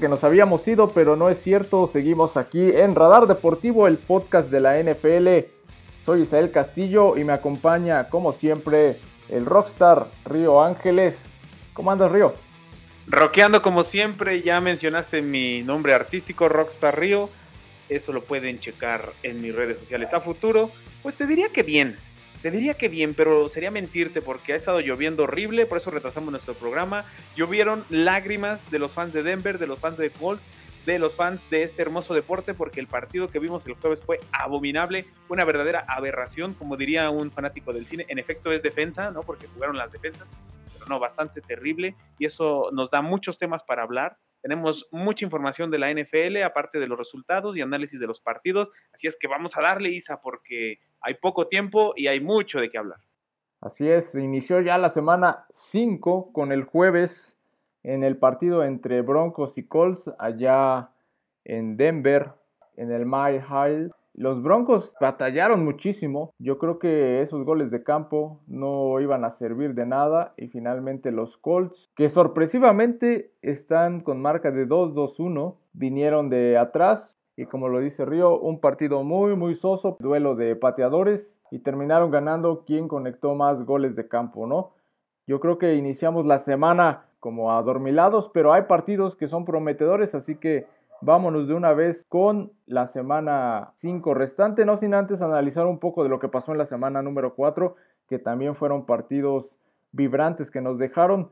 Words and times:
Que 0.00 0.08
nos 0.08 0.24
habíamos 0.24 0.66
ido, 0.66 0.88
pero 0.88 1.16
no 1.16 1.28
es 1.28 1.40
cierto. 1.40 1.86
Seguimos 1.86 2.36
aquí 2.36 2.70
en 2.70 2.94
Radar 2.94 3.26
Deportivo, 3.26 3.86
el 3.86 3.98
podcast 3.98 4.50
de 4.50 4.60
la 4.60 4.82
NFL. 4.82 5.48
Soy 6.04 6.22
Isael 6.22 6.50
Castillo 6.50 7.16
y 7.16 7.24
me 7.24 7.32
acompaña, 7.32 8.08
como 8.08 8.32
siempre, 8.32 8.96
el 9.28 9.46
rockstar 9.46 10.06
Río 10.24 10.62
Ángeles. 10.62 11.34
¿Cómo 11.74 11.90
andas, 11.90 12.10
Río? 12.10 12.34
Roqueando 13.06 13.62
como 13.62 13.84
siempre, 13.84 14.42
ya 14.42 14.60
mencionaste 14.60 15.22
mi 15.22 15.62
nombre 15.62 15.94
artístico, 15.94 16.48
Rockstar 16.48 16.98
Río. 16.98 17.28
Eso 17.88 18.12
lo 18.12 18.22
pueden 18.24 18.58
checar 18.58 19.12
en 19.22 19.40
mis 19.40 19.54
redes 19.54 19.78
sociales 19.78 20.14
a 20.14 20.20
futuro. 20.20 20.70
Pues 21.02 21.16
te 21.16 21.26
diría 21.26 21.48
que 21.50 21.62
bien, 21.62 21.96
te 22.42 22.50
diría 22.50 22.74
que 22.74 22.88
bien, 22.88 23.14
pero 23.14 23.48
sería 23.48 23.70
mentirte 23.70 24.20
porque 24.20 24.52
ha 24.52 24.56
estado 24.56 24.80
lloviendo 24.80 25.22
horrible, 25.22 25.64
por 25.64 25.78
eso 25.78 25.92
retrasamos 25.92 26.32
nuestro 26.32 26.54
programa. 26.54 27.04
Llovieron 27.36 27.84
lágrimas 27.88 28.68
de 28.70 28.80
los 28.80 28.94
fans 28.94 29.12
de 29.12 29.22
Denver, 29.22 29.58
de 29.58 29.68
los 29.68 29.78
fans 29.78 29.96
de 29.96 30.10
Colts, 30.10 30.50
de 30.84 30.98
los 30.98 31.14
fans 31.14 31.48
de 31.50 31.62
este 31.62 31.82
hermoso 31.82 32.14
deporte, 32.14 32.52
porque 32.52 32.80
el 32.80 32.88
partido 32.88 33.28
que 33.28 33.38
vimos 33.38 33.64
el 33.66 33.74
jueves 33.74 34.02
fue 34.02 34.18
abominable, 34.32 35.06
una 35.28 35.44
verdadera 35.44 35.84
aberración, 35.86 36.54
como 36.54 36.76
diría 36.76 37.08
un 37.10 37.30
fanático 37.30 37.72
del 37.72 37.86
cine. 37.86 38.06
En 38.08 38.18
efecto 38.18 38.50
es 38.50 38.60
defensa, 38.60 39.12
¿no? 39.12 39.22
Porque 39.22 39.46
jugaron 39.46 39.78
las 39.78 39.92
defensas, 39.92 40.32
pero 40.72 40.86
no, 40.86 40.98
bastante 40.98 41.40
terrible 41.40 41.94
y 42.18 42.26
eso 42.26 42.70
nos 42.72 42.90
da 42.90 43.02
muchos 43.02 43.38
temas 43.38 43.62
para 43.62 43.84
hablar. 43.84 44.18
Tenemos 44.42 44.88
mucha 44.90 45.24
información 45.24 45.70
de 45.70 45.78
la 45.78 45.90
NFL, 45.92 46.42
aparte 46.42 46.78
de 46.78 46.88
los 46.88 46.98
resultados 46.98 47.56
y 47.56 47.60
análisis 47.60 48.00
de 48.00 48.06
los 48.06 48.20
partidos. 48.20 48.70
Así 48.92 49.06
es 49.06 49.16
que 49.16 49.28
vamos 49.28 49.56
a 49.56 49.62
darle, 49.62 49.90
Isa, 49.90 50.20
porque 50.20 50.80
hay 51.00 51.14
poco 51.14 51.48
tiempo 51.48 51.94
y 51.96 52.08
hay 52.08 52.20
mucho 52.20 52.60
de 52.60 52.68
qué 52.68 52.78
hablar. 52.78 52.98
Así 53.60 53.88
es, 53.88 54.16
inició 54.16 54.60
ya 54.60 54.76
la 54.76 54.90
semana 54.90 55.46
5 55.52 56.32
con 56.32 56.50
el 56.50 56.64
jueves 56.64 57.38
en 57.84 58.02
el 58.02 58.16
partido 58.16 58.64
entre 58.64 59.02
Broncos 59.02 59.56
y 59.56 59.66
Colts 59.66 60.10
allá 60.18 60.90
en 61.44 61.76
Denver, 61.76 62.32
en 62.76 62.90
el 62.90 63.06
Mile 63.06 63.40
High. 63.40 63.90
Los 64.14 64.42
Broncos 64.42 64.94
batallaron 65.00 65.64
muchísimo. 65.64 66.34
Yo 66.38 66.58
creo 66.58 66.78
que 66.78 67.22
esos 67.22 67.44
goles 67.44 67.70
de 67.70 67.82
campo 67.82 68.40
no 68.46 69.00
iban 69.00 69.24
a 69.24 69.30
servir 69.30 69.74
de 69.74 69.86
nada. 69.86 70.34
Y 70.36 70.48
finalmente 70.48 71.10
los 71.12 71.38
Colts, 71.38 71.90
que 71.96 72.10
sorpresivamente 72.10 73.32
están 73.40 74.00
con 74.00 74.20
marca 74.20 74.50
de 74.50 74.68
2-2-1, 74.68 75.56
vinieron 75.72 76.28
de 76.28 76.58
atrás. 76.58 77.14
Y 77.36 77.46
como 77.46 77.68
lo 77.68 77.80
dice 77.80 78.04
Río, 78.04 78.38
un 78.38 78.60
partido 78.60 79.02
muy, 79.02 79.34
muy 79.34 79.54
soso, 79.54 79.96
duelo 79.98 80.34
de 80.34 80.56
pateadores. 80.56 81.40
Y 81.50 81.60
terminaron 81.60 82.10
ganando 82.10 82.64
quien 82.66 82.88
conectó 82.88 83.34
más 83.34 83.64
goles 83.64 83.96
de 83.96 84.08
campo, 84.08 84.46
¿no? 84.46 84.72
Yo 85.26 85.40
creo 85.40 85.56
que 85.56 85.76
iniciamos 85.76 86.26
la 86.26 86.38
semana 86.38 87.06
como 87.18 87.52
adormilados, 87.52 88.28
pero 88.34 88.52
hay 88.52 88.62
partidos 88.62 89.14
que 89.14 89.28
son 89.28 89.44
prometedores, 89.44 90.14
así 90.16 90.34
que 90.34 90.66
vámonos 91.02 91.48
de 91.48 91.54
una 91.54 91.72
vez 91.72 92.04
con 92.08 92.52
la 92.66 92.86
semana 92.86 93.72
5 93.76 94.14
restante, 94.14 94.64
no 94.64 94.76
sin 94.76 94.94
antes 94.94 95.20
analizar 95.20 95.66
un 95.66 95.78
poco 95.78 96.02
de 96.04 96.08
lo 96.08 96.18
que 96.18 96.28
pasó 96.28 96.52
en 96.52 96.58
la 96.58 96.66
semana 96.66 97.02
número 97.02 97.34
4, 97.34 97.74
que 98.08 98.18
también 98.18 98.54
fueron 98.54 98.86
partidos 98.86 99.58
vibrantes 99.90 100.50
que 100.50 100.62
nos 100.62 100.78
dejaron. 100.78 101.30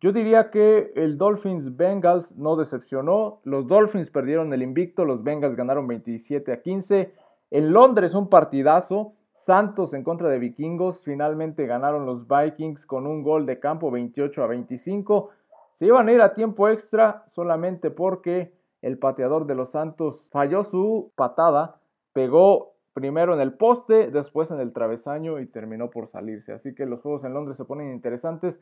Yo 0.00 0.12
diría 0.12 0.50
que 0.50 0.92
el 0.96 1.18
Dolphins 1.18 1.76
Bengals 1.76 2.34
no 2.36 2.56
decepcionó. 2.56 3.40
Los 3.44 3.66
Dolphins 3.66 4.10
perdieron 4.10 4.52
el 4.54 4.62
invicto, 4.62 5.04
los 5.04 5.22
Bengals 5.22 5.56
ganaron 5.56 5.86
27 5.86 6.52
a 6.52 6.62
15. 6.62 7.12
En 7.50 7.72
Londres 7.72 8.14
un 8.14 8.28
partidazo. 8.28 9.12
Santos 9.34 9.94
en 9.94 10.02
contra 10.02 10.28
de 10.28 10.38
Vikingos. 10.38 11.02
Finalmente 11.02 11.66
ganaron 11.66 12.06
los 12.06 12.26
Vikings 12.26 12.86
con 12.86 13.06
un 13.06 13.22
gol 13.22 13.44
de 13.44 13.58
campo 13.58 13.90
28 13.90 14.42
a 14.42 14.46
25. 14.46 15.30
Se 15.74 15.86
iban 15.86 16.08
a 16.08 16.12
ir 16.12 16.22
a 16.22 16.32
tiempo 16.32 16.68
extra 16.68 17.24
solamente 17.28 17.90
porque 17.90 18.52
el 18.82 18.98
pateador 18.98 19.46
de 19.46 19.54
los 19.54 19.70
Santos 19.70 20.28
falló 20.30 20.64
su 20.64 21.12
patada, 21.14 21.80
pegó 22.12 22.74
primero 22.92 23.34
en 23.34 23.40
el 23.40 23.54
poste, 23.54 24.10
después 24.10 24.50
en 24.50 24.60
el 24.60 24.72
travesaño 24.72 25.40
y 25.40 25.46
terminó 25.46 25.90
por 25.90 26.08
salirse. 26.08 26.52
Así 26.52 26.74
que 26.74 26.86
los 26.86 27.00
juegos 27.00 27.24
en 27.24 27.34
Londres 27.34 27.56
se 27.56 27.64
ponen 27.64 27.92
interesantes. 27.92 28.60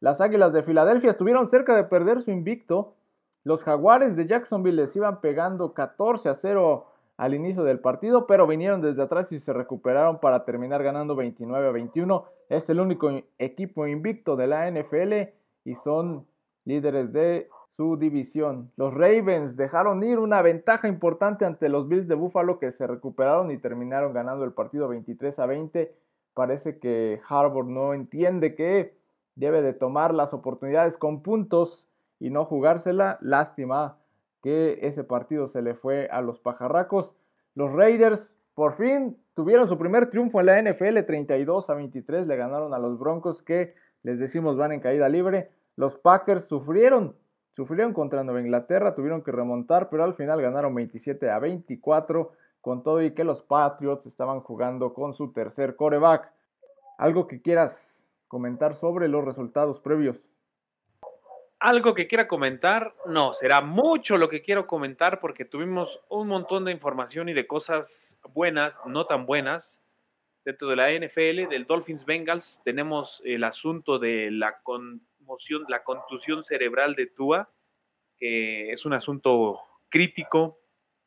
Las 0.00 0.20
Águilas 0.20 0.52
de 0.52 0.62
Filadelfia 0.62 1.10
estuvieron 1.10 1.46
cerca 1.46 1.76
de 1.76 1.84
perder 1.84 2.22
su 2.22 2.30
invicto. 2.30 2.94
Los 3.44 3.64
Jaguares 3.64 4.16
de 4.16 4.26
Jacksonville 4.26 4.82
les 4.82 4.96
iban 4.96 5.20
pegando 5.20 5.72
14 5.72 6.28
a 6.28 6.34
0 6.34 6.86
al 7.16 7.34
inicio 7.34 7.64
del 7.64 7.80
partido, 7.80 8.26
pero 8.26 8.46
vinieron 8.46 8.80
desde 8.80 9.02
atrás 9.02 9.30
y 9.30 9.40
se 9.40 9.52
recuperaron 9.52 10.20
para 10.20 10.44
terminar 10.46 10.82
ganando 10.82 11.14
29 11.14 11.68
a 11.68 11.70
21. 11.70 12.24
Es 12.48 12.70
el 12.70 12.80
único 12.80 13.10
equipo 13.38 13.86
invicto 13.86 14.36
de 14.36 14.46
la 14.46 14.70
NFL 14.70 15.34
y 15.64 15.74
son 15.74 16.26
líderes 16.64 17.12
de 17.12 17.50
su 17.80 17.96
división. 17.96 18.70
Los 18.76 18.92
Ravens 18.92 19.56
dejaron 19.56 20.02
ir 20.02 20.18
una 20.18 20.42
ventaja 20.42 20.86
importante 20.86 21.46
ante 21.46 21.70
los 21.70 21.88
Bills 21.88 22.08
de 22.08 22.14
Buffalo 22.14 22.58
que 22.58 22.72
se 22.72 22.86
recuperaron 22.86 23.50
y 23.50 23.56
terminaron 23.56 24.12
ganando 24.12 24.44
el 24.44 24.52
partido 24.52 24.86
23 24.86 25.38
a 25.38 25.46
20. 25.46 25.90
Parece 26.34 26.78
que 26.78 27.22
Harvard 27.26 27.68
no 27.68 27.94
entiende 27.94 28.54
que 28.54 28.98
debe 29.34 29.62
de 29.62 29.72
tomar 29.72 30.12
las 30.12 30.34
oportunidades 30.34 30.98
con 30.98 31.22
puntos 31.22 31.88
y 32.18 32.28
no 32.28 32.44
jugársela. 32.44 33.16
Lástima 33.22 33.96
que 34.42 34.80
ese 34.82 35.02
partido 35.02 35.48
se 35.48 35.62
le 35.62 35.72
fue 35.72 36.06
a 36.12 36.20
los 36.20 36.38
pajarracos. 36.38 37.16
Los 37.54 37.72
Raiders 37.72 38.36
por 38.52 38.74
fin 38.74 39.16
tuvieron 39.32 39.66
su 39.66 39.78
primer 39.78 40.10
triunfo 40.10 40.40
en 40.40 40.46
la 40.46 40.60
NFL 40.60 40.98
32 41.06 41.70
a 41.70 41.74
23. 41.76 42.26
Le 42.26 42.36
ganaron 42.36 42.74
a 42.74 42.78
los 42.78 42.98
Broncos 42.98 43.42
que 43.42 43.72
les 44.02 44.18
decimos 44.18 44.58
van 44.58 44.72
en 44.72 44.80
caída 44.80 45.08
libre. 45.08 45.48
Los 45.76 45.96
Packers 45.96 46.44
sufrieron, 46.44 47.16
sufrieron 47.52 47.92
contra 47.92 48.24
Nueva 48.24 48.40
Inglaterra, 48.40 48.94
tuvieron 48.94 49.22
que 49.22 49.32
remontar, 49.32 49.88
pero 49.90 50.04
al 50.04 50.14
final 50.14 50.40
ganaron 50.40 50.74
27 50.74 51.30
a 51.30 51.38
24, 51.38 52.32
con 52.60 52.82
todo 52.82 53.02
y 53.02 53.14
que 53.14 53.24
los 53.24 53.42
Patriots 53.42 54.06
estaban 54.06 54.40
jugando 54.40 54.92
con 54.92 55.14
su 55.14 55.32
tercer 55.32 55.76
coreback. 55.76 56.30
¿Algo 56.98 57.26
que 57.26 57.40
quieras 57.40 58.04
comentar 58.28 58.74
sobre 58.74 59.08
los 59.08 59.24
resultados 59.24 59.80
previos? 59.80 60.28
Algo 61.58 61.94
que 61.94 62.06
quiera 62.06 62.26
comentar, 62.26 62.94
no, 63.06 63.34
será 63.34 63.60
mucho 63.60 64.16
lo 64.16 64.28
que 64.28 64.40
quiero 64.40 64.66
comentar 64.66 65.20
porque 65.20 65.44
tuvimos 65.44 66.00
un 66.08 66.28
montón 66.28 66.64
de 66.64 66.72
información 66.72 67.28
y 67.28 67.34
de 67.34 67.46
cosas 67.46 68.18
buenas, 68.32 68.80
no 68.86 69.04
tan 69.06 69.26
buenas, 69.26 69.82
dentro 70.44 70.68
de 70.68 70.76
la 70.76 70.90
NFL, 70.90 71.50
del 71.50 71.66
Dolphins 71.66 72.06
Bengals. 72.06 72.62
Tenemos 72.64 73.22
el 73.26 73.44
asunto 73.44 73.98
de 73.98 74.30
la 74.30 74.60
con 74.62 75.02
la 75.68 75.82
contusión 75.82 76.42
cerebral 76.42 76.94
de 76.94 77.06
Tua, 77.06 77.50
que 78.16 78.70
es 78.70 78.84
un 78.84 78.92
asunto 78.92 79.58
crítico 79.88 80.60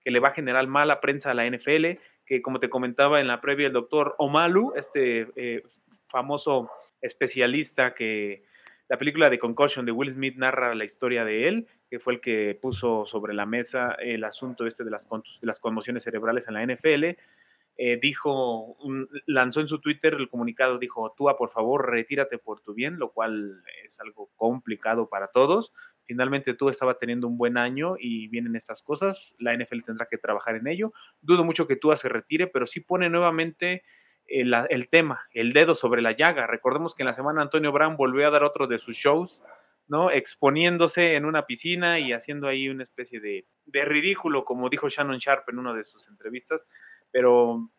que 0.04 0.12
le 0.12 0.20
va 0.20 0.30
a 0.30 0.34
generar 0.34 0.68
mala 0.68 1.00
prensa 1.00 1.32
a 1.32 1.34
la 1.34 1.46
NFL, 1.46 2.00
que 2.26 2.42
como 2.42 2.60
te 2.60 2.70
comentaba 2.70 3.20
en 3.20 3.28
la 3.28 3.42
previa 3.42 3.68
el 3.68 3.74
doctor 3.74 4.16
Omalu, 4.18 4.74
este 4.76 5.28
eh, 5.36 5.64
famoso 6.08 6.70
especialista 7.02 7.94
que 7.94 8.44
la 8.90 8.98
película 8.98 9.30
de 9.30 9.40
Concussion 9.40 9.86
de 9.86 9.92
Will 9.92 10.12
Smith 10.12 10.36
narra 10.38 10.76
la 10.76 10.84
historia 10.84 11.26
de 11.26 11.48
él, 11.48 11.68
que 11.90 12.00
fue 12.00 12.14
el 12.14 12.22
que 12.22 12.58
puso 12.62 13.06
sobre 13.06 13.34
la 13.34 13.46
mesa 13.46 13.94
el 13.94 14.24
asunto 14.24 14.68
este 14.68 14.84
de 14.84 14.92
las, 14.92 15.08
de 15.10 15.48
las 15.48 15.60
conmociones 15.60 16.04
cerebrales 16.04 16.48
en 16.48 16.54
la 16.54 16.66
NFL. 16.66 17.20
Eh, 17.76 17.98
dijo, 18.00 18.78
lanzó 19.26 19.60
en 19.60 19.68
su 19.68 19.82
Twitter 19.82 20.14
el 20.14 20.30
comunicado, 20.30 20.78
dijo, 20.78 21.12
Tua, 21.18 21.38
por 21.38 21.50
favor, 21.50 21.90
retírate 21.90 22.38
por 22.38 22.62
tu 22.62 22.74
bien, 22.74 23.00
lo 23.00 23.12
cual 23.12 23.64
es 23.84 24.00
algo 24.00 24.30
complicado 24.36 25.10
para 25.10 25.28
todos. 25.30 25.74
Finalmente 26.06 26.54
Tua 26.54 26.70
estaba 26.70 27.00
teniendo 27.00 27.28
un 27.28 27.38
buen 27.38 27.58
año 27.58 27.96
y 28.00 28.28
vienen 28.28 28.56
estas 28.56 28.84
cosas, 28.84 29.36
la 29.40 29.56
NFL 29.58 29.82
tendrá 29.82 30.06
que 30.06 30.18
trabajar 30.18 30.56
en 30.56 30.68
ello. 30.68 30.94
Dudo 31.22 31.44
mucho 31.44 31.66
que 31.66 31.76
Tua 31.76 31.98
se 31.98 32.10
retire, 32.10 32.48
pero 32.48 32.68
sí 32.68 32.80
pone 32.80 33.10
nuevamente 33.10 33.84
el, 34.28 34.54
el 34.70 34.90
tema, 34.90 35.22
el 35.34 35.52
dedo 35.52 35.74
sobre 35.74 36.02
la 36.02 36.12
llaga. 36.12 36.46
Recordemos 36.46 36.94
que 36.94 37.04
en 37.04 37.08
la 37.08 37.14
semana 37.14 37.42
Antonio 37.42 37.72
Brown 37.72 37.98
volvió 37.98 38.28
a 38.28 38.32
dar 38.32 38.44
otro 38.44 38.68
de 38.68 38.78
sus 38.78 38.98
shows, 38.98 39.44
¿no? 39.88 40.12
Exponiéndose 40.12 41.16
en 41.16 41.26
una 41.26 41.46
piscina 41.46 42.00
y 42.00 42.14
haciendo 42.14 42.48
ahí 42.48 42.70
una 42.70 42.84
especie 42.84 43.20
de, 43.20 43.46
de 43.66 43.86
ridículo, 43.86 44.46
como 44.46 44.70
dijo 44.70 44.90
Shannon 44.90 45.18
Sharp 45.18 45.50
en 45.50 45.60
una 45.60 45.74
de 45.74 45.84
sus 45.84 46.08
entrevistas 46.08 46.68
pero 47.14 47.70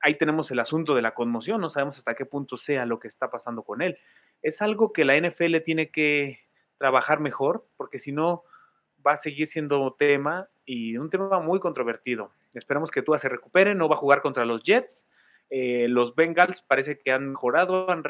ahí 0.00 0.14
tenemos 0.14 0.50
el 0.52 0.60
asunto 0.60 0.94
de 0.94 1.02
la 1.02 1.14
conmoción, 1.14 1.60
no 1.60 1.68
sabemos 1.68 1.98
hasta 1.98 2.14
qué 2.14 2.24
punto 2.24 2.56
sea 2.56 2.86
lo 2.86 3.00
que 3.00 3.08
está 3.08 3.28
pasando 3.28 3.64
con 3.64 3.82
él. 3.82 3.98
Es 4.40 4.62
algo 4.62 4.92
que 4.92 5.04
la 5.04 5.20
NFL 5.20 5.56
tiene 5.64 5.90
que 5.90 6.38
trabajar 6.78 7.18
mejor, 7.18 7.66
porque 7.76 7.98
si 7.98 8.12
no 8.12 8.44
va 9.04 9.12
a 9.12 9.16
seguir 9.16 9.48
siendo 9.48 9.94
tema 9.98 10.48
y 10.64 10.96
un 10.96 11.10
tema 11.10 11.40
muy 11.40 11.58
controvertido. 11.58 12.30
Esperamos 12.54 12.92
que 12.92 13.02
Tua 13.02 13.18
se 13.18 13.28
recupere, 13.28 13.74
no 13.74 13.88
va 13.88 13.96
a 13.96 13.98
jugar 13.98 14.20
contra 14.20 14.44
los 14.44 14.62
Jets. 14.62 15.08
Eh, 15.50 15.88
los 15.88 16.14
Bengals 16.14 16.62
parece 16.62 16.98
que 17.00 17.10
han 17.10 17.30
mejorado, 17.30 17.90
han, 17.90 18.04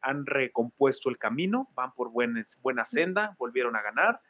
han 0.00 0.26
recompuesto 0.26 1.10
el 1.10 1.18
camino, 1.18 1.68
van 1.74 1.92
por 1.94 2.10
buena 2.10 2.84
senda, 2.84 3.36
volvieron 3.38 3.76
a 3.76 3.82
ganar. 3.82 4.20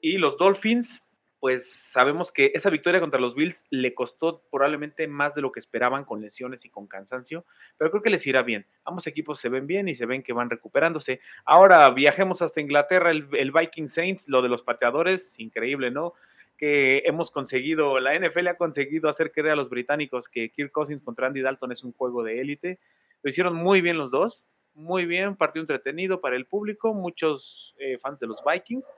Y 0.00 0.18
los 0.18 0.36
Dolphins, 0.36 1.02
pues 1.44 1.70
sabemos 1.70 2.32
que 2.32 2.52
esa 2.54 2.70
victoria 2.70 3.00
contra 3.00 3.20
los 3.20 3.34
Bills 3.34 3.66
le 3.68 3.94
costó 3.94 4.42
probablemente 4.50 5.06
más 5.08 5.34
de 5.34 5.42
lo 5.42 5.52
que 5.52 5.60
esperaban 5.60 6.06
con 6.06 6.22
lesiones 6.22 6.64
y 6.64 6.70
con 6.70 6.86
cansancio, 6.86 7.44
pero 7.76 7.90
creo 7.90 8.02
que 8.02 8.08
les 8.08 8.26
irá 8.26 8.42
bien. 8.42 8.66
Ambos 8.86 9.06
equipos 9.06 9.38
se 9.38 9.50
ven 9.50 9.66
bien 9.66 9.86
y 9.88 9.94
se 9.94 10.06
ven 10.06 10.22
que 10.22 10.32
van 10.32 10.48
recuperándose. 10.48 11.20
Ahora 11.44 11.90
viajemos 11.90 12.40
hasta 12.40 12.62
Inglaterra, 12.62 13.10
el, 13.10 13.52
Viking 13.52 13.88
Saints, 13.88 14.28
lo 14.30 14.40
de 14.40 14.48
los 14.48 14.62
pateadores, 14.62 15.38
increíble, 15.38 15.90
¿no? 15.90 16.14
Que 16.56 17.02
hemos 17.04 17.30
conseguido, 17.30 18.00
la 18.00 18.18
NFL 18.18 18.48
ha 18.48 18.56
conseguido 18.56 19.10
hacer 19.10 19.30
creer 19.30 19.50
a 19.50 19.56
los 19.56 19.68
británicos 19.68 20.30
que 20.30 20.50
Kirk 20.50 20.72
Cousins 20.72 21.02
contra 21.02 21.26
Andy 21.26 21.42
Dalton 21.42 21.72
es 21.72 21.84
un 21.84 21.92
juego 21.92 22.22
de 22.22 22.40
élite. 22.40 22.78
Lo 23.22 23.28
hicieron 23.28 23.54
muy 23.54 23.82
bien 23.82 23.98
los 23.98 24.10
dos, 24.10 24.44
muy 24.74 25.06
bien, 25.06 25.36
partido 25.36 25.62
entretenido 25.62 26.20
para 26.20 26.36
el 26.36 26.46
público, 26.46 26.94
muchos 26.94 27.74
eh, 27.78 27.98
fans 27.98 28.20
de 28.20 28.26
los 28.26 28.42
Vikings 28.44 28.92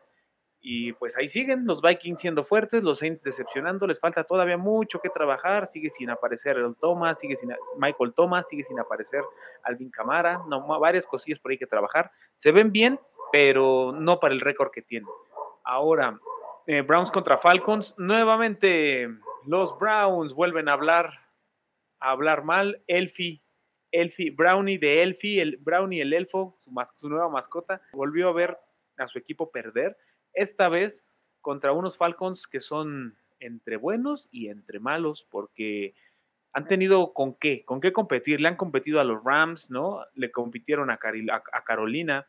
y 0.68 0.92
pues 0.94 1.16
ahí 1.16 1.28
siguen 1.28 1.64
los 1.64 1.80
Vikings 1.80 2.18
siendo 2.18 2.42
fuertes, 2.42 2.82
los 2.82 2.98
Saints 2.98 3.22
decepcionando, 3.22 3.86
les 3.86 4.00
falta 4.00 4.24
todavía 4.24 4.56
mucho 4.56 4.98
que 4.98 5.08
trabajar, 5.10 5.64
sigue 5.64 5.88
sin 5.90 6.10
aparecer 6.10 6.56
el 6.56 6.76
Thomas, 6.76 7.20
sigue 7.20 7.36
sin 7.36 7.52
Michael 7.78 8.12
Thomas, 8.14 8.48
sigue 8.48 8.64
sin 8.64 8.80
aparecer 8.80 9.22
Alvin 9.62 9.90
Camara, 9.90 10.42
no, 10.48 10.66
varias 10.80 11.06
cosillas 11.06 11.38
por 11.38 11.52
ahí 11.52 11.58
que 11.58 11.68
trabajar. 11.68 12.10
Se 12.34 12.50
ven 12.50 12.72
bien, 12.72 12.98
pero 13.30 13.92
no 13.94 14.18
para 14.18 14.34
el 14.34 14.40
récord 14.40 14.72
que 14.72 14.82
tienen. 14.82 15.08
Ahora, 15.62 16.18
eh, 16.66 16.82
Browns 16.82 17.12
contra 17.12 17.38
Falcons, 17.38 17.94
nuevamente 17.96 19.08
los 19.44 19.78
Browns 19.78 20.34
vuelven 20.34 20.68
a 20.68 20.72
hablar, 20.72 21.12
a 22.00 22.10
hablar 22.10 22.42
mal. 22.42 22.82
Elfie, 22.88 23.40
Elfie, 23.92 24.30
Brownie 24.30 24.78
de 24.78 25.02
Elfie, 25.02 25.40
el 25.40 25.56
Brownie 25.58 26.02
el 26.02 26.12
elfo, 26.12 26.56
su, 26.58 26.72
su 26.96 27.08
nueva 27.08 27.28
mascota, 27.28 27.80
volvió 27.92 28.28
a 28.28 28.32
ver 28.32 28.58
a 28.98 29.06
su 29.06 29.18
equipo 29.18 29.50
perder 29.50 29.96
esta 30.32 30.68
vez 30.68 31.04
contra 31.40 31.72
unos 31.72 31.96
Falcons 31.96 32.46
que 32.46 32.60
son 32.60 33.16
entre 33.40 33.76
buenos 33.76 34.28
y 34.30 34.48
entre 34.48 34.80
malos, 34.80 35.26
porque 35.30 35.94
han 36.52 36.66
tenido 36.66 37.12
con 37.12 37.34
qué, 37.34 37.64
con 37.64 37.80
qué 37.80 37.92
competir. 37.92 38.40
Le 38.40 38.48
han 38.48 38.56
competido 38.56 39.00
a 39.00 39.04
los 39.04 39.22
Rams, 39.22 39.70
¿no? 39.70 40.04
Le 40.14 40.30
compitieron 40.30 40.90
a, 40.90 40.98
Carolina. 40.98 42.28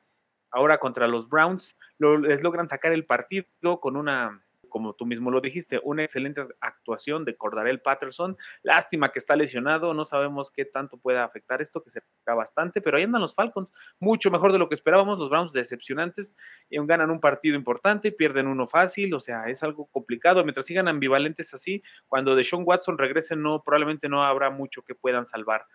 Ahora 0.52 0.80
contra 0.80 1.08
los 1.08 1.30
Browns 1.30 1.78
les 1.98 2.44
logran 2.44 2.68
sacar 2.68 2.94
el 2.94 3.06
partido 3.06 3.80
con 3.82 3.98
una 3.98 4.47
como 4.78 4.94
tú 4.94 5.08
mismo 5.08 5.32
lo 5.32 5.42
dijiste, 5.42 5.82
una 5.84 6.04
excelente 6.04 6.46
actuación 6.62 7.26
de 7.26 7.36
Cordarel 7.36 7.82
Patterson. 7.82 8.38
Lástima 8.62 9.12
que 9.12 9.18
está 9.18 9.36
lesionado, 9.36 9.96
no 9.96 10.06
sabemos 10.06 10.52
qué 10.52 10.66
tanto 10.66 11.00
pueda 11.00 11.24
afectar 11.24 11.64
esto, 11.64 11.82
que 11.82 11.90
se 11.90 12.02
será 12.24 12.36
bastante, 12.36 12.80
pero 12.80 12.98
ahí 12.98 13.04
andan 13.04 13.22
los 13.22 13.34
Falcons, 13.34 13.72
mucho 14.00 14.30
mejor 14.30 14.52
de 14.52 14.60
lo 14.60 14.70
que 14.70 14.76
esperábamos, 14.76 15.18
los 15.18 15.32
Browns 15.32 15.52
decepcionantes, 15.52 16.36
ganan 16.70 17.10
un 17.10 17.20
partido 17.20 17.56
importante, 17.56 18.12
pierden 18.12 18.46
uno 18.46 18.68
fácil, 18.68 19.16
o 19.16 19.20
sea, 19.20 19.46
es 19.48 19.64
algo 19.64 19.88
complicado. 19.88 20.44
Mientras 20.44 20.68
sigan 20.68 20.88
ambivalentes 20.88 21.56
así, 21.56 21.82
cuando 22.06 22.36
Deshaun 22.36 22.62
Watson 22.64 23.00
regrese, 23.00 23.36
no, 23.36 23.64
probablemente 23.64 24.10
no 24.10 24.24
habrá 24.24 24.52
mucho 24.52 24.84
que 24.84 24.94
puedan 24.94 25.26
salvar 25.26 25.66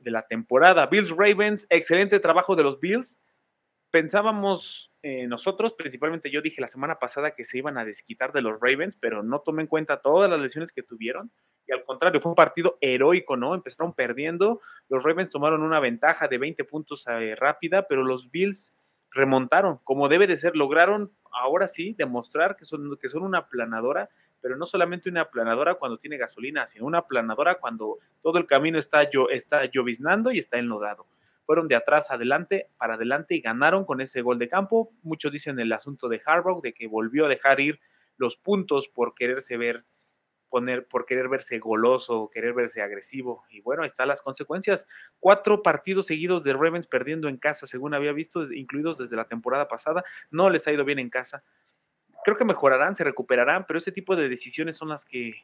de 0.00 0.10
la 0.10 0.26
temporada. 0.26 0.84
Bills 0.84 1.16
Ravens, 1.16 1.66
excelente 1.70 2.20
trabajo 2.20 2.54
de 2.56 2.62
los 2.62 2.78
Bills 2.78 3.18
pensábamos 3.92 4.90
eh, 5.02 5.26
nosotros, 5.26 5.74
principalmente 5.74 6.30
yo 6.30 6.40
dije 6.40 6.62
la 6.62 6.66
semana 6.66 6.98
pasada 6.98 7.32
que 7.32 7.44
se 7.44 7.58
iban 7.58 7.76
a 7.76 7.84
desquitar 7.84 8.32
de 8.32 8.40
los 8.40 8.58
Ravens, 8.58 8.96
pero 8.96 9.22
no 9.22 9.40
tomé 9.40 9.62
en 9.62 9.68
cuenta 9.68 10.00
todas 10.00 10.30
las 10.30 10.40
lesiones 10.40 10.72
que 10.72 10.82
tuvieron. 10.82 11.30
Y 11.68 11.72
al 11.72 11.84
contrario, 11.84 12.18
fue 12.18 12.30
un 12.30 12.34
partido 12.36 12.78
heroico, 12.80 13.36
¿no? 13.36 13.54
Empezaron 13.54 13.92
perdiendo, 13.92 14.62
los 14.88 15.04
Ravens 15.04 15.30
tomaron 15.30 15.62
una 15.62 15.78
ventaja 15.78 16.26
de 16.26 16.38
20 16.38 16.64
puntos 16.64 17.06
eh, 17.06 17.36
rápida, 17.36 17.86
pero 17.86 18.02
los 18.02 18.30
Bills 18.30 18.72
remontaron, 19.10 19.78
como 19.84 20.08
debe 20.08 20.26
de 20.26 20.38
ser, 20.38 20.56
lograron 20.56 21.12
ahora 21.30 21.68
sí 21.68 21.94
demostrar 21.98 22.56
que 22.56 22.64
son, 22.64 22.96
que 22.98 23.10
son 23.10 23.24
una 23.24 23.38
aplanadora, 23.38 24.08
pero 24.40 24.56
no 24.56 24.64
solamente 24.64 25.10
una 25.10 25.20
aplanadora 25.20 25.74
cuando 25.74 25.98
tiene 25.98 26.16
gasolina, 26.16 26.66
sino 26.66 26.86
una 26.86 26.98
aplanadora 26.98 27.56
cuando 27.56 27.98
todo 28.22 28.38
el 28.38 28.46
camino 28.46 28.78
está, 28.78 29.06
está 29.30 29.66
lloviznando 29.66 30.32
y 30.32 30.38
está 30.38 30.58
enlodado 30.58 31.06
fueron 31.52 31.68
de 31.68 31.76
atrás 31.76 32.10
adelante, 32.10 32.70
para 32.78 32.94
adelante 32.94 33.34
y 33.34 33.42
ganaron 33.42 33.84
con 33.84 34.00
ese 34.00 34.22
gol 34.22 34.38
de 34.38 34.48
campo. 34.48 34.90
Muchos 35.02 35.30
dicen 35.30 35.60
el 35.60 35.70
asunto 35.70 36.08
de 36.08 36.22
Harbaugh, 36.24 36.62
de 36.62 36.72
que 36.72 36.86
volvió 36.86 37.26
a 37.26 37.28
dejar 37.28 37.60
ir 37.60 37.78
los 38.16 38.36
puntos 38.36 38.88
por 38.88 39.14
quererse 39.14 39.58
ver, 39.58 39.84
poner, 40.48 40.86
por 40.88 41.04
querer 41.04 41.28
verse 41.28 41.58
goloso, 41.58 42.30
querer 42.32 42.54
verse 42.54 42.80
agresivo. 42.80 43.44
Y 43.50 43.60
bueno, 43.60 43.82
ahí 43.82 43.88
están 43.88 44.08
las 44.08 44.22
consecuencias. 44.22 44.86
Cuatro 45.20 45.62
partidos 45.62 46.06
seguidos 46.06 46.42
de 46.42 46.54
Ravens 46.54 46.86
perdiendo 46.86 47.28
en 47.28 47.36
casa, 47.36 47.66
según 47.66 47.92
había 47.92 48.12
visto, 48.12 48.50
incluidos 48.50 48.96
desde 48.96 49.16
la 49.16 49.26
temporada 49.26 49.68
pasada. 49.68 50.04
No 50.30 50.48
les 50.48 50.66
ha 50.66 50.72
ido 50.72 50.86
bien 50.86 51.00
en 51.00 51.10
casa. 51.10 51.44
Creo 52.24 52.38
que 52.38 52.46
mejorarán, 52.46 52.96
se 52.96 53.04
recuperarán, 53.04 53.66
pero 53.66 53.76
ese 53.76 53.92
tipo 53.92 54.16
de 54.16 54.30
decisiones 54.30 54.78
son 54.78 54.88
las 54.88 55.04
que 55.04 55.34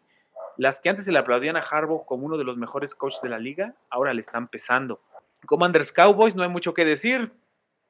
las 0.56 0.80
que 0.80 0.88
antes 0.88 1.04
se 1.04 1.12
le 1.12 1.20
aplaudían 1.20 1.56
a 1.56 1.60
Harbaugh 1.60 2.04
como 2.04 2.24
uno 2.26 2.36
de 2.36 2.44
los 2.44 2.56
mejores 2.56 2.94
coaches 2.94 3.20
de 3.22 3.28
la 3.28 3.38
liga, 3.38 3.76
ahora 3.90 4.12
le 4.12 4.20
están 4.20 4.48
pesando. 4.48 5.00
Commanders 5.46 5.92
Cowboys, 5.92 6.34
no 6.34 6.42
hay 6.42 6.48
mucho 6.48 6.74
que 6.74 6.84
decir. 6.84 7.32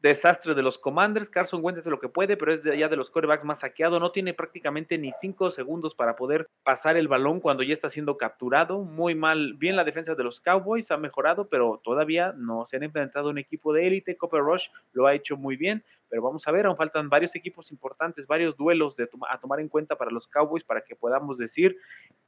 Desastre 0.00 0.54
de 0.54 0.62
los 0.62 0.78
Commanders. 0.78 1.28
Carson 1.28 1.60
Wentz 1.60 1.80
hace 1.80 1.90
lo 1.90 1.98
que 1.98 2.08
puede, 2.08 2.36
pero 2.36 2.52
es 2.52 2.62
ya 2.62 2.88
de 2.88 2.96
los 2.96 3.10
corebacks 3.10 3.44
más 3.44 3.60
saqueado. 3.60 3.98
No 3.98 4.12
tiene 4.12 4.32
prácticamente 4.32 4.96
ni 4.96 5.10
cinco 5.10 5.50
segundos 5.50 5.96
para 5.96 6.14
poder 6.14 6.46
pasar 6.62 6.96
el 6.96 7.08
balón 7.08 7.40
cuando 7.40 7.64
ya 7.64 7.72
está 7.72 7.88
siendo 7.88 8.16
capturado. 8.16 8.84
Muy 8.84 9.16
mal. 9.16 9.54
Bien 9.54 9.74
la 9.74 9.82
defensa 9.82 10.14
de 10.14 10.22
los 10.22 10.40
Cowboys 10.40 10.92
ha 10.92 10.98
mejorado, 10.98 11.48
pero 11.48 11.80
todavía 11.82 12.32
no 12.36 12.64
se 12.64 12.76
han 12.76 12.84
enfrentado 12.84 13.30
un 13.30 13.38
equipo 13.38 13.72
de 13.72 13.88
élite. 13.88 14.16
Copper 14.16 14.40
Rush 14.40 14.68
lo 14.92 15.08
ha 15.08 15.14
hecho 15.14 15.36
muy 15.36 15.56
bien, 15.56 15.84
pero 16.08 16.22
vamos 16.22 16.46
a 16.46 16.52
ver, 16.52 16.66
aún 16.66 16.76
faltan 16.76 17.08
varios 17.08 17.34
equipos 17.34 17.72
importantes, 17.72 18.28
varios 18.28 18.56
duelos 18.56 18.94
de 18.94 19.08
a 19.28 19.40
tomar 19.40 19.58
en 19.58 19.68
cuenta 19.68 19.96
para 19.96 20.12
los 20.12 20.28
Cowboys 20.28 20.62
para 20.62 20.82
que 20.82 20.94
podamos 20.94 21.38
decir 21.38 21.76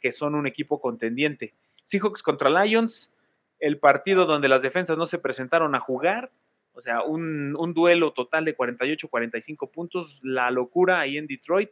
que 0.01 0.11
son 0.11 0.35
un 0.35 0.49
equipo 0.49 0.81
contendiente. 0.81 1.55
Seahawks 1.85 2.23
contra 2.23 2.51
Lions 2.51 3.13
el 3.61 3.79
partido 3.79 4.25
donde 4.25 4.49
las 4.49 4.62
defensas 4.62 4.99
no 4.99 5.07
se 5.07 5.19
presentaron 5.19 5.75
a 5.75 5.81
jugar, 5.81 6.33
o 6.73 6.81
sea, 6.81 7.03
un, 7.03 7.75
duelo 7.75 8.12
total 8.12 8.45
de 8.45 8.57
48-45 8.57 9.71
puntos, 9.71 10.21
la 10.23 10.51
locura 10.51 11.01
ahí 11.01 11.19
en 11.19 11.27
Detroit. 11.27 11.71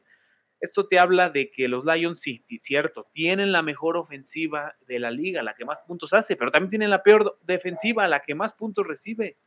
Esto 0.60 0.86
te 0.86 0.98
habla 0.98 1.30
de 1.30 1.50
que 1.50 1.68
los 1.68 1.84
Lions, 1.84 2.20
sí, 2.20 2.44
cierto, 2.58 3.08
tienen 3.12 3.52
la 3.52 3.62
mejor 3.62 3.96
ofensiva 3.96 4.76
de 4.86 4.98
la 4.98 5.10
liga, 5.10 5.42
la 5.42 5.54
que 5.54 5.64
más 5.64 5.80
puntos 5.80 6.12
hace, 6.12 6.36
pero 6.36 6.50
también 6.50 6.70
tienen 6.70 6.90
la 6.90 7.02
peor 7.02 7.38
defensiva, 7.42 8.08
la 8.08 8.20
que 8.20 8.34
más 8.34 8.54
puntos 8.54 8.86
recibe. 8.86 9.38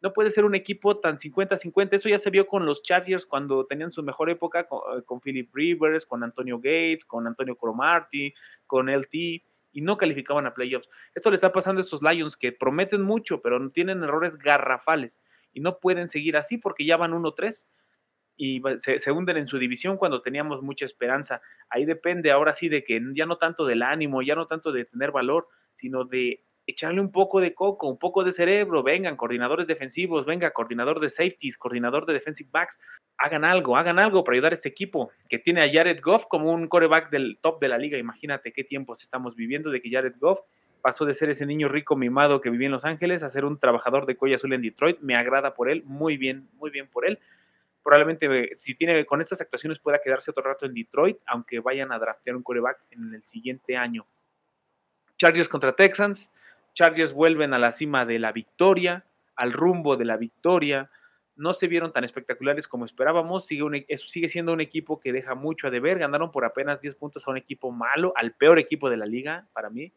No 0.00 0.12
puede 0.12 0.30
ser 0.30 0.44
un 0.44 0.54
equipo 0.54 0.98
tan 0.98 1.16
50-50. 1.16 1.88
Eso 1.92 2.08
ya 2.08 2.18
se 2.18 2.30
vio 2.30 2.46
con 2.46 2.64
los 2.64 2.82
Chargers 2.82 3.26
cuando 3.26 3.66
tenían 3.66 3.92
su 3.92 4.02
mejor 4.02 4.30
época, 4.30 4.66
con, 4.66 5.02
con 5.02 5.20
Philip 5.20 5.52
Rivers, 5.52 6.06
con 6.06 6.22
Antonio 6.22 6.58
Gates, 6.58 7.04
con 7.04 7.26
Antonio 7.26 7.56
Cromarty, 7.56 8.32
con 8.66 8.88
LT 8.88 9.42
y 9.78 9.80
no 9.80 9.96
calificaban 9.96 10.44
a 10.44 10.54
playoffs. 10.54 10.90
Esto 11.14 11.30
le 11.30 11.36
está 11.36 11.52
pasando 11.52 11.78
a 11.78 11.84
estos 11.84 12.02
Lions 12.02 12.36
que 12.36 12.50
prometen 12.50 13.00
mucho, 13.00 13.40
pero 13.40 13.70
tienen 13.70 14.02
errores 14.02 14.36
garrafales 14.36 15.22
y 15.52 15.60
no 15.60 15.78
pueden 15.78 16.08
seguir 16.08 16.36
así 16.36 16.58
porque 16.58 16.84
ya 16.84 16.96
van 16.96 17.12
1-3 17.12 17.68
y 18.36 18.60
se, 18.74 18.98
se, 18.98 19.12
hunden 19.12 19.36
en 19.36 19.46
su 19.46 19.56
división 19.56 19.96
cuando 19.96 20.20
teníamos 20.20 20.62
mucha 20.62 20.84
esperanza. 20.84 21.42
Ahí 21.70 21.84
depende 21.84 22.32
ahora 22.32 22.52
sí 22.54 22.68
de 22.68 22.82
que 22.82 23.00
ya 23.14 23.24
no 23.24 23.38
tanto 23.38 23.66
del 23.66 23.82
ánimo, 23.82 24.20
ya 24.20 24.34
no 24.34 24.48
tanto 24.48 24.72
de 24.72 24.84
tener 24.84 25.12
valor, 25.12 25.46
sino 25.72 26.02
de 26.04 26.44
echarle 26.68 27.00
un 27.00 27.10
poco 27.10 27.40
de 27.40 27.54
coco, 27.54 27.88
un 27.88 27.98
poco 27.98 28.22
de 28.22 28.30
cerebro, 28.30 28.82
vengan, 28.82 29.16
coordinadores 29.16 29.66
defensivos, 29.66 30.26
venga, 30.26 30.50
coordinador 30.50 31.00
de 31.00 31.08
safeties, 31.08 31.56
coordinador 31.56 32.04
de 32.04 32.12
defensive 32.12 32.50
backs, 32.52 32.78
hagan 33.16 33.46
algo, 33.46 33.78
hagan 33.78 33.98
algo 33.98 34.22
para 34.22 34.34
ayudar 34.34 34.52
a 34.52 34.54
este 34.54 34.68
equipo 34.68 35.10
que 35.30 35.38
tiene 35.38 35.62
a 35.62 35.72
Jared 35.72 35.98
Goff 36.02 36.26
como 36.28 36.52
un 36.52 36.68
coreback 36.68 37.10
del 37.10 37.38
top 37.40 37.58
de 37.58 37.68
la 37.68 37.78
liga. 37.78 37.96
Imagínate 37.96 38.52
qué 38.52 38.64
tiempos 38.64 39.02
estamos 39.02 39.34
viviendo 39.34 39.70
de 39.70 39.80
que 39.80 39.90
Jared 39.90 40.16
Goff 40.20 40.40
pasó 40.82 41.06
de 41.06 41.14
ser 41.14 41.30
ese 41.30 41.46
niño 41.46 41.68
rico 41.68 41.96
mimado 41.96 42.42
que 42.42 42.50
vivía 42.50 42.66
en 42.66 42.72
Los 42.72 42.84
Ángeles 42.84 43.22
a 43.22 43.30
ser 43.30 43.46
un 43.46 43.58
trabajador 43.58 44.04
de 44.04 44.16
cuello 44.16 44.36
azul 44.36 44.52
en 44.52 44.60
Detroit. 44.60 44.98
Me 45.00 45.16
agrada 45.16 45.54
por 45.54 45.70
él, 45.70 45.82
muy 45.86 46.18
bien, 46.18 46.50
muy 46.58 46.70
bien 46.70 46.86
por 46.86 47.06
él. 47.06 47.18
Probablemente 47.82 48.26
eh, 48.26 48.50
si 48.52 48.74
tiene 48.74 49.06
con 49.06 49.22
estas 49.22 49.40
actuaciones 49.40 49.78
pueda 49.78 50.00
quedarse 50.04 50.30
otro 50.30 50.44
rato 50.44 50.66
en 50.66 50.74
Detroit, 50.74 51.16
aunque 51.24 51.60
vayan 51.60 51.92
a 51.92 51.98
draftear 51.98 52.36
un 52.36 52.42
coreback 52.42 52.78
en 52.90 53.14
el 53.14 53.22
siguiente 53.22 53.74
año. 53.78 54.06
Chargers 55.16 55.48
contra 55.48 55.74
Texans. 55.74 56.30
Chargers 56.78 57.12
vuelven 57.12 57.54
a 57.54 57.58
la 57.58 57.72
cima 57.72 58.06
de 58.06 58.20
la 58.20 58.30
victoria, 58.30 59.04
al 59.34 59.52
rumbo 59.52 59.96
de 59.96 60.04
la 60.04 60.16
victoria. 60.16 60.92
No 61.34 61.52
se 61.52 61.66
vieron 61.66 61.92
tan 61.92 62.04
espectaculares 62.04 62.68
como 62.68 62.84
esperábamos. 62.84 63.46
Sigue, 63.46 63.84
sigue 63.96 64.28
siendo 64.28 64.52
un 64.52 64.60
equipo 64.60 65.00
que 65.00 65.12
deja 65.12 65.34
mucho 65.34 65.66
a 65.66 65.70
deber. 65.70 65.98
Ganaron 65.98 66.30
por 66.30 66.44
apenas 66.44 66.80
10 66.80 66.94
puntos 66.94 67.26
a 67.26 67.32
un 67.32 67.36
equipo 67.36 67.72
malo, 67.72 68.12
al 68.14 68.36
peor 68.36 68.60
equipo 68.60 68.90
de 68.90 68.96
la 68.96 69.06
liga 69.06 69.48
para 69.54 69.70
mí. 69.70 69.92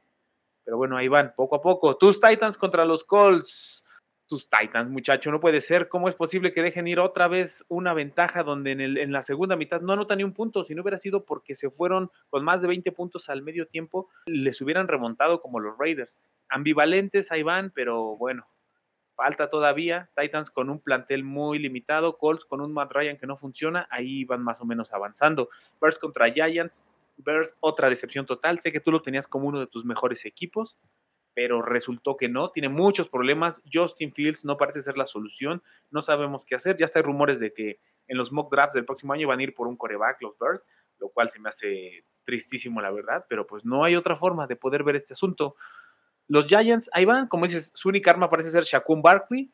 Pero 0.63 0.77
bueno, 0.77 0.97
ahí 0.97 1.07
van, 1.07 1.35
poco 1.37 1.57
a 1.57 1.61
poco. 1.61 1.97
Tus 1.97 2.19
Titans 2.19 2.57
contra 2.57 2.83
los 2.83 3.03
Colts 3.03 3.85
tus 4.31 4.47
Titans, 4.47 4.89
muchacho, 4.89 5.29
no 5.29 5.41
puede 5.41 5.59
ser. 5.59 5.89
¿Cómo 5.89 6.07
es 6.07 6.15
posible 6.15 6.53
que 6.53 6.63
dejen 6.63 6.87
ir 6.87 7.01
otra 7.01 7.27
vez 7.27 7.65
una 7.67 7.93
ventaja 7.93 8.43
donde 8.43 8.71
en, 8.71 8.79
el, 8.79 9.11
la 9.11 9.23
segunda 9.23 9.57
mitad 9.57 9.81
no 9.81 9.91
anotan 9.91 10.19
ni 10.19 10.23
un 10.23 10.31
punto? 10.31 10.63
Si 10.63 10.73
no 10.73 10.83
hubiera 10.83 10.97
sido 10.97 11.25
porque 11.25 11.53
se 11.53 11.69
fueron 11.69 12.09
con 12.29 12.45
más 12.45 12.61
de 12.61 12.69
20 12.69 12.93
puntos 12.93 13.27
al 13.27 13.41
medio 13.41 13.67
tiempo, 13.67 14.07
les 14.25 14.61
hubieran 14.61 14.87
remontado 14.87 15.41
como 15.41 15.59
los 15.59 15.77
Raiders. 15.77 16.17
Ambivalentes 16.47 17.29
ahí 17.33 17.43
van, 17.43 17.71
pero 17.71 18.15
bueno, 18.15 18.47
falta 19.17 19.49
todavía. 19.49 20.09
Titans 20.15 20.49
con 20.49 20.69
un 20.69 20.79
plantel 20.79 21.25
muy 21.25 21.59
limitado, 21.59 22.17
Colts 22.17 22.45
con 22.45 22.61
un 22.61 22.71
Matt 22.71 22.93
Ryan 22.93 23.17
que 23.17 23.27
no 23.27 23.35
funciona, 23.35 23.85
ahí 23.91 24.23
van 24.23 24.41
más 24.41 24.61
o 24.61 24.65
menos 24.65 24.93
avanzando. 24.93 25.49
Bears 25.81 25.99
contra 25.99 26.31
Giants, 26.31 26.85
Bears 27.17 27.53
otra 27.59 27.89
decepción 27.89 28.25
total. 28.25 28.59
Sé 28.59 28.71
que 28.71 28.79
tú 28.79 28.93
lo 28.93 29.01
tenías 29.01 29.27
como 29.27 29.49
uno 29.49 29.59
de 29.59 29.67
tus 29.67 29.83
mejores 29.83 30.23
equipos, 30.23 30.77
pero 31.33 31.61
resultó 31.61 32.17
que 32.17 32.29
no. 32.29 32.51
Tiene 32.51 32.69
muchos 32.69 33.09
problemas. 33.09 33.61
Justin 33.71 34.11
Fields 34.11 34.45
no 34.45 34.57
parece 34.57 34.81
ser 34.81 34.97
la 34.97 35.05
solución. 35.05 35.63
No 35.89 36.01
sabemos 36.01 36.45
qué 36.45 36.55
hacer. 36.55 36.75
Ya 36.77 36.85
está 36.85 36.99
hay 36.99 37.03
rumores 37.03 37.39
de 37.39 37.53
que 37.53 37.79
en 38.07 38.17
los 38.17 38.31
mock 38.31 38.51
drafts 38.51 38.75
del 38.75 38.85
próximo 38.85 39.13
año 39.13 39.27
van 39.27 39.39
a 39.39 39.43
ir 39.43 39.53
por 39.53 39.67
un 39.67 39.77
coreback 39.77 40.21
los 40.21 40.37
Bears, 40.37 40.65
lo 40.99 41.09
cual 41.09 41.29
se 41.29 41.39
me 41.39 41.49
hace 41.49 42.05
tristísimo, 42.23 42.81
la 42.81 42.91
verdad, 42.91 43.25
pero 43.29 43.47
pues 43.47 43.65
no 43.65 43.83
hay 43.83 43.95
otra 43.95 44.15
forma 44.15 44.47
de 44.47 44.55
poder 44.55 44.83
ver 44.83 44.95
este 44.95 45.13
asunto. 45.13 45.55
Los 46.27 46.45
Giants, 46.45 46.89
ahí 46.93 47.05
van, 47.05 47.27
como 47.27 47.45
dices, 47.45 47.71
su 47.73 47.89
única 47.89 48.11
arma 48.11 48.29
parece 48.29 48.51
ser 48.51 48.63
Shaquem 48.63 49.01
Barkley, 49.01 49.51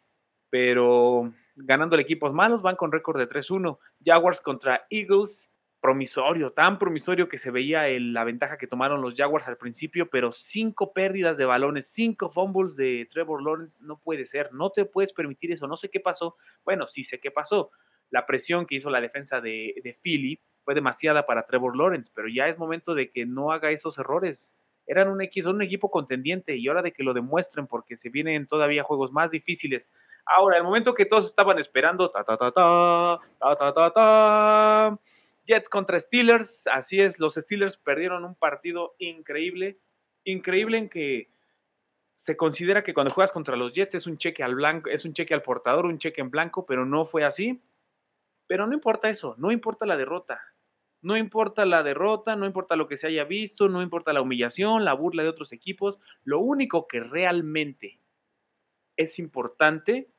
pero 0.50 1.34
ganando 1.56 1.98
equipos 1.98 2.34
malos, 2.34 2.62
van 2.62 2.76
con 2.76 2.92
récord 2.92 3.18
de 3.18 3.28
3-1. 3.28 3.78
Jaguars 4.04 4.42
contra 4.42 4.86
Eagles, 4.90 5.52
promisorio, 5.80 6.50
tan 6.50 6.80
promisorio 6.80 7.30
que 7.30 7.38
se 7.38 7.52
veía 7.52 7.88
la 8.00 8.24
ventaja 8.24 8.58
que 8.58 8.68
tomaron 8.68 9.02
los 9.02 9.16
Jaguars 9.16 9.48
al 9.48 9.58
principio, 9.58 10.10
pero 10.10 10.32
cinco 10.32 10.94
pérdidas 10.94 11.38
de 11.38 11.46
balones, 11.46 11.88
cinco 11.94 12.32
fumbles 12.32 12.76
de 12.76 13.08
Trevor 13.12 13.44
Lawrence, 13.44 13.84
no 13.84 14.00
puede 14.00 14.26
ser, 14.26 14.54
no 14.54 14.72
te 14.72 14.86
puedes 14.86 15.14
permitir 15.14 15.52
eso, 15.52 15.68
no 15.68 15.78
sé 15.78 15.90
qué 15.90 16.00
pasó, 16.00 16.36
bueno, 16.66 16.88
sí 16.88 17.04
sé 17.04 17.20
qué 17.20 17.32
pasó, 17.32 17.72
la 18.10 18.26
presión 18.26 18.66
que 18.66 18.76
hizo 18.76 18.90
la 18.90 19.02
defensa 19.02 19.42
de, 19.42 19.76
de 19.84 19.94
Philly 19.94 20.40
fue 20.62 20.76
demasiada 20.76 21.26
para 21.26 21.46
Trevor 21.46 21.78
Lawrence, 21.78 22.12
pero 22.14 22.28
ya 22.28 22.48
es 22.48 22.58
momento 22.58 22.94
de 22.94 23.10
que 23.10 23.26
no 23.26 23.52
haga 23.52 23.72
esos 23.72 23.98
errores. 23.98 24.56
Eran 24.86 25.10
un, 25.10 25.22
equipo, 25.22 25.50
un 25.50 25.62
equipo 25.62 25.92
contendiente 25.92 26.56
y 26.56 26.68
ahora 26.68 26.82
de 26.82 26.94
que 26.94 27.04
lo 27.04 27.14
demuestren 27.14 27.68
porque 27.68 27.98
se 27.98 28.10
vienen 28.10 28.48
todavía 28.48 28.84
juegos 28.84 29.12
más 29.12 29.32
difíciles. 29.32 29.92
Ahora, 30.26 30.58
el 30.58 30.64
momento 30.64 30.94
que 30.94 31.06
todos 31.06 31.26
estaban 31.26 31.60
esperando, 31.60 32.10
ta 32.10 32.24
ta 32.24 32.38
ta 32.38 32.52
ta, 32.52 33.20
ta 33.40 33.56
ta 33.58 33.74
ta 33.74 33.92
ta, 33.92 35.00
Jets 35.48 35.70
contra 35.70 36.00
Steelers, 36.00 36.68
así 36.68 37.02
es, 37.02 37.20
los 37.20 37.36
Steelers 37.36 37.78
perdieron 37.78 38.26
un 38.26 38.36
partido 38.36 38.96
increíble, 39.00 39.80
increíble 40.24 40.78
en 40.78 40.90
que 40.90 41.32
se 42.14 42.36
considera 42.36 42.84
que 42.84 42.94
cuando 42.94 43.12
juegas 43.12 43.32
contra 43.32 43.56
los 43.56 43.74
Jets 43.74 43.96
es 43.96 44.08
un 44.08 44.18
cheque 44.18 44.44
al 44.44 44.56
blanco, 44.56 44.90
es 44.90 45.06
un 45.06 45.14
cheque 45.14 45.34
al 45.34 45.44
portador, 45.44 45.86
un 45.86 46.00
cheque 46.00 46.22
en 46.22 46.30
blanco, 46.30 46.66
pero 46.66 46.86
no 46.86 47.06
fue 47.06 47.24
así. 47.24 47.62
Pero 48.48 48.66
no 48.66 48.74
importa 48.74 49.10
eso, 49.10 49.36
no 49.38 49.52
importa 49.52 49.86
la 49.86 49.98
derrota. 49.98 50.42
No 51.02 51.16
importa 51.16 51.66
la 51.66 51.84
derrota, 51.84 52.36
no 52.36 52.46
importa 52.46 52.76
lo 52.76 52.88
que 52.88 52.98
se 52.98 53.08
haya 53.08 53.24
visto, 53.24 53.70
no 53.70 53.82
importa 53.82 54.14
la 54.14 54.22
humillación, 54.22 54.84
la 54.84 54.94
burla 54.94 55.24
de 55.24 55.30
otros 55.30 55.54
equipos. 55.54 56.00
Lo 56.24 56.40
único 56.40 56.88
que 56.88 57.02
realmente 57.02 58.02
es 58.98 59.20
importante 59.20 60.10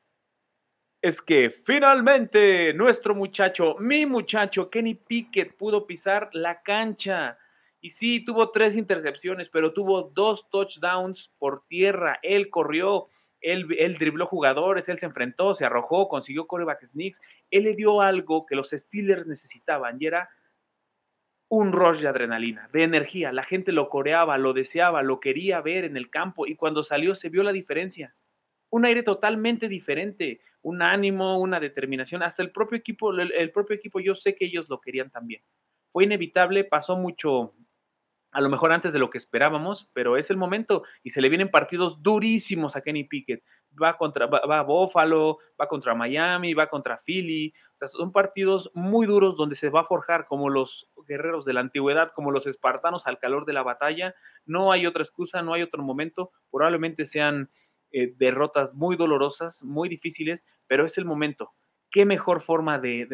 es 1.01 1.21
que 1.21 1.49
finalmente 1.49 2.73
nuestro 2.73 3.15
muchacho, 3.15 3.75
mi 3.79 4.05
muchacho 4.05 4.69
Kenny 4.69 4.95
Pickett 4.95 5.55
pudo 5.55 5.87
pisar 5.87 6.29
la 6.33 6.61
cancha. 6.61 7.37
Y 7.81 7.89
sí, 7.89 8.23
tuvo 8.23 8.51
tres 8.51 8.75
intercepciones, 8.75 9.49
pero 9.49 9.71
tuvo 9.71 10.03
dos 10.03 10.49
touchdowns 10.49 11.31
por 11.37 11.65
tierra. 11.67 12.19
Él 12.21 12.49
corrió, 12.49 13.07
él, 13.39 13.67
dribló 13.97 14.25
jugadores, 14.25 14.89
él 14.89 14.97
se 14.97 15.05
enfrentó, 15.05 15.53
se 15.53 15.63
arrojó, 15.63 16.09
consiguió 16.09 16.45
coreback 16.45 16.85
sneaks. 16.85 17.21
Él 17.49 17.63
le 17.63 17.75
dio 17.75 18.01
algo 18.01 18.45
que 18.45 18.55
los 18.55 18.71
Steelers 18.71 19.27
necesitaban 19.27 19.97
y 20.01 20.07
era 20.07 20.29
un 21.47 21.71
rush 21.71 22.01
de 22.01 22.09
adrenalina, 22.09 22.69
de 22.73 22.83
energía. 22.83 23.31
La 23.31 23.43
gente 23.43 23.71
lo 23.71 23.87
coreaba, 23.87 24.37
lo 24.37 24.51
deseaba, 24.51 25.01
lo 25.01 25.21
quería 25.21 25.61
ver 25.61 25.85
en 25.85 25.95
el 25.95 26.09
campo 26.09 26.45
y 26.45 26.55
cuando 26.55 26.83
salió 26.83 27.15
se 27.15 27.29
vio 27.29 27.43
la 27.43 27.53
diferencia 27.53 28.13
un 28.69 28.85
aire 28.85 29.03
totalmente 29.03 29.67
diferente, 29.67 30.41
un 30.61 30.81
ánimo, 30.81 31.39
una 31.39 31.59
determinación. 31.59 32.23
Hasta 32.23 32.43
el 32.43 32.51
propio 32.51 32.77
equipo, 32.77 33.11
el, 33.11 33.51
propio 33.51 33.75
equipo, 33.75 33.99
yo 33.99 34.15
sé 34.15 34.35
que 34.35 34.45
ellos 34.45 34.69
lo 34.69 34.79
querían 34.79 35.09
también. 35.09 35.41
Fue 35.89 36.03
inevitable, 36.03 36.63
pasó 36.63 36.95
mucho, 36.97 37.55
a 38.31 38.41
lo 38.41 38.49
mejor 38.49 38.71
antes 38.71 38.93
de 38.93 38.99
lo 38.99 39.09
que 39.09 39.17
esperábamos, 39.17 39.89
pero 39.93 40.17
es 40.17 40.29
el 40.29 40.37
momento 40.37 40.83
y 41.01 41.09
se 41.09 41.21
le 41.21 41.29
vienen 41.29 41.49
partidos 41.49 42.03
durísimos 42.03 42.75
a 42.75 42.81
Kenny 42.81 43.05
Pickett. 43.05 43.43
Va, 43.81 43.97
contra, 43.97 44.27
va, 44.27 44.59
a 44.59 44.63
Buffalo, 44.63 45.39
va 45.59 45.67
contra 45.67 45.95
Miami, 45.95 46.53
va 46.53 46.67
contra 46.67 46.97
Philly. 46.97 47.53
O 47.75 47.77
sea, 47.77 47.87
son 47.87 48.11
partidos 48.11 48.71
muy 48.73 49.07
duros 49.07 49.35
donde 49.35 49.55
se 49.55 49.69
va 49.69 49.81
a 49.81 49.85
forjar 49.85 50.25
como 50.25 50.49
los 50.49 50.89
guerreros 51.07 51.45
de 51.45 51.53
la 51.53 51.61
antigüedad, 51.61 52.11
como 52.13 52.31
los 52.31 52.45
espartanos 52.45 53.07
al 53.07 53.19
calor 53.19 53.45
de 53.45 53.53
la 53.53 53.63
batalla. 53.63 54.15
No 54.45 54.71
hay 54.71 54.85
otra 54.85 55.03
excusa, 55.03 55.41
no 55.41 55.53
hay 55.53 55.61
otro 55.61 55.81
momento. 55.81 56.31
Probablemente 56.51 57.05
sean 57.05 57.49
eh, 57.91 58.13
derrotas 58.17 58.73
muy 58.73 58.95
dolorosas, 58.95 59.63
muy 59.63 59.89
difíciles, 59.89 60.45
pero 60.67 60.85
es 60.85 60.97
el 60.97 61.05
momento. 61.05 61.51
¿Qué 61.89 62.05
mejor 62.05 62.41
forma 62.41 62.77
de, 62.77 63.07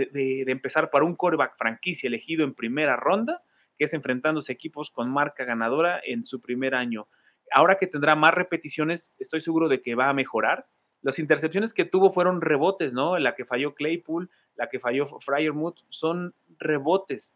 empezar 0.47 0.89
para 0.89 1.05
un 1.05 1.15
coreback 1.15 1.57
franquicia 1.57 2.07
elegido 2.07 2.43
en 2.43 2.53
primera 2.53 2.97
ronda, 2.97 3.41
que 3.77 3.85
es 3.85 3.93
enfrentándose 3.93 4.51
equipos 4.51 4.91
con 4.91 5.09
marca 5.09 5.45
ganadora 5.45 6.01
en 6.03 6.25
su 6.25 6.41
primer 6.41 6.75
año? 6.75 7.07
Ahora 7.51 7.77
que 7.77 7.87
tendrá 7.87 8.15
más 8.15 8.33
repeticiones, 8.33 9.13
estoy 9.17 9.39
seguro 9.39 9.69
de 9.69 9.81
que 9.81 9.95
va 9.95 10.09
a 10.09 10.13
mejorar. 10.13 10.67
Las 11.01 11.19
intercepciones 11.19 11.73
que 11.73 11.85
tuvo 11.85 12.09
fueron 12.09 12.41
rebotes, 12.41 12.93
¿no? 12.93 13.17
La 13.17 13.35
que 13.35 13.45
falló 13.45 13.75
Claypool, 13.75 14.29
la 14.55 14.67
que 14.67 14.79
falló 14.79 15.05
Fryermuth, 15.05 15.79
son 15.87 16.33
rebotes 16.57 17.35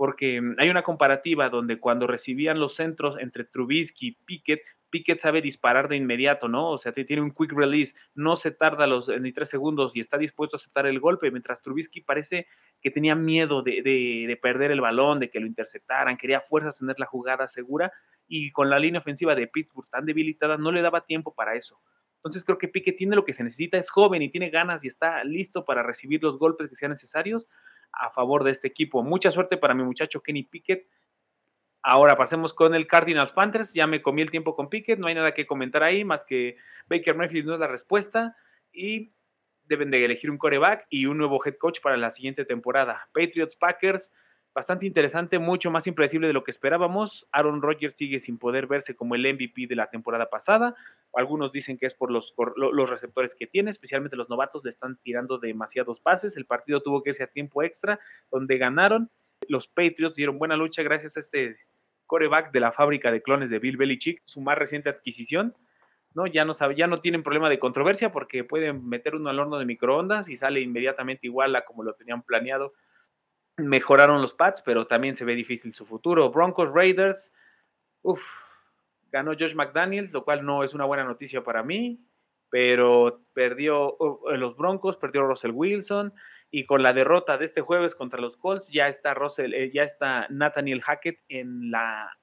porque 0.00 0.40
hay 0.56 0.70
una 0.70 0.82
comparativa 0.82 1.50
donde 1.50 1.78
cuando 1.78 2.06
recibían 2.06 2.58
los 2.58 2.74
centros 2.74 3.18
entre 3.20 3.44
Trubisky 3.44 4.06
y 4.06 4.12
Pickett, 4.12 4.62
Pickett 4.90 5.18
sabe 5.18 5.40
disparar 5.40 5.88
de 5.88 5.96
inmediato, 5.96 6.48
¿no? 6.48 6.70
O 6.70 6.78
sea, 6.78 6.92
tiene 6.92 7.22
un 7.22 7.30
quick 7.30 7.52
release, 7.52 7.94
no 8.14 8.36
se 8.36 8.50
tarda 8.50 8.86
los, 8.86 9.08
ni 9.20 9.32
tres 9.32 9.48
segundos 9.48 9.94
y 9.94 10.00
está 10.00 10.18
dispuesto 10.18 10.56
a 10.56 10.58
aceptar 10.58 10.86
el 10.86 11.00
golpe, 11.00 11.30
mientras 11.30 11.62
Trubisky 11.62 12.00
parece 12.00 12.46
que 12.80 12.90
tenía 12.90 13.14
miedo 13.14 13.62
de, 13.62 14.38
perder 14.42 14.70
el 14.70 14.80
balón, 14.80 15.20
de 15.20 15.30
que 15.30 15.40
lo 15.40 15.46
interceptaran, 15.46 16.16
quería 16.16 16.40
fuerzas 16.40 16.78
tener 16.78 16.98
la 16.98 17.06
jugada 17.06 17.48
segura 17.48 17.92
y 18.26 18.50
con 18.50 18.68
la 18.68 18.78
línea 18.78 19.00
ofensiva 19.00 19.34
de 19.34 19.46
Pittsburgh 19.46 19.88
tan 19.88 20.04
debilitada 20.06 20.56
no 20.56 20.72
le 20.72 20.82
daba 20.82 21.04
tiempo 21.04 21.34
para 21.34 21.54
eso. 21.54 21.80
Entonces 22.16 22.44
creo 22.44 22.58
que 22.58 22.68
Pickett 22.68 22.96
tiene 22.96 23.16
lo 23.16 23.24
que 23.24 23.32
se 23.32 23.42
necesita, 23.42 23.78
es 23.78 23.90
joven 23.90 24.20
y 24.20 24.28
tiene 24.28 24.50
ganas 24.50 24.84
y 24.84 24.88
está 24.88 25.24
listo 25.24 25.64
para 25.64 25.82
recibir 25.82 26.22
los 26.22 26.38
golpes 26.38 26.68
que 26.68 26.74
sean 26.74 26.90
necesarios 26.90 27.48
a 27.92 28.10
favor 28.10 28.44
de 28.44 28.50
este 28.50 28.68
equipo. 28.68 29.02
Mucha 29.02 29.30
suerte 29.30 29.56
para 29.56 29.74
mi 29.74 29.82
muchacho 29.82 30.22
Kenny 30.22 30.42
Pickett 30.42 30.86
Ahora 31.82 32.16
pasemos 32.16 32.52
con 32.52 32.74
el 32.74 32.86
Cardinals 32.86 33.32
Panthers. 33.32 33.72
Ya 33.74 33.86
me 33.86 34.02
comí 34.02 34.22
el 34.22 34.30
tiempo 34.30 34.54
con 34.54 34.68
Pickett, 34.68 34.98
no 34.98 35.06
hay 35.06 35.14
nada 35.14 35.32
que 35.32 35.46
comentar 35.46 35.82
ahí 35.82 36.04
más 36.04 36.24
que 36.24 36.56
Baker 36.88 37.16
Mayfield 37.16 37.46
no 37.46 37.54
es 37.54 37.60
la 37.60 37.66
respuesta 37.66 38.36
y 38.72 39.12
deben 39.64 39.90
de 39.90 40.04
elegir 40.04 40.30
un 40.30 40.36
coreback 40.36 40.86
y 40.90 41.06
un 41.06 41.16
nuevo 41.16 41.40
head 41.44 41.56
coach 41.56 41.80
para 41.80 41.96
la 41.96 42.10
siguiente 42.10 42.44
temporada. 42.44 43.08
Patriots 43.14 43.54
Packers, 43.54 44.12
bastante 44.52 44.84
interesante, 44.84 45.38
mucho 45.38 45.70
más 45.70 45.86
impredecible 45.86 46.26
de 46.26 46.32
lo 46.32 46.42
que 46.42 46.50
esperábamos. 46.50 47.28
Aaron 47.30 47.62
Rodgers 47.62 47.94
sigue 47.94 48.18
sin 48.18 48.36
poder 48.36 48.66
verse 48.66 48.96
como 48.96 49.14
el 49.14 49.22
MVP 49.22 49.68
de 49.68 49.76
la 49.76 49.88
temporada 49.88 50.28
pasada. 50.28 50.74
Algunos 51.14 51.52
dicen 51.52 51.78
que 51.78 51.86
es 51.86 51.94
por 51.94 52.10
los, 52.10 52.34
los 52.56 52.90
receptores 52.90 53.34
que 53.34 53.46
tiene, 53.46 53.70
especialmente 53.70 54.16
los 54.16 54.28
novatos 54.28 54.64
le 54.64 54.70
están 54.70 54.96
tirando 54.96 55.38
demasiados 55.38 56.00
pases. 56.00 56.36
El 56.36 56.46
partido 56.46 56.82
tuvo 56.82 57.02
que 57.02 57.10
irse 57.10 57.22
a 57.22 57.28
tiempo 57.28 57.62
extra, 57.62 58.00
donde 58.30 58.58
ganaron. 58.58 59.08
Los 59.48 59.68
Patriots 59.68 60.16
dieron 60.16 60.38
buena 60.38 60.56
lucha 60.56 60.82
gracias 60.82 61.16
a 61.16 61.20
este 61.20 61.56
coreback 62.10 62.50
de 62.50 62.58
la 62.58 62.72
fábrica 62.72 63.12
de 63.12 63.22
clones 63.22 63.50
de 63.50 63.60
Bill 63.60 63.76
Belichick, 63.76 64.20
su 64.24 64.40
más 64.40 64.58
reciente 64.58 64.88
adquisición. 64.88 65.54
¿no? 66.12 66.26
Ya, 66.26 66.44
no 66.44 66.54
sabe, 66.54 66.74
ya 66.74 66.88
no 66.88 66.96
tienen 66.96 67.22
problema 67.22 67.48
de 67.48 67.60
controversia 67.60 68.10
porque 68.10 68.42
pueden 68.42 68.88
meter 68.88 69.14
uno 69.14 69.30
al 69.30 69.38
horno 69.38 69.60
de 69.60 69.64
microondas 69.64 70.28
y 70.28 70.34
sale 70.34 70.60
inmediatamente 70.60 71.28
igual 71.28 71.54
a 71.54 71.64
como 71.64 71.84
lo 71.84 71.94
tenían 71.94 72.22
planeado. 72.22 72.72
Mejoraron 73.58 74.20
los 74.20 74.34
Pats, 74.34 74.60
pero 74.60 74.88
también 74.88 75.14
se 75.14 75.24
ve 75.24 75.36
difícil 75.36 75.72
su 75.72 75.86
futuro. 75.86 76.32
Broncos 76.32 76.72
Raiders, 76.74 77.32
uff, 78.02 78.42
ganó 79.12 79.30
Josh 79.38 79.54
McDaniels, 79.54 80.12
lo 80.12 80.24
cual 80.24 80.44
no 80.44 80.64
es 80.64 80.74
una 80.74 80.86
buena 80.86 81.04
noticia 81.04 81.44
para 81.44 81.62
mí, 81.62 82.04
pero 82.48 83.22
perdió 83.32 83.96
uh, 83.98 84.30
los 84.36 84.56
Broncos, 84.56 84.96
perdió 84.96 85.22
Russell 85.22 85.52
Wilson, 85.54 86.12
y 86.50 86.64
con 86.64 86.82
la 86.82 86.92
derrota 86.92 87.38
de 87.38 87.44
este 87.44 87.60
jueves 87.60 87.94
contra 87.94 88.20
los 88.20 88.36
Colts, 88.36 88.70
ya 88.72 88.88
está 88.88 89.14
Russell, 89.14 89.54
eh, 89.54 89.70
ya 89.72 89.84
está 89.84 90.26
Nathaniel 90.30 90.82
Hackett 90.82 91.20
en 91.28 91.70
la, 91.70 92.18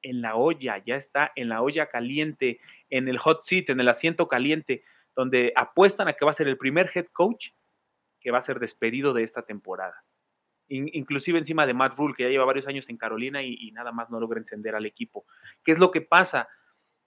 en 0.00 0.22
la 0.22 0.36
olla, 0.36 0.82
ya 0.84 0.96
está 0.96 1.32
en 1.36 1.48
la 1.48 1.62
olla 1.62 1.88
caliente, 1.88 2.60
en 2.88 3.08
el 3.08 3.18
hot 3.18 3.42
seat, 3.42 3.70
en 3.70 3.80
el 3.80 3.88
asiento 3.88 4.26
caliente, 4.26 4.82
donde 5.14 5.52
apuestan 5.54 6.08
a 6.08 6.14
que 6.14 6.24
va 6.24 6.30
a 6.30 6.34
ser 6.34 6.48
el 6.48 6.56
primer 6.56 6.90
head 6.94 7.06
coach 7.12 7.50
que 8.20 8.30
va 8.30 8.38
a 8.38 8.42
ser 8.42 8.58
despedido 8.58 9.12
de 9.12 9.24
esta 9.24 9.42
temporada. 9.42 10.04
inclusive 10.68 11.38
encima 11.38 11.66
de 11.66 11.74
Matt 11.74 11.96
Rule, 11.96 12.14
que 12.16 12.22
ya 12.22 12.30
lleva 12.30 12.46
varios 12.46 12.66
años 12.66 12.88
en 12.88 12.96
Carolina 12.96 13.42
y, 13.42 13.58
y 13.60 13.72
nada 13.72 13.92
más 13.92 14.08
no 14.08 14.18
logra 14.18 14.38
encender 14.38 14.74
al 14.74 14.86
equipo. 14.86 15.26
¿Qué 15.62 15.72
es 15.72 15.78
lo 15.78 15.90
que 15.90 16.00
pasa? 16.00 16.48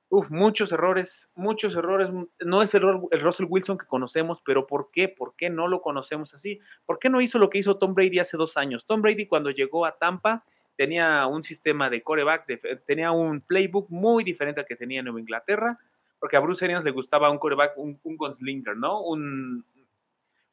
Uf, 0.09 0.29
muchos 0.29 0.71
errores, 0.71 1.31
muchos 1.35 1.75
errores. 1.75 2.09
No 2.39 2.61
es 2.61 2.73
el, 2.75 2.83
el, 3.11 3.19
Russell 3.19 3.47
Wilson 3.49 3.77
que 3.77 3.85
conocemos, 3.85 4.41
pero 4.41 4.67
¿por 4.67 4.91
qué? 4.91 5.09
¿Por 5.09 5.35
qué 5.35 5.49
no 5.49 5.67
lo 5.67 5.81
conocemos 5.81 6.33
así? 6.33 6.59
¿Por 6.85 6.99
qué 6.99 7.09
no 7.09 7.21
hizo 7.21 7.39
lo 7.39 7.49
que 7.49 7.57
hizo 7.57 7.77
Tom 7.77 7.93
Brady 7.93 8.19
hace 8.19 8.37
dos 8.37 8.57
años? 8.57 8.85
Tom 8.85 9.01
Brady 9.01 9.25
cuando 9.25 9.49
llegó 9.49 9.85
a 9.85 9.97
Tampa 9.97 10.45
tenía 10.77 11.25
un 11.27 11.41
sistema 11.41 11.89
de 11.89 12.03
coreback, 12.03 12.45
tenía 12.85 13.11
un 13.11 13.41
playbook 13.41 13.89
muy 13.89 14.23
diferente 14.23 14.59
al 14.59 14.67
que 14.67 14.75
tenía 14.75 14.99
en 14.99 15.05
Nueva 15.05 15.19
Inglaterra. 15.19 15.79
porque 16.19 16.37
a 16.37 16.39
Bruce 16.39 16.63
Arians 16.65 16.83
le 16.83 16.91
gustaba 16.91 17.29
un 17.29 17.37
coreback, 17.37 17.77
un, 17.77 17.99
un 18.03 18.17
gunslinger, 18.17 18.75
¿no? 18.77 19.01
Un, 19.01 19.65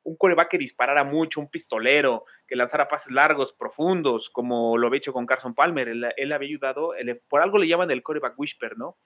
un 0.04 0.16
coreback 0.16 0.50
que 0.50 0.59
disparara 0.59 1.04
mucho, 1.04 1.40
un 1.40 1.49
pistolero, 1.49 2.25
que 2.47 2.56
lanzara 2.56 2.88
pases 2.88 3.12
largos, 3.12 3.52
profundos, 3.52 4.30
como 4.30 4.76
lo 4.76 4.87
había 4.87 4.99
hecho 4.99 5.12
con 5.12 5.26
Carson 5.26 5.54
Palmer. 5.54 5.88
Él, 5.88 6.32
había 6.32 6.49
ayudado, 6.49 6.92
por 7.28 7.42
algo 7.42 7.59
le 7.59 7.68
llaman 7.68 7.90
el 7.90 8.02
coreback 8.02 8.38
whisper, 8.38 8.76
¿no? 8.76 8.97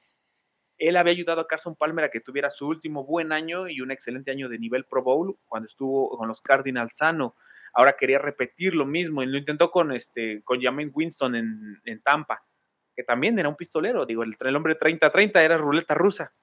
Él 0.79 0.97
había 0.97 1.13
ayudado 1.13 1.41
a 1.41 1.47
Carson 1.47 1.75
Palmer 1.75 2.05
a 2.05 2.11
que 2.11 2.21
tuviera 2.21 2.51
su 2.51 2.69
último 2.69 3.05
buen 3.05 3.33
año 3.33 3.69
y 3.69 3.81
un 3.81 3.91
excelente 3.91 4.31
año 4.31 4.49
de 4.49 4.59
nivel 4.59 4.85
Pro 4.85 5.03
Bowl 5.03 5.39
cuando 5.47 5.67
estuvo 5.67 6.17
con 6.17 6.29
los 6.29 6.41
Cardinals 6.41 6.97
sano. 6.97 7.35
Ahora 7.73 7.97
quería 7.97 8.19
repetir 8.19 8.75
lo 8.75 8.87
mismo 8.87 9.23
y 9.23 9.27
lo 9.27 9.39
intentó 9.39 9.71
con, 9.71 9.93
este, 9.93 10.43
con 10.43 10.61
Jamin 10.61 10.91
Winston 10.95 11.35
en, 11.35 11.81
en 11.85 12.03
Tampa, 12.03 12.45
que 12.95 13.03
también 13.03 13.39
era 13.39 13.49
un 13.49 13.57
pistolero. 13.57 14.05
Digo, 14.05 14.23
el, 14.23 14.37
el 14.39 14.57
hombre 14.57 14.77
30-30 14.77 15.41
era 15.41 15.57
ruleta 15.57 15.95
rusa. 15.95 16.35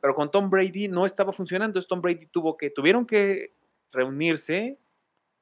Pero 0.00 0.14
con 0.14 0.30
Tom 0.30 0.50
Brady 0.50 0.88
no 0.88 1.06
estaba 1.06 1.32
funcionando. 1.32 1.80
Tom 1.82 2.00
Brady 2.00 2.26
tuvo 2.26 2.56
que, 2.56 2.70
tuvieron 2.70 3.06
que 3.06 3.54
reunirse, 3.92 4.78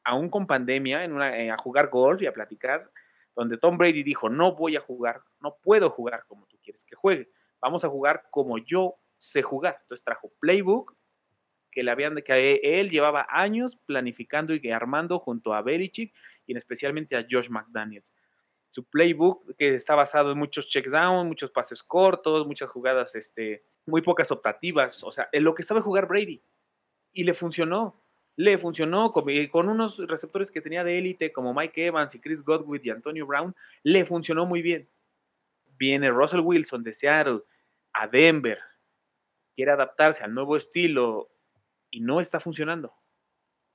aún 0.05 0.29
con 0.29 0.47
pandemia, 0.47 1.05
en 1.05 1.13
una, 1.13 1.39
eh, 1.39 1.51
a 1.51 1.57
jugar 1.57 1.89
golf 1.89 2.21
y 2.21 2.27
a 2.27 2.33
platicar, 2.33 2.91
donde 3.35 3.57
Tom 3.57 3.79
Brady 3.79 4.03
dijo, 4.03 4.29
no 4.29 4.55
voy 4.55 4.77
a 4.77 4.81
jugar, 4.81 5.23
no 5.41 5.57
puedo 5.63 5.89
jugar 5.91 6.25
como 6.27 6.47
tú 6.47 6.59
quieres 6.63 6.85
que 6.85 6.97
juegue, 6.97 7.31
vamos 7.61 7.85
a 7.85 7.89
jugar 7.89 8.25
como 8.31 8.59
yo 8.59 8.97
sé 9.19 9.43
jugar. 9.43 9.79
Entonces 9.83 10.05
trajo 10.05 10.33
playbook 10.41 10.95
que, 11.71 11.83
le 11.83 11.91
habían, 11.91 12.17
que 12.17 12.61
él 12.63 12.91
llevaba 12.91 13.27
años 13.31 13.77
planificando 13.77 14.55
y 14.55 14.71
armando 14.71 15.19
junto 15.19 15.55
a 15.55 15.63
Belichick 15.63 16.15
y 16.47 16.57
especialmente 16.57 17.17
a 17.17 17.27
Josh 17.29 17.49
McDaniels. 17.49 18.13
Su 18.71 18.85
playbook 18.85 19.57
que 19.57 19.75
está 19.75 19.95
basado 19.95 20.33
en 20.33 20.39
muchos 20.39 20.69
checks 20.69 20.91
down, 20.93 21.27
muchos 21.27 21.51
pases 21.51 21.83
cortos, 21.83 22.47
muchas 22.47 22.71
jugadas, 22.71 23.15
este, 23.15 23.65
muy 23.87 24.01
pocas 24.01 24.31
optativas, 24.31 25.03
o 25.03 25.11
sea, 25.11 25.29
en 25.33 25.43
lo 25.45 25.55
que 25.55 25.63
sabe 25.63 25.81
jugar 25.81 26.07
Brady. 26.07 26.43
Y 27.13 27.25
le 27.25 27.35
funcionó 27.35 28.01
le 28.41 28.57
funcionó 28.57 29.13
con, 29.13 29.69
unos 29.69 29.99
receptores 30.09 30.51
que 30.51 30.63
tenía 30.63 30.83
de 30.83 30.97
élite 30.97 31.31
como 31.31 31.53
Mike 31.53 31.87
Evans 31.87 32.15
y 32.15 32.21
Chris 32.21 32.43
Godwin 32.43 32.81
y 32.83 32.89
Antonio 32.89 33.27
Brown, 33.27 33.55
le 33.83 34.07
funcionó 34.07 34.47
muy 34.47 34.63
bien. 34.63 34.89
Viene 35.81 36.11
Russell 36.11 36.41
Wilson 36.41 36.83
de 36.85 36.93
Seattle 36.93 37.41
a 37.95 38.07
Denver, 38.07 38.59
quiere 39.55 39.73
adaptarse 39.73 40.23
al 40.23 40.35
nuevo 40.35 40.55
estilo 40.55 41.31
y 41.89 42.03
no 42.03 42.21
está 42.21 42.39
funcionando. 42.39 42.93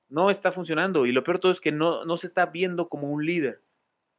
No 0.08 0.30
está 0.30 0.52
funcionando. 0.52 1.04
Y 1.04 1.10
lo 1.10 1.24
peor 1.24 1.40
todo 1.40 1.50
es 1.50 1.60
que 1.60 1.72
no, 1.72 2.04
no 2.04 2.16
se 2.16 2.28
está 2.28 2.46
viendo 2.46 2.88
como 2.88 3.10
un 3.10 3.26
líder, 3.26 3.60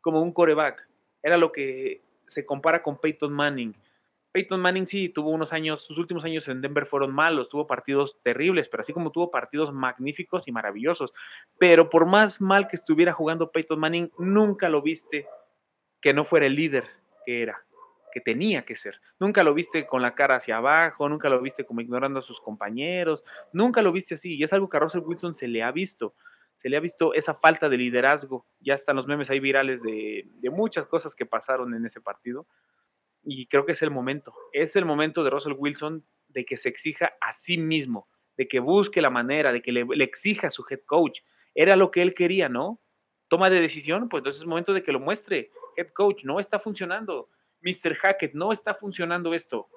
como 0.02 0.22
un 0.22 0.34
coreback. 0.34 0.86
Era 1.24 1.38
lo 1.38 1.54
que 1.54 2.02
se 2.26 2.46
compara 2.46 2.84
con 2.84 3.00
Peyton 3.00 3.32
Manning. 3.32 3.74
Peyton 4.34 4.60
Manning 4.60 4.86
sí 4.86 5.08
tuvo 5.08 5.32
unos 5.32 5.54
años, 5.54 5.82
sus 5.82 5.98
últimos 5.98 6.26
años 6.26 6.46
en 6.50 6.62
Denver 6.62 6.86
fueron 6.86 7.16
malos, 7.16 7.48
tuvo 7.48 7.66
partidos 7.66 8.22
terribles, 8.22 8.68
pero 8.68 8.82
así 8.82 8.92
como 8.92 9.14
tuvo 9.14 9.32
partidos 9.32 9.72
magníficos 9.72 10.46
y 10.50 10.52
maravillosos. 10.52 11.14
Pero 11.58 11.90
por 11.90 12.06
más 12.06 12.42
mal 12.42 12.68
que 12.68 12.76
estuviera 12.76 13.14
jugando 13.14 13.50
Peyton 13.50 13.80
Manning, 13.80 14.12
nunca 14.20 14.68
lo 14.68 14.82
viste 14.82 15.26
que 16.02 16.14
no 16.14 16.26
fuera 16.26 16.46
el 16.48 16.56
líder 16.56 16.84
que 17.26 17.42
era, 17.42 17.66
tenía 18.22 18.66
que 18.66 18.76
ser. 18.76 19.02
Nunca 19.20 19.44
lo 19.44 19.54
viste 19.54 19.86
con 19.86 20.02
la 20.02 20.16
cara 20.16 20.36
hacia 20.36 20.58
abajo, 20.58 21.08
nunca 21.10 21.30
lo 21.30 21.42
viste 21.42 21.66
como 21.66 21.82
ignorando 21.82 22.20
a 22.20 22.22
sus 22.22 22.40
compañeros, 22.40 23.24
nunca 23.54 23.82
lo 23.82 23.92
viste 23.92 24.16
así. 24.16 24.36
Y 24.36 24.44
es 24.44 24.54
algo 24.54 24.70
que 24.70 24.78
a 24.78 24.80
Russell 24.82 25.02
Wilson 25.02 25.34
se 25.34 25.48
le 25.48 25.64
ha 25.64 25.72
visto 25.72 26.16
se 26.56 26.70
le 26.70 26.78
ha 26.78 26.80
visto 26.80 27.14
esa 27.14 27.36
falta 27.36 27.70
de 27.70 27.78
liderazgo. 27.78 28.48
Ya 28.60 28.74
están 28.74 28.96
los 28.96 29.06
memes 29.06 29.30
ahí 29.30 29.40
virales 29.40 29.84
de, 29.84 30.28
de, 30.42 30.50
muchas 30.50 30.88
cosas 30.88 31.14
que 31.14 31.28
pasaron 31.28 31.76
en 31.76 31.86
ese 31.86 32.02
partido 32.02 32.48
y 33.30 33.46
creo 33.48 33.66
que 33.66 33.74
es 33.74 33.82
el 33.82 33.92
momento. 33.92 34.34
Es 34.54 34.76
el 34.76 34.86
momento 34.86 35.24
de 35.24 35.30
Russell 35.30 35.56
Wilson 35.58 36.06
de 36.30 36.46
que 36.46 36.56
se 36.56 36.70
exija 36.70 37.14
a 37.20 37.34
sí 37.34 37.58
mismo, 37.58 38.08
de 38.38 38.48
que 38.48 38.60
busque 38.60 39.02
la 39.02 39.10
manera, 39.10 39.52
de 39.52 39.62
que 39.62 39.72
le, 39.72 39.86
exija 40.04 40.48
a 40.48 40.50
su 40.50 40.64
head 40.70 40.82
coach. 40.86 41.20
Era 41.54 41.76
lo 41.76 41.92
que 41.92 42.02
él 42.02 42.14
quería, 42.14 42.48
¿no? 42.48 42.82
Toma 43.28 43.50
de 43.50 43.60
decisión, 43.60 44.08
pues 44.08 44.22
entonces 44.22 44.42
es 44.42 44.48
momento 44.48 44.74
de 44.74 44.82
que 44.82 44.94
lo 44.94 45.00
muestre. 45.00 45.52
Head 45.76 45.90
coach, 45.90 46.24
no 46.24 46.40
está 46.40 46.58
funcionando. 46.58 47.30
Mr. 47.62 47.96
Hackett, 47.96 48.34
no 48.34 48.52
está 48.52 48.74
funcionando 48.74 49.34
esto. 49.34 49.68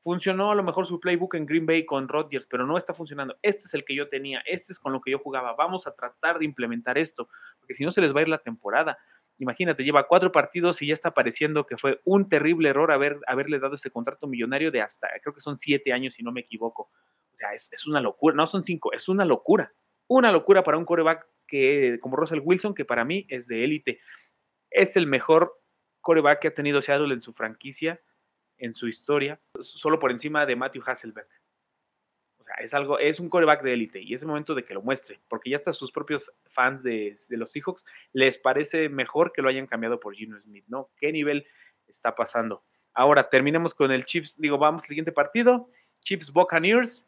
Funcionó 0.00 0.52
a 0.52 0.54
lo 0.54 0.62
mejor 0.62 0.86
su 0.86 1.00
playbook 1.00 1.34
en 1.34 1.46
Green 1.46 1.66
Bay 1.66 1.84
con 1.84 2.08
Rodgers, 2.08 2.46
pero 2.46 2.66
no 2.66 2.76
está 2.76 2.94
funcionando. 2.94 3.36
Este 3.42 3.64
es 3.64 3.74
el 3.74 3.84
que 3.84 3.94
yo 3.94 4.08
tenía, 4.08 4.40
este 4.46 4.72
es 4.72 4.78
con 4.78 4.92
lo 4.92 5.00
que 5.00 5.10
yo 5.10 5.18
jugaba. 5.18 5.54
Vamos 5.54 5.86
a 5.86 5.94
tratar 5.94 6.38
de 6.38 6.44
implementar 6.44 6.98
esto, 6.98 7.28
porque 7.58 7.74
si 7.74 7.84
no 7.84 7.90
se 7.90 8.00
les 8.00 8.14
va 8.14 8.20
a 8.20 8.22
ir 8.22 8.28
la 8.28 8.38
temporada. 8.38 8.96
Imagínate, 9.38 9.84
lleva 9.84 10.06
cuatro 10.06 10.32
partidos 10.32 10.82
y 10.82 10.88
ya 10.88 10.94
está 10.94 11.14
pareciendo 11.14 11.64
que 11.64 11.76
fue 11.76 12.00
un 12.04 12.28
terrible 12.28 12.68
error 12.70 12.90
haber, 12.90 13.18
haberle 13.26 13.58
dado 13.58 13.74
ese 13.74 13.90
contrato 13.90 14.26
millonario 14.26 14.70
de 14.70 14.80
hasta, 14.80 15.08
creo 15.22 15.32
que 15.32 15.40
son 15.40 15.56
siete 15.56 15.92
años, 15.92 16.14
si 16.14 16.22
no 16.22 16.32
me 16.32 16.40
equivoco. 16.40 16.82
O 16.82 17.36
sea, 17.38 17.52
es, 17.52 17.72
es 17.72 17.86
una 17.86 18.00
locura, 18.00 18.34
no 18.34 18.46
son 18.46 18.64
cinco, 18.64 18.92
es 18.92 19.08
una 19.08 19.24
locura. 19.24 19.72
Una 20.08 20.32
locura 20.32 20.62
para 20.62 20.78
un 20.78 20.84
coreback 20.84 21.26
que, 21.46 21.98
como 22.00 22.16
Russell 22.16 22.40
Wilson, 22.42 22.74
que 22.74 22.84
para 22.84 23.04
mí 23.04 23.26
es 23.28 23.46
de 23.48 23.64
élite. 23.64 24.00
Es 24.70 24.96
el 24.96 25.06
mejor 25.06 25.60
coreback 26.00 26.40
que 26.40 26.48
ha 26.48 26.54
tenido 26.54 26.82
Seattle 26.82 27.14
en 27.14 27.22
su 27.22 27.32
franquicia, 27.32 28.00
en 28.58 28.74
su 28.74 28.88
historia, 28.88 29.40
solo 29.60 29.98
por 29.98 30.10
encima 30.10 30.46
de 30.46 30.56
Matthew 30.56 30.82
Hasselbeck 30.86 31.28
es 32.58 32.74
algo, 32.74 32.98
es 32.98 33.20
un 33.20 33.28
coreback 33.28 33.62
de 33.62 33.74
élite 33.74 34.00
y 34.00 34.14
es 34.14 34.22
el 34.22 34.28
momento 34.28 34.54
de 34.54 34.64
que 34.64 34.74
lo 34.74 34.82
muestre, 34.82 35.20
porque 35.28 35.50
ya 35.50 35.56
hasta 35.56 35.72
sus 35.72 35.92
propios 35.92 36.32
fans 36.48 36.82
de, 36.82 37.14
los 37.30 37.50
Seahawks 37.50 37.84
les 38.12 38.38
parece 38.38 38.88
mejor 38.88 39.32
que 39.32 39.42
lo 39.42 39.48
hayan 39.48 39.66
cambiado 39.66 40.00
por 40.00 40.14
Gino 40.14 40.38
Smith, 40.40 40.64
¿no? 40.68 40.90
¿Qué 40.96 41.12
nivel 41.12 41.46
está 41.86 42.14
pasando? 42.14 42.64
Ahora 42.94 43.28
terminemos 43.28 43.74
con 43.74 43.92
el 43.92 44.04
Chiefs, 44.04 44.40
digo, 44.40 44.58
vamos 44.58 44.82
al 44.82 44.88
siguiente 44.88 45.12
partido, 45.12 45.68
Chiefs 46.00 46.32
Buccaneers, 46.32 47.06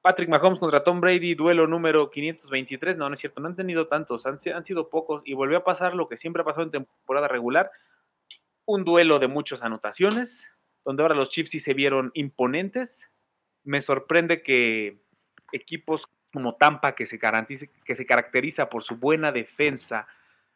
Patrick 0.00 0.28
Mahomes 0.28 0.60
contra 0.60 0.84
Tom 0.84 1.00
Brady, 1.00 1.34
duelo 1.34 1.66
número 1.66 2.08
523, 2.08 2.96
no, 2.96 3.08
no 3.08 3.14
es 3.14 3.20
cierto, 3.20 3.40
no 3.40 3.48
han 3.48 3.56
tenido 3.56 3.88
tantos, 3.88 4.26
han, 4.26 4.38
han 4.54 4.64
sido 4.64 4.88
pocos 4.88 5.22
y 5.24 5.34
volvió 5.34 5.58
a 5.58 5.64
pasar 5.64 5.94
lo 5.94 6.08
que 6.08 6.16
siempre 6.16 6.42
ha 6.42 6.44
pasado 6.44 6.64
en 6.64 6.70
temporada 6.70 7.26
regular, 7.26 7.70
un 8.68 8.84
duelo 8.84 9.18
de 9.18 9.28
muchas 9.28 9.62
anotaciones, 9.62 10.52
donde 10.84 11.02
ahora 11.02 11.14
los 11.14 11.30
Chiefs 11.30 11.52
sí 11.52 11.58
se 11.58 11.72
vieron 11.72 12.10
imponentes, 12.12 13.10
me 13.64 13.80
sorprende 13.80 14.42
que 14.42 15.02
equipos 15.52 16.04
como 16.34 16.56
Tampa, 16.56 16.94
que 16.94 17.06
se, 17.06 17.18
caracteriza 17.18 18.68
por 18.68 18.82
su 18.82 18.96
buena 18.96 19.32
defensa, 19.32 20.06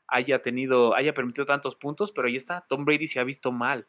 haya 0.06 0.42
tenido, 0.42 0.94
haya 0.94 1.14
permitido 1.14 1.46
tantos 1.46 1.74
puntos, 1.74 2.12
pero 2.12 2.28
ahí 2.28 2.36
está, 2.36 2.66
Tom 2.68 2.84
Brady 2.84 3.06
se 3.06 3.18
ha 3.18 3.24
visto 3.24 3.50
mal. 3.50 3.88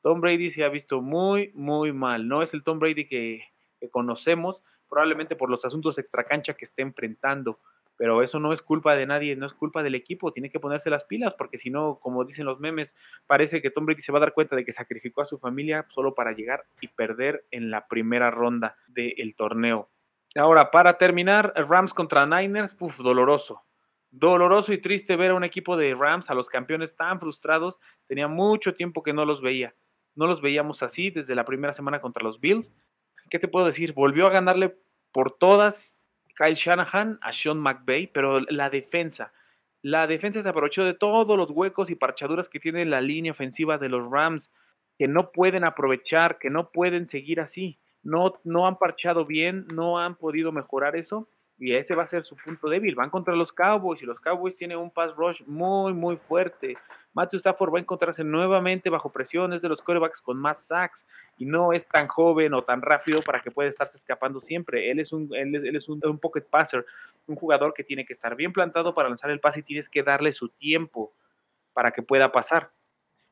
Tom 0.00 0.20
Brady 0.20 0.50
se 0.50 0.62
ha 0.62 0.68
visto 0.68 1.02
muy, 1.02 1.50
muy 1.52 1.92
mal. 1.92 2.28
No 2.28 2.44
es 2.44 2.54
el 2.54 2.62
Tom 2.62 2.78
Brady 2.78 3.08
que, 3.08 3.42
que 3.80 3.90
conocemos, 3.90 4.62
probablemente 4.88 5.34
por 5.34 5.50
los 5.50 5.64
asuntos 5.64 5.98
extracancha 5.98 6.54
que 6.54 6.66
esté 6.66 6.82
enfrentando 6.82 7.58
pero 7.96 8.22
eso 8.22 8.40
no 8.40 8.52
es 8.52 8.62
culpa 8.62 8.94
de 8.94 9.06
nadie, 9.06 9.36
no 9.36 9.46
es 9.46 9.54
culpa 9.54 9.82
del 9.82 9.94
equipo, 9.94 10.32
tiene 10.32 10.50
que 10.50 10.60
ponerse 10.60 10.90
las 10.90 11.04
pilas, 11.04 11.34
porque 11.34 11.58
si 11.58 11.70
no, 11.70 11.98
como 11.98 12.24
dicen 12.24 12.46
los 12.46 12.60
memes, 12.60 12.94
parece 13.26 13.62
que 13.62 13.70
Tom 13.70 13.86
Brady 13.86 14.00
se 14.00 14.12
va 14.12 14.18
a 14.18 14.20
dar 14.20 14.34
cuenta 14.34 14.56
de 14.56 14.64
que 14.64 14.72
sacrificó 14.72 15.22
a 15.22 15.24
su 15.24 15.38
familia 15.38 15.86
solo 15.88 16.14
para 16.14 16.32
llegar 16.32 16.64
y 16.80 16.88
perder 16.88 17.46
en 17.50 17.70
la 17.70 17.86
primera 17.88 18.30
ronda 18.30 18.76
del 18.88 19.34
torneo. 19.36 19.90
Ahora, 20.36 20.70
para 20.70 20.98
terminar, 20.98 21.52
Rams 21.56 21.94
contra 21.94 22.26
Niners, 22.26 22.74
puf, 22.74 22.98
doloroso. 22.98 23.62
Doloroso 24.10 24.72
y 24.72 24.78
triste 24.78 25.16
ver 25.16 25.30
a 25.30 25.34
un 25.34 25.44
equipo 25.44 25.76
de 25.76 25.94
Rams, 25.94 26.30
a 26.30 26.34
los 26.34 26.48
campeones 26.48 26.94
tan 26.94 27.20
frustrados. 27.20 27.78
Tenía 28.06 28.28
mucho 28.28 28.74
tiempo 28.74 29.02
que 29.02 29.12
no 29.12 29.24
los 29.24 29.40
veía. 29.40 29.74
No 30.14 30.26
los 30.26 30.40
veíamos 30.40 30.82
así 30.82 31.10
desde 31.10 31.34
la 31.34 31.44
primera 31.44 31.72
semana 31.72 32.00
contra 32.00 32.22
los 32.22 32.40
Bills. 32.40 32.72
¿Qué 33.30 33.38
te 33.38 33.48
puedo 33.48 33.66
decir? 33.66 33.92
Volvió 33.92 34.26
a 34.26 34.30
ganarle 34.30 34.78
por 35.12 35.32
todas 35.32 36.05
Kyle 36.36 36.54
Shanahan 36.54 37.18
a 37.22 37.32
Sean 37.32 37.58
McVay, 37.58 38.08
pero 38.08 38.40
la 38.40 38.70
defensa, 38.70 39.32
la 39.82 40.06
defensa 40.06 40.42
se 40.42 40.48
aprovechó 40.48 40.84
de 40.84 40.94
todos 40.94 41.36
los 41.36 41.50
huecos 41.50 41.90
y 41.90 41.94
parchaduras 41.94 42.48
que 42.48 42.60
tiene 42.60 42.84
la 42.84 43.00
línea 43.00 43.32
ofensiva 43.32 43.78
de 43.78 43.88
los 43.88 44.10
Rams, 44.10 44.52
que 44.98 45.08
no 45.08 45.32
pueden 45.32 45.64
aprovechar, 45.64 46.38
que 46.38 46.50
no 46.50 46.70
pueden 46.70 47.06
seguir 47.06 47.40
así. 47.40 47.78
No, 48.02 48.34
no 48.44 48.66
han 48.66 48.78
parchado 48.78 49.26
bien, 49.26 49.66
no 49.74 49.98
han 49.98 50.16
podido 50.16 50.52
mejorar 50.52 50.96
eso 50.96 51.28
y 51.58 51.74
ese 51.74 51.94
va 51.94 52.02
a 52.02 52.08
ser 52.08 52.24
su 52.24 52.36
punto 52.36 52.68
débil. 52.68 52.94
Van 52.94 53.08
contra 53.08 53.34
los 53.34 53.52
Cowboys 53.52 54.02
y 54.02 54.06
los 54.06 54.20
Cowboys 54.20 54.56
tienen 54.56 54.78
un 54.78 54.90
pass 54.90 55.16
rush 55.16 55.42
muy, 55.46 55.94
muy 55.94 56.16
fuerte. 56.16 56.76
Matthew 57.14 57.38
Stafford 57.38 57.72
va 57.72 57.78
a 57.78 57.80
encontrarse 57.80 58.22
nuevamente 58.24 58.90
bajo 58.90 59.10
presiones 59.10 59.62
de 59.62 59.68
los 59.68 59.80
quarterbacks 59.80 60.20
con 60.20 60.36
más 60.36 60.66
sacks 60.66 61.06
y 61.38 61.46
no 61.46 61.72
es 61.72 61.88
tan 61.88 62.08
joven 62.08 62.52
o 62.52 62.62
tan 62.62 62.82
rápido 62.82 63.20
para 63.22 63.40
que 63.40 63.50
pueda 63.50 63.68
estarse 63.68 63.96
escapando 63.96 64.38
siempre. 64.38 64.90
Él 64.90 65.00
es 65.00 65.12
un, 65.12 65.30
él 65.34 65.54
es, 65.54 65.88
un, 65.88 66.00
un, 66.04 66.18
pocket 66.18 66.42
passer, 66.42 66.84
un 67.26 67.36
jugador 67.36 67.72
que 67.72 67.84
tiene 67.84 68.04
que 68.04 68.12
estar 68.12 68.36
bien 68.36 68.52
plantado 68.52 68.92
para 68.92 69.08
lanzar 69.08 69.30
el 69.30 69.40
pase 69.40 69.60
y 69.60 69.62
tienes 69.62 69.88
que 69.88 70.02
darle 70.02 70.32
su 70.32 70.50
tiempo 70.50 71.14
para 71.72 71.90
que 71.90 72.02
pueda 72.02 72.32
pasar. 72.32 72.70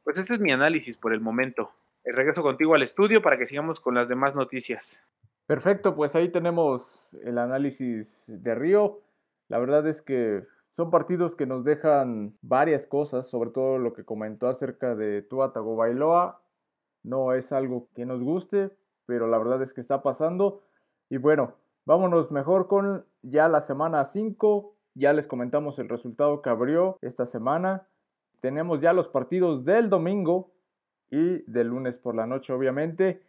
Pues 0.03 0.19
ese 0.19 0.35
es 0.35 0.41
mi 0.41 0.53
análisis 0.53 0.97
por 0.97 1.13
el 1.13 1.21
momento. 1.21 1.73
Regreso 2.05 2.43
contigo 2.43 2.75
al 2.75 2.83
estudio 2.83 3.23
para 3.23 3.39
que 3.39 3.47
sigamos 3.47 3.81
con 3.81 3.95
las 3.95 4.09
demás 4.09 4.35
noticias. 4.35 5.03
Perfecto, 5.47 5.95
pues 5.95 6.15
ahí 6.15 6.31
tenemos 6.31 7.07
el 7.23 7.37
análisis 7.37 8.25
de 8.27 8.55
Río. 8.55 9.01
La 9.49 9.59
verdad 9.59 9.87
es 9.87 10.01
que 10.01 10.43
son 10.71 10.91
partidos 10.91 11.37
que 11.37 11.45
nos 11.45 11.65
dejan 11.65 12.35
varias 12.41 12.87
cosas, 12.87 13.29
sobre 13.29 13.51
todo 13.51 13.79
lo 13.79 13.93
que 13.93 14.05
comentó 14.05 14.49
acerca 14.49 14.95
de 14.95 15.21
Tua 15.21 15.53
Tagovailoa. 15.53 16.41
No 17.03 17.35
es 17.35 17.53
algo 17.53 17.89
que 17.95 18.07
nos 18.07 18.23
guste, 18.23 18.71
pero 19.05 19.27
la 19.27 19.37
verdad 19.37 19.63
es 19.63 19.75
que 19.75 19.83
está 19.83 20.03
pasando. 20.03 20.63
Y 21.11 21.19
bueno, 21.19 21.57
vámonos 21.85 22.33
mejor 22.33 22.67
con 22.67 23.05
ya 23.21 23.47
la 23.49 23.61
semana 23.61 24.07
5. 24.07 24.75
Ya 24.95 25.13
les 25.13 25.27
comentamos 25.27 25.79
el 25.79 25.91
resultado 25.91 26.41
que 26.41 26.49
abrió 26.49 26.97
esta 27.03 27.27
semana. 27.27 27.87
Tenemos 28.41 28.81
ya 28.81 28.95
los 28.95 29.09
partidos 29.09 29.67
del 29.67 29.91
domingo 29.91 30.53
y 31.11 31.43
del 31.51 31.69
lunes 31.69 31.99
por 31.99 32.15
la 32.15 32.27
noche, 32.27 32.53
obviamente. 32.55 33.23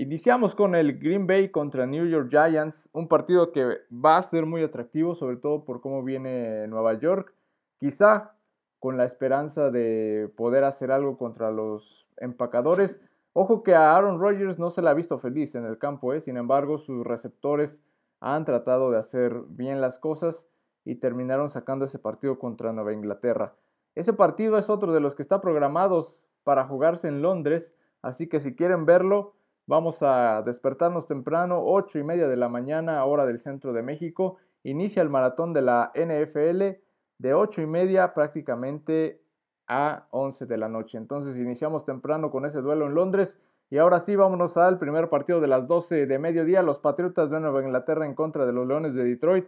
Iniciamos 0.00 0.54
con 0.54 0.74
el 0.74 0.98
Green 0.98 1.26
Bay 1.26 1.50
contra 1.50 1.84
New 1.84 2.06
York 2.06 2.30
Giants, 2.30 2.88
un 2.94 3.06
partido 3.06 3.52
que 3.52 3.80
va 3.92 4.16
a 4.16 4.22
ser 4.22 4.46
muy 4.46 4.62
atractivo, 4.62 5.14
sobre 5.14 5.36
todo 5.36 5.66
por 5.66 5.82
cómo 5.82 6.02
viene 6.02 6.66
Nueva 6.68 6.94
York. 6.94 7.34
Quizá 7.78 8.32
con 8.78 8.96
la 8.96 9.04
esperanza 9.04 9.70
de 9.70 10.32
poder 10.38 10.64
hacer 10.64 10.90
algo 10.90 11.18
contra 11.18 11.50
los 11.50 12.06
empacadores. 12.16 12.98
Ojo 13.34 13.62
que 13.62 13.74
a 13.74 13.94
Aaron 13.94 14.18
Rodgers 14.18 14.58
no 14.58 14.70
se 14.70 14.80
le 14.80 14.88
ha 14.88 14.94
visto 14.94 15.18
feliz 15.18 15.54
en 15.54 15.66
el 15.66 15.76
campo, 15.76 16.14
¿eh? 16.14 16.22
sin 16.22 16.38
embargo 16.38 16.78
sus 16.78 17.06
receptores 17.06 17.82
han 18.20 18.46
tratado 18.46 18.90
de 18.90 18.96
hacer 18.96 19.34
bien 19.50 19.82
las 19.82 19.98
cosas 19.98 20.42
y 20.82 20.94
terminaron 20.94 21.50
sacando 21.50 21.84
ese 21.84 21.98
partido 21.98 22.38
contra 22.38 22.72
Nueva 22.72 22.94
Inglaterra. 22.94 23.52
Ese 23.94 24.14
partido 24.14 24.56
es 24.56 24.70
otro 24.70 24.94
de 24.94 25.00
los 25.00 25.14
que 25.14 25.22
está 25.22 25.42
programados 25.42 26.24
para 26.42 26.64
jugarse 26.64 27.06
en 27.06 27.20
Londres, 27.20 27.70
así 28.00 28.30
que 28.30 28.40
si 28.40 28.56
quieren 28.56 28.86
verlo, 28.86 29.34
vamos 29.70 30.02
a 30.02 30.42
despertarnos 30.42 31.06
temprano, 31.06 31.62
8 31.64 32.00
y 32.00 32.02
media 32.02 32.26
de 32.26 32.36
la 32.36 32.48
mañana, 32.48 33.04
hora 33.04 33.24
del 33.24 33.38
centro 33.38 33.72
de 33.72 33.84
México. 33.84 34.38
Inicia 34.64 35.00
el 35.00 35.10
maratón 35.10 35.52
de 35.52 35.62
la 35.62 35.92
NFL 35.94 36.82
de 37.18 37.34
8 37.34 37.62
y 37.62 37.66
media 37.66 38.12
prácticamente 38.12 39.22
a 39.68 40.08
11 40.10 40.46
de 40.46 40.58
la 40.58 40.68
noche. 40.68 40.98
Entonces 40.98 41.36
iniciamos 41.36 41.84
temprano 41.84 42.32
con 42.32 42.46
ese 42.46 42.60
duelo 42.62 42.86
en 42.86 42.96
Londres. 42.96 43.40
Y 43.70 43.78
ahora 43.78 44.00
sí, 44.00 44.16
vámonos 44.16 44.56
al 44.56 44.80
primer 44.80 45.08
partido 45.08 45.40
de 45.40 45.46
las 45.46 45.68
12 45.68 46.06
de 46.06 46.18
mediodía. 46.18 46.62
Los 46.62 46.80
Patriotas 46.80 47.30
de 47.30 47.38
Nueva 47.38 47.62
Inglaterra 47.62 48.04
en 48.06 48.16
contra 48.16 48.46
de 48.46 48.52
los 48.52 48.66
Leones 48.66 48.94
de 48.94 49.04
Detroit. 49.04 49.46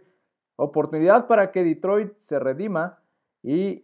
Oportunidad 0.55 1.27
para 1.27 1.51
que 1.51 1.65
Detroit 1.65 2.15
se 2.15 2.39
redima 2.39 2.99
y 3.41 3.83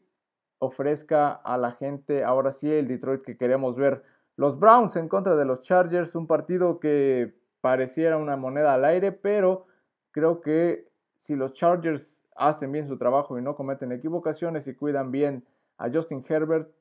ofrezca 0.60 1.34
a 1.34 1.58
la 1.58 1.73
gente 1.73 2.23
ahora 2.23 2.54
sí 2.54 2.71
el 2.71 2.88
Detroit 2.88 3.23
que 3.23 3.36
queremos 3.36 3.75
ver. 3.75 4.04
Los 4.39 4.58
Browns 4.58 4.95
en 4.95 5.10
contra 5.10 5.36
de 5.36 5.43
los 5.43 5.63
Chargers, 5.63 6.15
un 6.15 6.25
partido 6.25 6.80
que 6.80 7.36
pareciera 7.60 8.15
una 8.15 8.38
moneda 8.38 8.73
al 8.73 8.86
aire, 8.86 9.12
pero 9.12 9.65
creo 10.12 10.39
que 10.39 10.88
si 11.17 11.36
los 11.36 11.52
Chargers 11.52 12.23
hacen 12.38 12.71
bien 12.71 12.88
su 12.88 12.97
trabajo 12.97 13.38
y 13.38 13.41
no 13.41 13.58
cometen 13.58 13.91
equivocaciones 13.91 14.65
y 14.69 14.75
cuidan 14.75 15.12
bien 15.12 15.45
a 15.78 15.91
Justin 15.91 16.23
Herbert, 16.25 16.71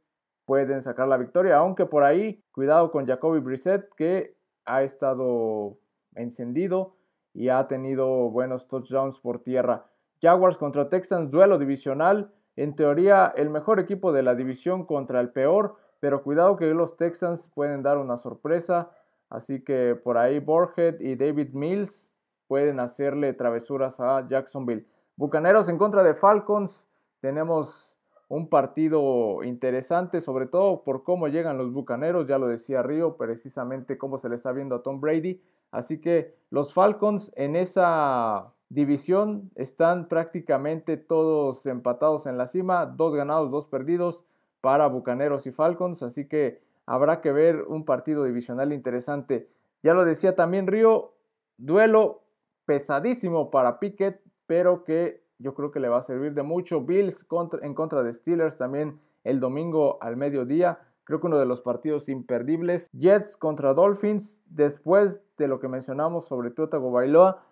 pueden 0.45 0.83
sacar 0.83 1.09
la 1.09 1.17
victoria. 1.17 1.57
Aunque 1.57 1.85
por 1.85 2.05
ahí, 2.05 2.45
cuidado 2.53 2.93
con 2.93 3.09
Jacoby 3.09 3.41
Brissett, 3.41 3.93
que 3.97 4.37
ha 4.65 4.85
estado 4.85 5.81
encendido 6.15 6.95
y 7.35 7.49
ha 7.49 7.67
tenido 7.67 8.31
buenos 8.31 8.69
touchdowns 8.69 9.19
por 9.19 9.43
tierra. 9.43 9.85
Jaguars 10.23 10.59
contra 10.59 10.89
Texans, 10.89 11.33
duelo 11.33 11.59
divisional. 11.59 12.31
En 12.55 12.77
teoría, 12.77 13.33
el 13.37 13.51
mejor 13.51 13.81
equipo 13.81 14.13
de 14.13 14.23
la 14.23 14.37
división 14.37 14.87
contra 14.87 15.21
el 15.21 15.31
peor, 15.31 15.88
pero 16.01 16.23
cuidado 16.23 16.57
que 16.57 16.67
los 16.67 16.97
Texans 16.97 17.49
pueden 17.49 17.83
dar 17.83 17.99
una 17.99 18.19
sorpresa. 18.19 18.91
Así 19.31 19.63
que 19.63 19.95
por 19.95 20.17
ahí 20.17 20.39
Borhead 20.39 21.01
y 21.01 21.17
David 21.17 21.53
Mills 21.53 22.11
pueden 22.47 22.81
hacerle 22.81 23.35
travesuras 23.35 24.01
a 24.01 24.27
Jacksonville. 24.29 24.87
Bucaneros 25.17 25.69
en 25.69 25.79
contra 25.79 26.03
de 26.03 26.15
Falcons. 26.15 26.87
Tenemos 27.21 27.95
un 28.29 28.49
partido 28.49 29.43
interesante, 29.43 30.21
sobre 30.21 30.47
todo 30.47 30.83
por 30.85 31.03
cómo 31.03 31.29
llegan 31.29 31.59
los 31.59 31.73
Bucaneros, 31.73 32.27
ya 32.27 32.39
lo 32.39 32.47
decía 32.47 32.83
Río, 32.83 33.17
precisamente 33.17 33.99
cómo 33.99 34.19
se 34.19 34.29
le 34.29 34.37
está 34.37 34.53
viendo 34.53 34.77
a 34.77 34.83
Tom 34.83 35.01
Brady. 35.01 35.43
Así 35.71 36.01
que 36.01 36.35
los 36.51 36.73
Falcons 36.73 37.33
en 37.37 37.57
esa 37.57 38.53
división 38.69 39.51
están 39.55 40.09
prácticamente 40.09 40.97
todos 40.97 41.65
empatados 41.67 42.27
en 42.27 42.39
la 42.39 42.49
cima, 42.49 42.87
dos 42.87 43.15
ganados, 43.15 43.51
dos 43.51 43.67
perdidos 43.67 44.23
para 44.61 44.87
Bucaneros 44.87 45.47
y 45.47 45.53
Falcons, 45.53 46.03
así 46.03 46.27
que 46.27 46.61
habrá 46.87 47.21
que 47.21 47.33
ver 47.33 47.63
un 47.63 47.85
partido 47.85 48.25
divisional 48.25 48.73
interesante. 48.73 49.49
Ya 49.83 49.95
lo 49.95 50.05
decía 50.05 50.35
también 50.35 50.67
Río, 50.67 51.13
duelo 51.57 52.23
pesadísimo 52.65 53.51
para 53.51 53.79
Pickett, 53.79 54.21
pero 54.47 54.85
que 54.85 55.23
yo 55.39 55.55
creo 55.55 55.71
que 55.71 55.81
le 55.81 55.89
va 55.89 55.99
a 55.99 56.03
servir 56.03 56.35
de 56.35 56.43
mucho. 56.43 56.81
Bills 56.81 57.27
en 57.63 57.75
contra 57.75 58.03
de 58.03 58.13
Steelers 58.13 58.59
también 58.59 59.01
el 59.25 59.41
domingo 59.41 59.99
al 60.03 60.17
mediodía. 60.17 60.81
Creo 61.05 61.21
que 61.21 61.27
uno 61.27 61.39
de 61.39 61.47
los 61.47 61.61
partidos 61.61 62.09
imperdibles. 62.09 62.89
Jets 62.93 63.37
contra 63.37 63.75
Dolphins. 63.75 64.43
Después 64.47 65.23
de 65.37 65.49
lo 65.49 65.61
que 65.61 65.69
mencionamos 65.69 66.27
sobre 66.27 66.51
Tua 66.51 66.67
Bailoa, 66.67 67.43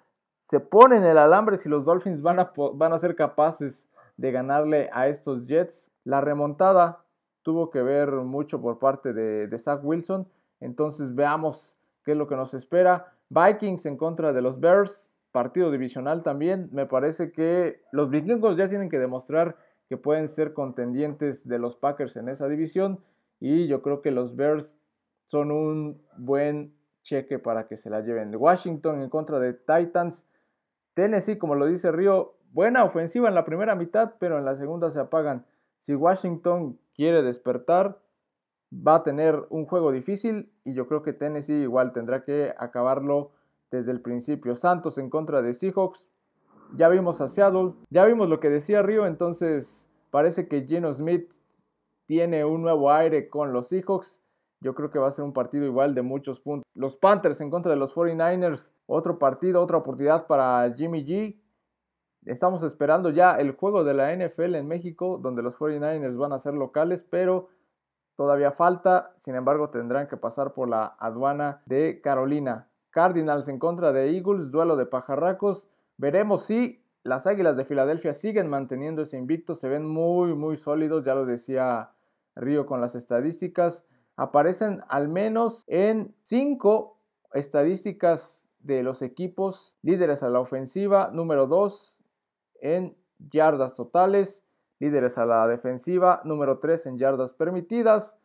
se 0.43 0.61
ponen 0.61 1.05
el 1.05 1.19
alambre 1.19 1.57
si 1.57 1.69
los 1.69 1.85
Dolphins 1.85 2.23
van 2.23 2.41
a, 2.41 2.53
van 2.75 2.93
a 2.93 2.99
ser 2.99 3.17
capaces 3.17 3.89
de 4.17 4.33
ganarle 4.33 4.91
a 4.93 5.09
estos 5.09 5.47
Jets. 5.47 5.91
La 6.05 6.21
remontada 6.21 7.05
tuvo 7.43 7.71
que 7.71 7.83
ver 7.83 8.11
mucho 8.13 8.61
por 8.61 8.79
parte 8.79 9.13
de, 9.13 9.47
de 9.47 9.59
Zach 9.59 9.81
Wilson. 9.83 10.29
Entonces 10.61 11.15
veamos 11.15 11.77
qué 12.05 12.13
es 12.13 12.19
lo 12.19 12.27
que 12.27 12.37
nos 12.37 12.55
espera. 12.55 13.13
Vikings 13.29 13.87
en 13.87 13.97
contra 13.97 14.33
de 14.33 14.43
los 14.43 14.61
Bears 14.61 15.07
partido 15.37 15.71
divisional 15.71 16.23
también. 16.23 16.71
Me 16.73 16.87
parece 16.87 17.31
que 17.31 17.83
los 17.93 18.09
vikingos 18.09 18.57
ya 18.57 18.71
tienen 18.71 18.89
que 18.89 18.99
demostrar 18.99 19.59
que 19.87 19.99
pueden 19.99 20.29
ser 20.29 20.55
contendientes 20.55 21.47
de 21.47 21.59
los 21.59 21.77
Packers 21.77 22.17
en 22.17 22.31
esa 22.31 22.49
división 22.49 23.01
y 23.39 23.67
yo 23.67 23.83
creo 23.83 24.01
que 24.01 24.13
los 24.13 24.35
Bears 24.35 24.79
son 25.27 25.51
un 25.51 26.01
buen 26.17 26.73
cheque 27.03 27.39
para 27.39 27.69
que 27.69 27.77
se 27.77 27.91
la 27.91 28.01
lleven. 28.01 28.35
Washington 28.35 29.03
en 29.03 29.11
contra 29.11 29.39
de 29.39 29.53
Titans. 29.53 30.27
Tennessee, 30.95 31.37
como 31.37 31.55
lo 31.55 31.67
dice 31.67 31.93
Río, 31.93 32.36
buena 32.57 32.85
ofensiva 32.85 33.29
en 33.29 33.35
la 33.35 33.45
primera 33.45 33.75
mitad, 33.75 34.15
pero 34.19 34.39
en 34.39 34.47
la 34.47 34.57
segunda 34.57 34.91
se 34.91 34.99
apagan. 34.99 35.45
Si 35.83 35.95
Washington 35.95 36.79
quiere 36.95 37.23
despertar, 37.23 38.01
va 38.73 38.95
a 38.95 39.03
tener 39.03 39.45
un 39.51 39.67
juego 39.67 39.93
difícil 39.93 40.51
y 40.65 40.73
yo 40.73 40.89
creo 40.89 41.03
que 41.03 41.13
Tennessee 41.13 41.65
igual 41.65 41.93
tendrá 41.93 42.25
que 42.25 42.55
acabarlo 42.57 43.33
desde 43.71 43.93
el 43.93 44.01
principio. 44.01 44.57
Santos 44.57 44.97
en 44.97 45.11
contra 45.11 45.43
de 45.43 45.53
Seahawks. 45.53 46.09
Ya 46.75 46.89
vimos 46.89 47.21
a 47.21 47.29
Seattle. 47.29 47.75
Ya 47.91 48.07
vimos 48.07 48.31
lo 48.31 48.41
que 48.41 48.49
decía 48.49 48.81
Río. 48.81 49.07
Entonces 49.07 49.87
parece 50.11 50.49
que 50.49 50.67
Geno 50.67 50.95
Smith 50.95 51.31
tiene 52.07 52.47
un 52.47 52.63
nuevo 52.63 52.91
aire 52.91 53.29
con 53.29 53.53
los 53.53 53.69
Seahawks. 53.69 54.23
Yo 54.61 54.75
creo 54.75 54.91
que 54.91 54.99
va 54.99 55.09
a 55.09 55.13
ser 55.13 55.27
un 55.27 55.35
partido 55.35 55.67
igual 55.67 55.95
de 55.95 56.01
muchos 56.01 56.41
puntos. 56.41 56.65
Los 56.73 56.97
Panthers 56.97 57.43
en 57.43 57.51
contra 57.51 57.73
de 57.73 57.79
los 57.79 57.95
49ers. 57.95 58.73
Otro 58.87 59.19
partido, 59.19 59.63
otra 59.63 59.77
oportunidad 59.77 60.27
para 60.27 60.73
Jimmy 60.75 61.05
G. 61.05 61.39
Estamos 62.27 62.65
esperando 62.65 63.11
ya 63.11 63.37
el 63.37 63.53
juego 63.53 63.85
de 63.85 63.95
la 63.95 64.13
NFL 64.13 64.57
en 64.57 64.67
México, 64.67 65.21
donde 65.23 65.43
los 65.43 65.55
49ers 65.55 66.19
van 66.19 66.33
a 66.33 66.41
ser 66.41 66.55
locales, 66.55 67.07
pero 67.09 67.51
todavía 68.17 68.51
falta. 68.51 69.13
Sin 69.19 69.37
embargo, 69.37 69.71
tendrán 69.71 70.09
que 70.09 70.17
pasar 70.17 70.53
por 70.53 70.69
la 70.69 70.97
aduana 70.99 71.63
de 71.67 72.01
Carolina. 72.03 72.67
Cardinals 72.91 73.47
en 73.47 73.61
contra 73.61 73.93
de 73.93 74.11
Eagles, 74.11 74.51
duelo 74.51 74.75
de 74.75 74.87
pajarracos. 74.87 75.69
Veremos 75.99 76.47
si 76.47 76.83
las 77.05 77.29
Águilas 77.29 77.57
de 77.57 77.65
Filadelfia 77.65 78.13
siguen 78.13 78.49
manteniendo 78.49 79.03
ese 79.03 79.17
invicto, 79.17 79.55
se 79.55 79.69
ven 79.69 79.87
muy, 79.87 80.35
muy 80.35 80.57
sólidos, 80.57 81.05
ya 81.05 81.15
lo 81.15 81.27
decía 81.27 81.91
Río 82.35 82.67
con 82.67 82.81
las 82.81 82.97
estadísticas. 82.97 83.85
Aparecen 84.17 84.83
al 84.89 85.09
menos 85.09 85.63
en 85.69 86.13
cinco 86.23 86.99
estadísticas 87.33 88.43
de 88.59 88.83
los 88.83 89.03
equipos 89.03 89.77
líderes 89.83 90.25
a 90.25 90.29
la 90.29 90.41
ofensiva, 90.41 91.11
número 91.13 91.47
2 91.47 91.96
en 92.61 92.97
yardas 93.31 93.75
totales, 93.75 94.45
líderes 94.79 95.19
a 95.19 95.27
la 95.27 95.47
defensiva, 95.47 96.21
número 96.25 96.59
3 96.59 96.87
en 96.87 96.99
yardas 96.99 97.35
permitidas, 97.35 98.17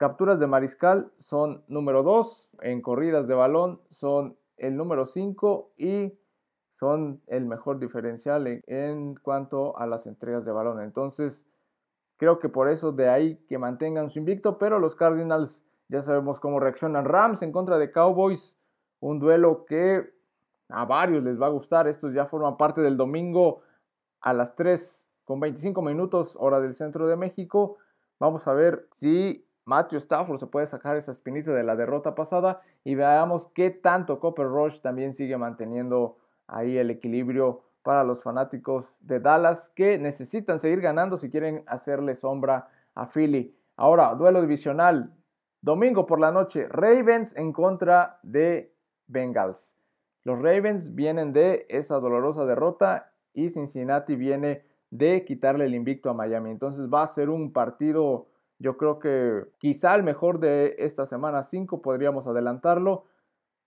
Capturas 0.00 0.40
de 0.40 0.46
mariscal 0.46 1.12
son 1.18 1.62
número 1.68 2.02
2, 2.02 2.48
en 2.62 2.80
corridas 2.80 3.28
de 3.28 3.34
balón 3.34 3.82
son 3.90 4.34
el 4.56 4.74
número 4.74 5.04
5 5.04 5.74
y 5.76 6.18
son 6.78 7.20
el 7.26 7.44
mejor 7.44 7.78
diferencial 7.78 8.62
en, 8.66 9.14
cuanto 9.16 9.76
a 9.76 9.86
las 9.86 10.06
entregas 10.06 10.46
de 10.46 10.52
balón. 10.52 10.80
Entonces, 10.80 11.46
creo 12.16 12.38
que 12.38 12.48
por 12.48 12.70
eso 12.70 12.92
de 12.92 13.10
ahí 13.10 13.36
que 13.46 13.58
mantengan 13.58 14.08
su 14.08 14.20
invicto, 14.20 14.56
pero 14.56 14.78
los 14.78 14.94
Cardinals 14.94 15.66
ya 15.88 16.00
sabemos 16.00 16.40
cómo 16.40 16.60
reaccionan. 16.60 17.04
Rams 17.04 17.42
en 17.42 17.52
contra 17.52 17.76
de 17.76 17.92
Cowboys, 17.92 18.56
un 19.00 19.18
duelo 19.18 19.66
que 19.66 20.14
a 20.72 20.84
varios 20.84 21.24
les 21.24 21.40
va 21.40 21.46
a 21.46 21.50
gustar. 21.50 21.88
Estos 21.88 22.12
ya 22.12 22.26
forman 22.26 22.56
parte 22.56 22.80
del 22.80 22.96
domingo 22.96 23.62
a 24.20 24.32
las 24.32 24.54
3 24.56 25.06
con 25.24 25.40
25 25.40 25.82
minutos, 25.82 26.36
hora 26.38 26.60
del 26.60 26.74
centro 26.74 27.06
de 27.06 27.16
México. 27.16 27.78
Vamos 28.18 28.46
a 28.48 28.52
ver 28.52 28.88
si 28.92 29.46
Matthew 29.64 29.98
Stafford 29.98 30.38
se 30.38 30.46
puede 30.46 30.66
sacar 30.66 30.96
esa 30.96 31.12
espinita 31.12 31.52
de 31.52 31.62
la 31.62 31.76
derrota 31.76 32.14
pasada 32.14 32.60
y 32.84 32.94
veamos 32.94 33.48
qué 33.54 33.70
tanto 33.70 34.18
Copper 34.18 34.46
Rush 34.46 34.80
también 34.80 35.14
sigue 35.14 35.36
manteniendo 35.36 36.16
ahí 36.46 36.76
el 36.76 36.90
equilibrio 36.90 37.62
para 37.82 38.04
los 38.04 38.22
fanáticos 38.22 38.92
de 39.00 39.20
Dallas 39.20 39.70
que 39.70 39.98
necesitan 39.98 40.58
seguir 40.58 40.80
ganando 40.80 41.16
si 41.16 41.30
quieren 41.30 41.62
hacerle 41.66 42.16
sombra 42.16 42.68
a 42.94 43.06
Philly. 43.06 43.56
Ahora, 43.76 44.14
duelo 44.14 44.42
divisional. 44.42 45.14
Domingo 45.62 46.06
por 46.06 46.20
la 46.20 46.32
noche, 46.32 46.66
Ravens 46.68 47.36
en 47.36 47.52
contra 47.52 48.18
de 48.22 48.74
Bengals. 49.06 49.79
Los 50.24 50.40
Ravens 50.40 50.94
vienen 50.94 51.32
de 51.32 51.66
esa 51.68 51.98
dolorosa 51.98 52.44
derrota 52.44 53.12
y 53.32 53.50
Cincinnati 53.50 54.16
viene 54.16 54.64
de 54.90 55.24
quitarle 55.24 55.66
el 55.66 55.74
invicto 55.74 56.10
a 56.10 56.14
Miami. 56.14 56.50
Entonces 56.50 56.88
va 56.92 57.02
a 57.02 57.06
ser 57.06 57.30
un 57.30 57.52
partido, 57.52 58.26
yo 58.58 58.76
creo 58.76 58.98
que 58.98 59.44
quizá 59.58 59.94
el 59.94 60.02
mejor 60.02 60.40
de 60.40 60.76
esta 60.78 61.06
semana 61.06 61.42
5, 61.42 61.80
podríamos 61.80 62.26
adelantarlo. 62.26 63.04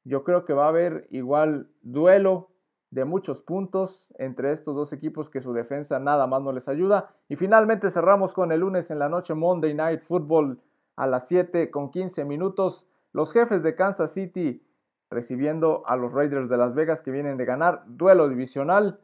Yo 0.04 0.24
creo 0.24 0.46
que 0.46 0.54
va 0.54 0.66
a 0.66 0.70
haber 0.70 1.08
igual 1.12 1.70
duelo 1.82 2.50
de 2.92 3.06
muchos 3.06 3.42
puntos 3.42 4.14
entre 4.20 4.52
estos 4.52 4.76
dos 4.76 4.94
equipos 4.94 5.30
que 5.30 5.42
su 5.42 5.52
defensa 5.54 5.98
nada 5.98 6.28
más 6.28 6.44
no 6.44 6.52
les 6.52 6.68
ayuda. 6.68 7.16
Y 7.28 7.38
finalmente 7.38 7.90
cerramos 7.90 8.34
con 8.34 8.52
el 8.52 8.60
lunes 8.60 8.92
en 8.92 9.00
la 9.00 9.10
noche 9.10 9.34
Monday 9.34 9.74
Night 9.74 10.02
Football 10.02 10.62
a 10.96 11.08
las 11.08 11.28
7 11.28 11.72
con 11.72 11.90
15 11.90 12.26
minutos. 12.26 12.86
Los 13.12 13.34
jefes 13.34 13.64
de 13.64 13.76
Kansas 13.76 14.12
City 14.12 14.62
recibiendo 15.14 15.84
a 15.86 15.96
los 15.96 16.12
Raiders 16.12 16.50
de 16.50 16.58
Las 16.58 16.74
Vegas 16.74 17.02
que 17.02 17.12
vienen 17.12 17.38
de 17.38 17.46
ganar 17.46 17.84
duelo 17.88 18.28
divisional. 18.28 19.00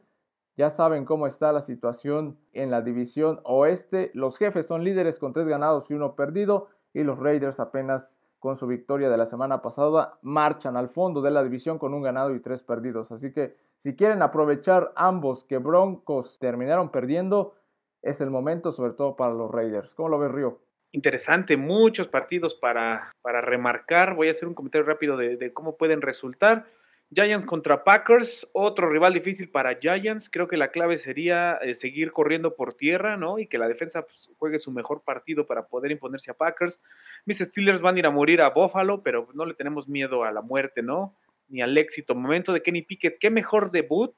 Ya 0.56 0.70
saben 0.70 1.04
cómo 1.04 1.26
está 1.26 1.52
la 1.52 1.62
situación 1.62 2.38
en 2.52 2.70
la 2.70 2.82
división 2.82 3.40
oeste. 3.44 4.10
Los 4.14 4.36
jefes 4.36 4.66
son 4.66 4.84
líderes 4.84 5.18
con 5.18 5.32
tres 5.32 5.46
ganados 5.46 5.90
y 5.90 5.94
uno 5.94 6.16
perdido. 6.16 6.68
Y 6.92 7.04
los 7.04 7.18
Raiders 7.18 7.60
apenas 7.60 8.18
con 8.40 8.56
su 8.56 8.66
victoria 8.66 9.10
de 9.10 9.16
la 9.16 9.26
semana 9.26 9.62
pasada 9.62 10.18
marchan 10.22 10.76
al 10.76 10.88
fondo 10.88 11.22
de 11.22 11.30
la 11.30 11.42
división 11.42 11.78
con 11.78 11.94
un 11.94 12.02
ganado 12.02 12.34
y 12.34 12.40
tres 12.40 12.62
perdidos. 12.62 13.12
Así 13.12 13.32
que 13.32 13.56
si 13.78 13.96
quieren 13.96 14.22
aprovechar 14.22 14.92
ambos 14.96 15.44
que 15.44 15.58
Broncos 15.58 16.38
terminaron 16.38 16.90
perdiendo, 16.90 17.54
es 18.02 18.20
el 18.20 18.30
momento 18.30 18.72
sobre 18.72 18.92
todo 18.92 19.14
para 19.16 19.32
los 19.32 19.50
Raiders. 19.50 19.94
¿Cómo 19.94 20.08
lo 20.08 20.18
ves, 20.18 20.32
Río? 20.32 20.58
Interesante, 20.92 21.56
muchos 21.56 22.08
partidos 22.08 22.56
para, 22.56 23.12
para 23.22 23.40
remarcar. 23.40 24.14
Voy 24.14 24.26
a 24.26 24.32
hacer 24.32 24.48
un 24.48 24.54
comentario 24.54 24.84
rápido 24.86 25.16
de, 25.16 25.52
cómo 25.52 25.76
pueden 25.76 26.02
resultar. 26.02 26.66
Giants 27.12 27.46
contra 27.46 27.84
Packers, 27.84 28.48
otro 28.52 28.88
rival 28.88 29.12
difícil 29.12 29.50
para 29.50 29.78
Giants. 29.78 30.28
Creo 30.28 30.48
que 30.48 30.56
la 30.56 30.70
clave 30.72 30.98
sería 30.98 31.58
eh, 31.62 31.74
seguir 31.74 32.12
corriendo 32.12 32.56
por 32.56 32.74
tierra, 32.74 33.16
¿no? 33.16 33.38
Y 33.38 33.46
que 33.46 33.58
la 33.58 33.68
defensa 33.68 34.02
pues, 34.02 34.34
juegue 34.38 34.58
su 34.58 34.72
mejor 34.72 35.02
partido 35.02 35.46
para 35.46 35.66
poder 35.66 35.92
imponerse 35.92 36.32
a 36.32 36.34
Packers. 36.34 36.80
Mis 37.24 37.38
Steelers 37.38 37.82
van 37.82 37.96
a 37.96 37.98
ir 38.00 38.06
a 38.06 38.10
morir 38.10 38.40
a 38.40 38.50
Buffalo, 38.50 39.02
pero 39.02 39.28
no 39.34 39.44
le 39.44 39.54
tenemos 39.54 39.88
miedo 39.88 40.24
a 40.24 40.32
la 40.32 40.42
muerte, 40.42 40.82
¿no? 40.82 41.16
Ni 41.48 41.62
al 41.62 41.76
éxito. 41.78 42.16
Momento 42.16 42.52
de 42.52 42.62
Kenny 42.62 42.82
Pickett. 42.82 43.18
¿Qué 43.18 43.30
mejor 43.30 43.70
debut 43.70 44.14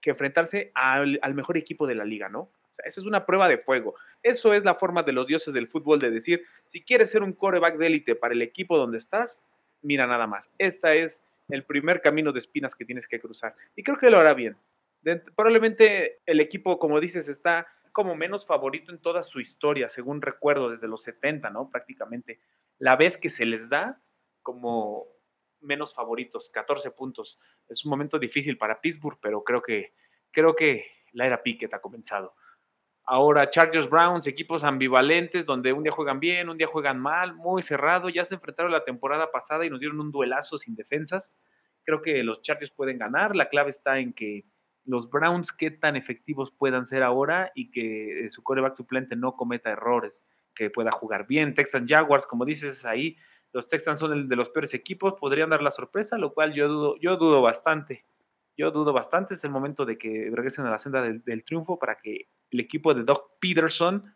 que 0.00 0.10
enfrentarse 0.10 0.72
al 0.74 1.34
mejor 1.34 1.56
equipo 1.56 1.86
de 1.86 1.94
la 1.94 2.04
liga, 2.04 2.28
¿no? 2.28 2.50
Sea, 2.80 2.84
esa 2.86 3.00
es 3.00 3.06
una 3.06 3.26
prueba 3.26 3.48
de 3.48 3.58
fuego. 3.58 3.94
Eso 4.22 4.52
es 4.52 4.64
la 4.64 4.74
forma 4.74 5.02
de 5.02 5.12
los 5.12 5.26
dioses 5.26 5.54
del 5.54 5.68
fútbol 5.68 5.98
de 5.98 6.10
decir, 6.10 6.44
si 6.66 6.82
quieres 6.82 7.10
ser 7.10 7.22
un 7.22 7.32
coreback 7.32 7.76
de 7.76 7.86
élite 7.86 8.14
para 8.14 8.34
el 8.34 8.42
equipo 8.42 8.78
donde 8.78 8.98
estás, 8.98 9.42
mira 9.82 10.06
nada 10.06 10.26
más. 10.26 10.50
Esta 10.58 10.94
es 10.94 11.22
el 11.48 11.64
primer 11.64 12.00
camino 12.00 12.32
de 12.32 12.38
espinas 12.38 12.74
que 12.74 12.84
tienes 12.84 13.06
que 13.06 13.20
cruzar. 13.20 13.54
Y 13.76 13.82
creo 13.82 13.98
que 13.98 14.10
lo 14.10 14.18
hará 14.18 14.34
bien. 14.34 14.56
probablemente 15.34 16.20
el 16.26 16.40
equipo, 16.40 16.78
como 16.78 17.00
dices, 17.00 17.28
está 17.28 17.66
como 17.92 18.14
menos 18.14 18.46
favorito 18.46 18.92
en 18.92 18.98
toda 18.98 19.22
su 19.22 19.40
historia, 19.40 19.88
según 19.88 20.22
recuerdo, 20.22 20.70
desde 20.70 20.88
los 20.88 21.02
70, 21.02 21.50
¿no? 21.50 21.70
Prácticamente. 21.70 22.40
La 22.78 22.96
vez 22.96 23.16
que 23.16 23.30
se 23.30 23.44
les 23.44 23.68
da 23.68 24.00
como 24.42 25.06
menos 25.60 25.94
favoritos, 25.94 26.50
14 26.50 26.90
puntos. 26.92 27.38
Es 27.68 27.84
un 27.84 27.90
momento 27.90 28.18
difícil 28.18 28.56
para 28.56 28.80
Pittsburgh, 28.80 29.18
pero 29.20 29.44
creo 29.44 29.62
que, 29.62 29.92
creo 30.30 30.54
que 30.54 30.86
la 31.12 31.26
era 31.26 31.42
Pickett 31.42 31.74
ha 31.74 31.80
comenzado. 31.80 32.34
Ahora 33.04 33.50
Chargers 33.50 33.88
Browns, 33.88 34.26
equipos 34.26 34.62
ambivalentes 34.62 35.46
donde 35.46 35.72
un 35.72 35.82
día 35.82 35.92
juegan 35.92 36.20
bien, 36.20 36.48
un 36.48 36.58
día 36.58 36.66
juegan 36.66 37.00
mal, 37.00 37.34
muy 37.34 37.62
cerrado. 37.62 38.08
Ya 38.08 38.24
se 38.24 38.34
enfrentaron 38.36 38.70
la 38.70 38.84
temporada 38.84 39.30
pasada 39.30 39.66
y 39.66 39.70
nos 39.70 39.80
dieron 39.80 40.00
un 40.00 40.12
duelazo 40.12 40.58
sin 40.58 40.74
defensas. 40.74 41.36
Creo 41.82 42.02
que 42.02 42.22
los 42.22 42.42
Chargers 42.42 42.70
pueden 42.70 42.98
ganar. 42.98 43.34
La 43.34 43.48
clave 43.48 43.70
está 43.70 43.98
en 43.98 44.12
que 44.12 44.44
los 44.84 45.10
Browns 45.10 45.52
qué 45.52 45.70
tan 45.70 45.96
efectivos 45.96 46.50
puedan 46.50 46.86
ser 46.86 47.02
ahora 47.02 47.52
y 47.54 47.70
que 47.70 48.26
su 48.28 48.42
coreback 48.42 48.74
suplente 48.74 49.16
no 49.16 49.34
cometa 49.34 49.70
errores, 49.70 50.24
que 50.54 50.70
pueda 50.70 50.90
jugar 50.90 51.26
bien. 51.26 51.54
Texans 51.54 51.90
Jaguars, 51.90 52.26
como 52.26 52.44
dices 52.44 52.84
ahí, 52.84 53.16
los 53.52 53.68
Texans 53.68 53.98
son 53.98 54.12
el 54.12 54.28
de 54.28 54.36
los 54.36 54.50
peores 54.50 54.74
equipos, 54.74 55.14
podrían 55.14 55.50
dar 55.50 55.62
la 55.62 55.70
sorpresa, 55.70 56.18
lo 56.18 56.32
cual 56.32 56.52
yo 56.52 56.68
dudo, 56.68 56.96
yo 57.00 57.16
dudo 57.16 57.42
bastante. 57.42 58.04
Yo 58.56 58.70
dudo 58.70 58.92
bastante, 58.92 59.34
es 59.34 59.44
el 59.44 59.50
momento 59.50 59.84
de 59.86 59.96
que 59.96 60.30
regresen 60.32 60.66
a 60.66 60.70
la 60.70 60.78
senda 60.78 61.02
del, 61.02 61.44
triunfo 61.44 61.78
para 61.78 61.96
que 61.96 62.28
el 62.50 62.60
equipo 62.60 62.92
de 62.94 63.04
Doug 63.04 63.38
Peterson 63.40 64.14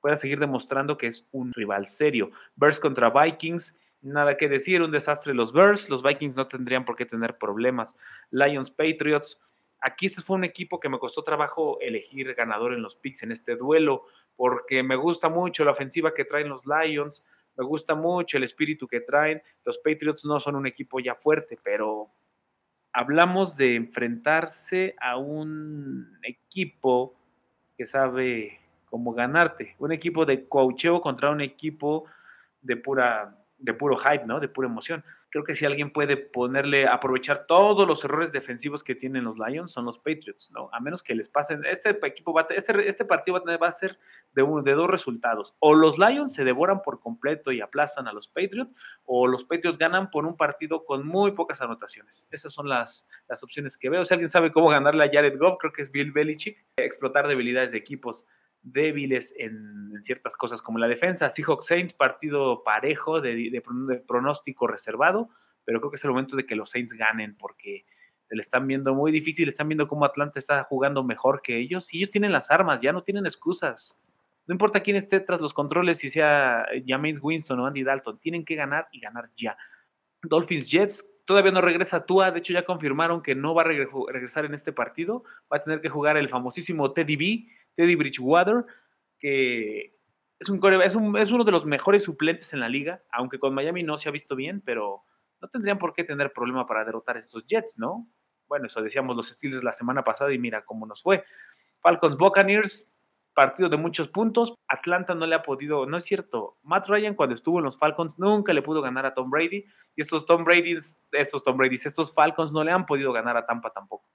pueda 0.00 0.16
seguir 0.16 0.38
demostrando 0.38 0.96
que 0.96 1.08
es 1.08 1.28
un 1.32 1.52
rival 1.52 1.86
serio. 1.86 2.30
Bears 2.56 2.78
contra 2.78 3.10
Vikings, 3.10 3.78
nada 4.02 4.36
que 4.36 4.48
decir, 4.48 4.82
un 4.82 4.90
desastre 4.90 5.34
los 5.34 5.52
Bears, 5.52 5.88
los 5.88 6.02
Vikings 6.02 6.36
no 6.36 6.46
tendrían 6.48 6.84
por 6.84 6.96
qué 6.96 7.06
tener 7.06 7.38
problemas. 7.38 7.96
Lions 8.30 8.70
Patriots, 8.70 9.40
aquí 9.80 10.06
este 10.06 10.22
fue 10.22 10.36
un 10.36 10.44
equipo 10.44 10.80
que 10.80 10.88
me 10.88 10.98
costó 10.98 11.22
trabajo 11.22 11.78
elegir 11.80 12.34
ganador 12.34 12.72
en 12.74 12.82
los 12.82 12.96
picks 12.96 13.22
en 13.22 13.32
este 13.32 13.56
duelo, 13.56 14.04
porque 14.36 14.82
me 14.82 14.96
gusta 14.96 15.28
mucho 15.28 15.64
la 15.64 15.72
ofensiva 15.72 16.14
que 16.14 16.24
traen 16.24 16.48
los 16.48 16.64
Lions, 16.66 17.24
me 17.56 17.64
gusta 17.64 17.94
mucho 17.94 18.38
el 18.38 18.44
espíritu 18.44 18.86
que 18.86 19.00
traen. 19.00 19.42
Los 19.64 19.78
Patriots 19.78 20.24
no 20.24 20.40
son 20.40 20.56
un 20.56 20.66
equipo 20.66 21.00
ya 21.00 21.14
fuerte, 21.14 21.58
pero 21.62 22.10
hablamos 22.92 23.56
de 23.56 23.74
enfrentarse 23.74 24.94
a 25.00 25.16
un 25.16 26.18
equipo 26.22 27.14
que 27.76 27.86
sabe 27.86 28.60
cómo 28.86 29.14
ganarte. 29.14 29.74
Un 29.78 29.92
equipo 29.92 30.24
de 30.26 30.46
coacheo 30.46 31.00
contra 31.00 31.30
un 31.30 31.40
equipo 31.40 32.04
de 32.60 32.76
pura 32.76 33.38
de 33.58 33.74
puro 33.74 33.96
hype, 33.96 34.24
¿no? 34.26 34.40
De 34.40 34.48
pura 34.48 34.68
emoción 34.68 35.04
creo 35.32 35.44
que 35.44 35.54
si 35.54 35.64
alguien 35.64 35.90
puede 35.90 36.18
ponerle, 36.18 36.86
aprovechar 36.86 37.46
todos 37.46 37.88
los 37.88 38.04
errores 38.04 38.32
defensivos 38.32 38.84
que 38.84 38.94
tienen 38.94 39.24
los 39.24 39.38
Lions, 39.38 39.72
son 39.72 39.86
los 39.86 39.98
Patriots, 39.98 40.50
¿no? 40.50 40.68
A 40.72 40.78
menos 40.78 41.02
que 41.02 41.14
les 41.14 41.30
pasen, 41.30 41.64
este 41.64 41.98
equipo 42.06 42.34
va 42.34 42.42
a, 42.42 42.54
este, 42.54 42.86
este 42.86 43.06
partido 43.06 43.40
va 43.40 43.66
a, 43.66 43.72
ser 43.72 43.98
de, 44.34 44.46
de 44.62 44.72
dos 44.74 44.90
resultados. 44.90 45.54
O 45.58 45.74
los 45.74 45.98
Lions 45.98 46.34
se 46.34 46.44
devoran 46.44 46.82
por 46.82 47.00
completo 47.00 47.50
y 47.50 47.62
aplastan 47.62 48.06
a 48.08 48.12
los 48.12 48.28
Patriots, 48.28 48.78
o 49.06 49.26
los 49.26 49.44
Patriots 49.44 49.78
ganan 49.78 50.10
por 50.10 50.26
un 50.26 50.36
partido 50.36 50.84
con 50.84 51.06
muy 51.06 51.32
pocas 51.32 51.62
anotaciones. 51.62 52.28
Esas 52.30 52.52
son 52.52 52.68
las, 52.68 53.08
las 53.26 53.42
opciones 53.42 53.78
que 53.78 53.88
veo. 53.88 54.04
Si 54.04 54.12
alguien 54.12 54.28
sabe 54.28 54.52
cómo 54.52 54.68
ganarle 54.68 55.02
a 55.02 55.10
Jared 55.10 55.38
Goff, 55.38 55.56
creo 55.58 55.72
que 55.72 55.80
es 55.80 55.90
Bill 55.90 56.12
Belichick, 56.12 56.62
explotar 56.76 57.26
debilidades 57.26 57.72
de 57.72 57.78
equipos 57.78 58.26
débiles 58.62 59.34
en, 59.38 59.92
ciertas 60.02 60.36
cosas 60.36 60.62
como 60.62 60.78
la 60.78 60.88
defensa. 60.88 61.28
Seahawks 61.28 61.66
Saints, 61.66 61.94
partido 61.94 62.62
parejo 62.64 63.20
de, 63.20 63.62
pronóstico 64.06 64.66
reservado, 64.66 65.28
pero 65.64 65.80
creo 65.80 65.90
que 65.90 65.96
es 65.96 66.04
el 66.04 66.10
momento 66.10 66.36
de 66.36 66.46
que 66.46 66.56
los 66.56 66.70
Saints 66.70 66.94
ganen 66.94 67.36
porque 67.36 67.84
se 68.28 68.34
le 68.34 68.40
están 68.40 68.66
viendo 68.66 68.94
muy 68.94 69.12
difícil, 69.12 69.48
están 69.48 69.68
viendo 69.68 69.86
cómo 69.86 70.04
Atlanta 70.04 70.38
está 70.38 70.64
jugando 70.64 71.04
mejor 71.04 71.42
que 71.42 71.58
ellos 71.58 71.92
y 71.92 71.98
ellos 71.98 72.10
tienen 72.10 72.32
las 72.32 72.50
armas, 72.50 72.80
ya 72.80 72.92
no 72.92 73.02
tienen 73.02 73.26
excusas. 73.26 73.96
No 74.46 74.54
importa 74.54 74.80
quién 74.80 74.96
esté 74.96 75.20
tras 75.20 75.40
los 75.40 75.54
controles, 75.54 75.98
si 75.98 76.08
sea 76.08 76.66
James 76.86 77.20
Winston 77.22 77.60
o 77.60 77.66
Andy 77.66 77.84
Dalton, 77.84 78.18
tienen 78.18 78.44
que 78.44 78.56
ganar 78.56 78.88
y 78.90 79.00
ganar 79.00 79.30
ya. 79.36 79.56
Dolphins 80.22 80.70
Jets, 80.70 81.11
todavía 81.24 81.52
no 81.52 81.60
regresa 81.60 82.06
Tua, 82.06 82.30
de 82.30 82.38
hecho 82.38 82.52
ya 82.52 82.64
confirmaron 82.64 83.22
que 83.22 83.34
no 83.34 83.54
va 83.54 83.62
a 83.62 83.66
regresar 83.66 84.44
en 84.44 84.54
este 84.54 84.72
partido, 84.72 85.24
va 85.52 85.58
a 85.58 85.60
tener 85.60 85.80
que 85.80 85.88
jugar 85.88 86.16
el 86.16 86.28
famosísimo 86.28 86.92
Teddy 86.92 87.16
B 87.16 87.46
Teddy 87.74 87.94
Bridgewater, 87.94 88.64
que 89.18 89.96
es, 90.38 90.48
un, 90.48 90.60
es, 90.82 90.94
es 90.94 91.30
uno 91.30 91.44
de 91.44 91.52
los 91.52 91.64
mejores 91.66 92.04
suplentes 92.04 92.52
en 92.52 92.60
la 92.60 92.68
liga, 92.68 93.02
aunque 93.10 93.38
con 93.38 93.54
Miami 93.54 93.82
no 93.82 93.96
se 93.96 94.08
ha 94.08 94.12
visto 94.12 94.36
bien, 94.36 94.60
pero 94.60 95.04
no 95.40 95.48
tendrían 95.48 95.78
por 95.78 95.92
qué 95.92 96.04
tener 96.04 96.32
problema 96.32 96.66
para 96.66 96.84
derrotar 96.84 97.16
a 97.16 97.20
estos 97.20 97.46
Jets, 97.46 97.78
¿no? 97.78 98.08
Bueno, 98.46 98.66
eso 98.66 98.82
decíamos 98.82 99.16
los 99.16 99.28
Steelers 99.28 99.64
la 99.64 99.72
semana 99.72 100.04
pasada 100.04 100.32
y 100.32 100.38
mira 100.38 100.64
cómo 100.64 100.86
nos 100.86 101.02
fue. 101.02 101.24
Falcons 101.80 102.16
Buccaneers, 102.16 102.94
partido 103.34 103.68
de 103.68 103.76
muchos 103.76 104.08
puntos. 104.08 104.54
Atlanta 104.68 105.14
no 105.14 105.26
le 105.26 105.34
ha 105.34 105.42
podido, 105.42 105.86
no 105.86 105.96
es 105.96 106.04
cierto. 106.04 106.58
Matt 106.62 106.88
Ryan 106.88 107.14
cuando 107.14 107.34
estuvo 107.34 107.58
en 107.58 107.64
los 107.64 107.78
Falcons 107.78 108.18
nunca 108.18 108.52
le 108.52 108.62
pudo 108.62 108.82
ganar 108.82 109.06
a 109.06 109.14
Tom 109.14 109.30
Brady 109.30 109.64
y 109.96 110.00
estos 110.00 110.26
Tom 110.26 110.44
Brady's, 110.44 111.00
estos 111.12 111.42
Tom 111.42 111.56
Brady's, 111.56 111.86
estos 111.86 112.14
Falcons 112.14 112.52
no 112.52 112.64
le 112.64 112.72
han 112.72 112.86
podido 112.86 113.12
ganar 113.12 113.36
a 113.36 113.46
Tampa 113.46 113.70
tampoco. 113.70 114.08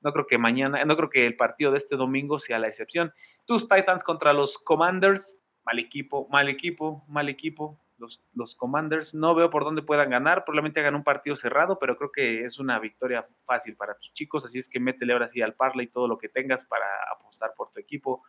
No 0.00 0.12
creo 0.12 0.26
que 0.26 0.38
mañana, 0.38 0.84
no 0.84 0.96
creo 0.96 1.08
que 1.08 1.26
el 1.26 1.36
partido 1.36 1.70
de 1.70 1.78
este 1.78 1.96
domingo 1.96 2.38
sea 2.38 2.58
la 2.58 2.66
excepción. 2.66 3.12
Tus 3.46 3.68
Titans 3.68 4.02
contra 4.02 4.32
los 4.32 4.58
Commanders, 4.58 5.36
mal 5.64 5.78
equipo, 5.78 6.28
mal 6.28 6.48
equipo, 6.48 7.04
mal 7.08 7.28
equipo. 7.28 7.78
Los, 7.98 8.20
los, 8.34 8.56
Commanders 8.56 9.14
no 9.14 9.32
veo 9.32 9.48
por 9.48 9.62
dónde 9.62 9.82
puedan 9.82 10.10
ganar, 10.10 10.44
probablemente 10.44 10.80
hagan 10.80 10.96
un 10.96 11.04
partido 11.04 11.36
cerrado, 11.36 11.78
pero 11.78 11.94
creo 11.94 12.10
que 12.10 12.44
es 12.44 12.58
una 12.58 12.80
victoria 12.80 13.24
fácil 13.44 13.76
para 13.76 13.94
tus 13.94 14.12
chicos, 14.12 14.44
así 14.44 14.58
es 14.58 14.68
que 14.68 14.80
métele 14.80 15.12
ahora 15.12 15.28
sí 15.28 15.40
al 15.40 15.54
parla 15.54 15.84
y 15.84 15.86
todo 15.86 16.08
lo 16.08 16.18
que 16.18 16.28
tengas 16.28 16.64
para 16.64 16.84
apostar 17.14 17.54
por 17.56 17.70
tu 17.70 17.78
equipo. 17.78 18.24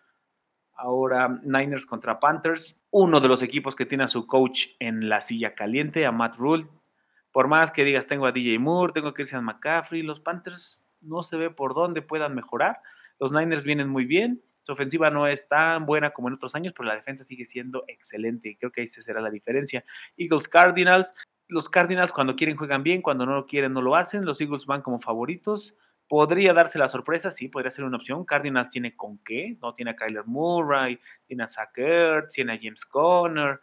Ahora 0.75 1.39
Niners 1.43 1.85
contra 1.85 2.19
Panthers, 2.19 2.81
uno 2.89 3.19
de 3.19 3.27
los 3.27 3.41
equipos 3.43 3.75
que 3.75 3.85
tiene 3.85 4.05
a 4.05 4.07
su 4.07 4.25
coach 4.25 4.69
en 4.79 5.07
la 5.07 5.21
silla 5.21 5.53
caliente, 5.53 6.05
a 6.05 6.11
Matt 6.11 6.37
Rule. 6.37 6.65
Por 7.31 7.47
más 7.47 7.71
que 7.71 7.83
digas, 7.83 8.07
tengo 8.07 8.25
a 8.25 8.31
DJ 8.31 8.59
Moore, 8.59 8.93
tengo 8.93 9.09
a 9.09 9.13
Christian 9.13 9.43
McCaffrey, 9.43 10.01
los 10.01 10.19
Panthers 10.19 10.85
no 11.01 11.21
se 11.23 11.37
ve 11.37 11.49
por 11.49 11.73
dónde 11.73 12.01
puedan 12.01 12.33
mejorar. 12.33 12.81
Los 13.19 13.31
Niners 13.31 13.63
vienen 13.63 13.89
muy 13.89 14.05
bien. 14.05 14.43
Su 14.63 14.71
ofensiva 14.71 15.09
no 15.09 15.27
es 15.27 15.47
tan 15.47 15.85
buena 15.85 16.11
como 16.11 16.29
en 16.29 16.35
otros 16.35 16.55
años, 16.55 16.73
pero 16.75 16.87
la 16.87 16.95
defensa 16.95 17.23
sigue 17.23 17.45
siendo 17.45 17.83
excelente 17.87 18.55
creo 18.57 18.71
que 18.71 18.81
ahí 18.81 18.87
se 18.87 19.01
será 19.01 19.21
la 19.21 19.29
diferencia. 19.29 19.83
Eagles 20.17 20.47
Cardinals. 20.47 21.13
Los 21.49 21.69
Cardinals 21.69 22.13
cuando 22.13 22.35
quieren 22.35 22.55
juegan 22.55 22.83
bien, 22.83 23.01
cuando 23.01 23.25
no 23.25 23.35
lo 23.35 23.45
quieren 23.45 23.73
no 23.73 23.81
lo 23.81 23.95
hacen. 23.95 24.25
Los 24.25 24.39
Eagles 24.39 24.65
van 24.65 24.81
como 24.81 24.99
favoritos. 24.99 25.75
Podría 26.13 26.53
darse 26.53 26.77
la 26.77 26.87
sorpresa, 26.87 27.31
sí, 27.31 27.47
podría 27.47 27.71
ser 27.71 27.85
una 27.85 27.97
opción. 27.97 28.23
Cardinals 28.23 28.69
tiene 28.69 28.95
con 28.95 29.17
qué, 29.23 29.57
¿no? 29.59 29.73
Tiene 29.73 29.89
a 29.89 29.95
Kyler 29.95 30.25
Murray, 30.25 30.99
tiene 31.25 31.41
a 31.41 31.47
Zach 31.47 31.75
Ertz, 31.75 32.35
tiene 32.35 32.53
a 32.53 32.59
James 32.61 32.85
Conner. 32.85 33.59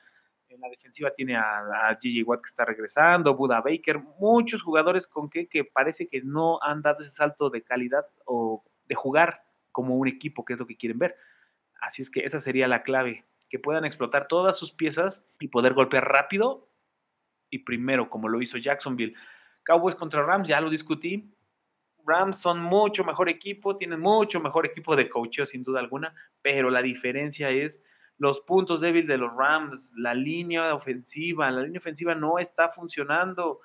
En 0.49 0.61
la 0.61 0.69
defensiva 0.69 1.13
tiene 1.13 1.37
a, 1.37 1.97
Gigi 2.03 2.25
Watt 2.25 2.41
que 2.41 2.49
está 2.49 2.65
regresando, 2.65 3.37
Buda 3.37 3.61
Baker, 3.61 4.01
muchos 4.19 4.63
jugadores 4.65 5.07
con 5.07 5.31
qué 5.31 5.47
que 5.47 5.65
parece 5.65 6.09
que 6.09 6.23
no 6.23 6.59
han 6.61 6.83
dado 6.83 7.03
ese 7.03 7.13
salto 7.13 7.51
de 7.51 7.63
calidad 7.63 8.05
o 8.25 8.65
de 8.89 8.97
jugar 8.97 9.45
como 9.71 9.95
un 9.95 10.09
equipo, 10.09 10.45
que 10.45 10.55
es 10.55 10.59
lo 10.59 10.67
que 10.67 10.77
quieren 10.77 10.99
ver. 10.99 11.15
Así 11.81 12.03
es 12.03 12.11
que 12.11 12.25
esa 12.25 12.41
sería 12.41 12.67
la 12.67 12.83
clave, 12.83 13.27
que 13.49 13.61
puedan 13.61 13.85
explotar 13.85 14.27
todas 14.27 14.59
sus 14.59 14.73
piezas 14.73 15.25
y 15.39 15.47
poder 15.47 15.73
golpear 15.73 16.09
rápido 16.09 16.69
y 17.49 17.61
primero, 17.61 18.11
como 18.11 18.29
lo 18.29 18.43
hizo 18.43 18.59
Jacksonville. 18.59 19.15
Cowboys 19.63 19.95
contra 19.95 20.25
Rams, 20.25 20.49
ya 20.49 20.61
lo 20.61 20.69
discutí. 20.69 21.33
Rams 22.11 22.39
son 22.39 22.61
mucho 22.61 23.05
mejor 23.05 23.29
equipo, 23.29 23.77
tienen 23.77 24.01
mucho 24.01 24.41
mejor 24.41 24.67
equipo 24.67 24.97
de 24.97 25.09
coaching 25.09 25.45
sin 25.45 25.63
duda 25.63 25.81
alguna, 25.81 26.15
pero 26.43 26.71
la 26.71 26.83
diferencia 26.83 27.51
es 27.51 27.83
los 28.19 28.41
puntos 28.41 28.81
débiles 28.81 29.09
de 29.09 29.19
los 29.19 29.35
Rams, 29.35 29.95
la 29.97 30.15
línea 30.15 30.75
ofensiva, 30.75 31.51
la 31.51 31.63
línea 31.63 31.79
ofensiva 31.79 32.15
no 32.15 32.39
está 32.39 32.69
funcionando 32.69 33.61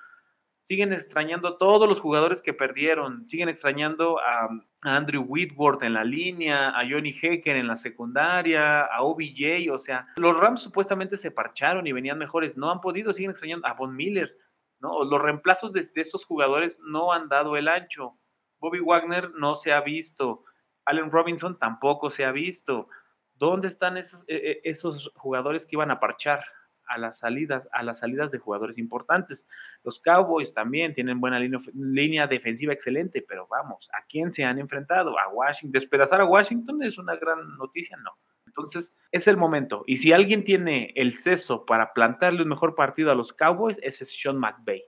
siguen 0.66 0.92
extrañando 0.92 1.46
a 1.46 1.58
todos 1.58 1.88
los 1.88 2.00
jugadores 2.00 2.42
que 2.42 2.52
perdieron, 2.52 3.28
siguen 3.28 3.48
extrañando 3.48 4.18
a, 4.18 4.48
Andrew 4.82 5.24
Whitworth 5.24 5.84
en 5.84 5.94
la 5.94 6.02
línea, 6.02 6.70
a 6.70 6.82
Johnny 6.88 7.12
Hacker 7.12 7.54
en 7.54 7.68
la 7.68 7.76
secundaria, 7.76 8.80
a 8.82 9.02
OBJ, 9.02 9.70
o 9.72 9.78
sea, 9.78 10.08
los 10.16 10.36
Rams 10.36 10.60
supuestamente 10.60 11.16
se 11.16 11.30
parcharon 11.30 11.86
y 11.86 11.92
venían 11.92 12.18
mejores, 12.18 12.56
no 12.56 12.70
han 12.70 12.80
podido, 12.80 13.12
siguen 13.12 13.30
extrañando 13.30 13.66
a 13.66 13.74
Von 13.74 13.94
Miller, 13.94 14.36
¿no? 14.80 15.04
Los 15.04 15.22
reemplazos 15.22 15.72
de, 15.72 15.80
estos 15.80 16.24
jugadores 16.24 16.80
no 16.84 17.12
han 17.12 17.28
dado 17.28 17.56
el 17.56 17.68
ancho. 17.68 18.18
Bobby 18.58 18.80
Wagner 18.80 19.32
no 19.34 19.54
se 19.54 19.72
ha 19.72 19.80
visto, 19.80 20.44
Allen 20.84 21.10
Robinson 21.10 21.58
tampoco 21.58 22.10
se 22.10 22.24
ha 22.24 22.32
visto. 22.32 22.88
¿Dónde 23.34 23.66
están 23.66 23.96
esos, 23.96 24.24
e, 24.28 24.36
e, 24.36 24.60
esos 24.64 25.12
jugadores 25.14 25.66
que 25.66 25.76
iban 25.76 25.90
a 25.90 26.00
parchar? 26.00 26.44
a 26.88 26.98
las 26.98 27.18
salidas, 27.18 27.68
a 27.72 27.82
las 27.82 27.98
salidas 27.98 28.30
de 28.30 28.38
jugadores 28.38 28.78
importantes. 28.78 29.48
Los 29.82 30.00
Cowboys 30.00 30.54
también 30.54 30.92
tienen 30.92 31.20
buena 31.20 31.38
línea, 31.38 32.26
defensiva 32.26 32.72
excelente, 32.72 33.24
pero 33.26 33.46
vamos, 33.48 33.88
¿a 33.92 34.04
quién 34.06 34.30
se 34.30 34.44
han 34.44 34.58
enfrentado? 34.58 35.18
A 35.18 35.28
Washington. 35.28 35.72
Despedazar 35.72 36.20
a 36.20 36.24
Washington 36.24 36.82
es 36.82 36.98
una 36.98 37.16
gran 37.16 37.56
noticia, 37.56 37.96
no. 37.96 38.12
Entonces, 38.46 38.94
es 39.10 39.26
el 39.26 39.36
momento. 39.36 39.84
Y 39.86 39.96
si 39.96 40.12
alguien 40.12 40.44
tiene 40.44 40.92
el 40.94 41.12
seso 41.12 41.66
para 41.66 41.92
plantarle 41.92 42.42
un 42.42 42.48
mejor 42.48 42.74
partido 42.74 43.10
a 43.10 43.14
los 43.14 43.32
Cowboys, 43.32 43.78
ese 43.82 44.04
es 44.04 44.16
Sean 44.16 44.38
McVay. 44.38 44.84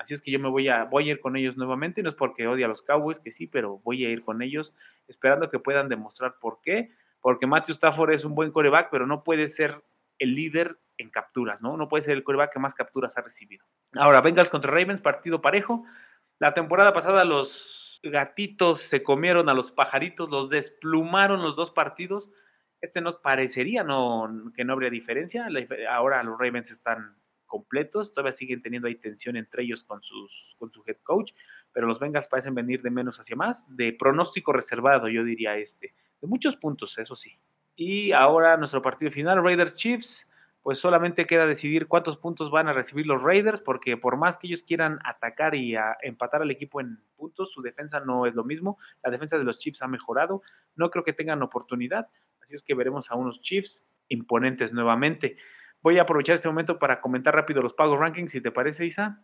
Así 0.00 0.14
es 0.14 0.22
que 0.22 0.30
yo 0.30 0.40
me 0.40 0.48
voy 0.48 0.66
a, 0.70 0.84
voy 0.84 1.10
a 1.10 1.12
ir 1.12 1.20
con 1.20 1.36
ellos 1.36 1.58
nuevamente. 1.58 2.02
No 2.02 2.08
es 2.08 2.14
porque 2.14 2.46
odie 2.46 2.64
a 2.64 2.68
los 2.68 2.80
Cowboys, 2.80 3.20
que 3.20 3.32
sí, 3.32 3.46
pero 3.46 3.80
voy 3.80 4.02
a 4.06 4.08
ir 4.08 4.24
con 4.24 4.40
ellos 4.40 4.74
esperando 5.08 5.50
que 5.50 5.58
puedan 5.58 5.90
demostrar 5.90 6.36
por 6.40 6.62
qué. 6.62 6.90
Porque 7.20 7.46
Matthew 7.46 7.74
Stafford 7.74 8.12
es 8.12 8.24
un 8.24 8.34
buen 8.34 8.50
coreback, 8.50 8.88
pero 8.90 9.06
no 9.06 9.22
puede 9.22 9.46
ser 9.46 9.84
el 10.18 10.34
líder 10.34 10.78
en 10.96 11.10
capturas, 11.10 11.60
¿no? 11.60 11.76
No 11.76 11.86
puede 11.86 12.02
ser 12.02 12.16
el 12.16 12.24
coreback 12.24 12.50
que 12.54 12.58
más 12.58 12.72
capturas 12.72 13.18
ha 13.18 13.20
recibido. 13.20 13.66
Ahora, 13.94 14.22
Bengals 14.22 14.48
contra 14.48 14.70
Ravens, 14.70 15.02
partido 15.02 15.42
parejo. 15.42 15.84
La 16.38 16.54
temporada 16.54 16.94
pasada 16.94 17.26
los 17.26 18.00
gatitos 18.02 18.80
se 18.80 19.02
comieron 19.02 19.50
a 19.50 19.54
los 19.54 19.70
pajaritos, 19.70 20.30
los 20.30 20.48
desplumaron 20.48 21.42
los 21.42 21.56
dos 21.56 21.70
partidos. 21.70 22.30
Este 22.80 23.02
no 23.02 23.20
parecería 23.20 23.84
no, 23.84 24.50
que 24.54 24.64
no 24.64 24.72
habría 24.72 24.88
diferencia. 24.88 25.46
Ahora 25.90 26.22
los 26.22 26.38
Ravens 26.38 26.70
están 26.70 27.19
completos, 27.50 28.14
todavía 28.14 28.32
siguen 28.32 28.62
teniendo 28.62 28.88
ahí 28.88 28.94
tensión 28.94 29.36
entre 29.36 29.64
ellos 29.64 29.84
con, 29.84 30.00
sus, 30.00 30.54
con 30.58 30.72
su 30.72 30.82
head 30.86 30.96
coach, 31.02 31.32
pero 31.72 31.86
los 31.86 31.98
Bengals 32.00 32.28
parecen 32.28 32.54
venir 32.54 32.80
de 32.80 32.90
menos 32.90 33.20
hacia 33.20 33.36
más, 33.36 33.66
de 33.76 33.92
pronóstico 33.92 34.54
reservado, 34.54 35.08
yo 35.08 35.24
diría 35.24 35.56
este, 35.56 35.94
de 36.20 36.26
muchos 36.26 36.56
puntos, 36.56 36.96
eso 36.96 37.14
sí. 37.14 37.38
Y 37.76 38.12
ahora 38.12 38.56
nuestro 38.56 38.80
partido 38.80 39.10
final, 39.10 39.42
Raiders 39.42 39.76
Chiefs 39.76 40.26
pues 40.62 40.78
solamente 40.78 41.26
queda 41.26 41.46
decidir 41.46 41.86
cuántos 41.86 42.18
puntos 42.18 42.50
van 42.50 42.68
a 42.68 42.72
recibir 42.72 43.06
los 43.06 43.22
Raiders, 43.22 43.60
porque 43.60 43.96
por 43.96 44.16
más 44.16 44.36
que 44.36 44.46
ellos 44.46 44.62
quieran 44.62 44.98
atacar 45.04 45.54
y 45.54 45.74
empatar 46.02 46.42
al 46.42 46.50
equipo 46.50 46.80
en 46.80 47.02
puntos, 47.16 47.50
su 47.50 47.62
defensa 47.62 48.00
no 48.00 48.26
es 48.26 48.34
lo 48.34 48.44
mismo. 48.44 48.78
La 49.02 49.10
defensa 49.10 49.38
de 49.38 49.44
los 49.44 49.58
Chiefs 49.58 49.80
ha 49.82 49.88
mejorado. 49.88 50.42
No 50.76 50.90
creo 50.90 51.02
que 51.02 51.14
tengan 51.14 51.42
oportunidad, 51.42 52.08
así 52.42 52.54
es 52.54 52.62
que 52.62 52.74
veremos 52.74 53.10
a 53.10 53.14
unos 53.14 53.40
Chiefs 53.40 53.88
imponentes 54.08 54.72
nuevamente. 54.72 55.36
Voy 55.82 55.98
a 55.98 56.02
aprovechar 56.02 56.34
este 56.34 56.48
momento 56.48 56.78
para 56.78 57.00
comentar 57.00 57.34
rápido 57.34 57.62
los 57.62 57.74
pagos 57.74 57.98
rankings, 57.98 58.32
si 58.32 58.40
te 58.40 58.50
parece, 58.50 58.86
Isa. 58.86 59.22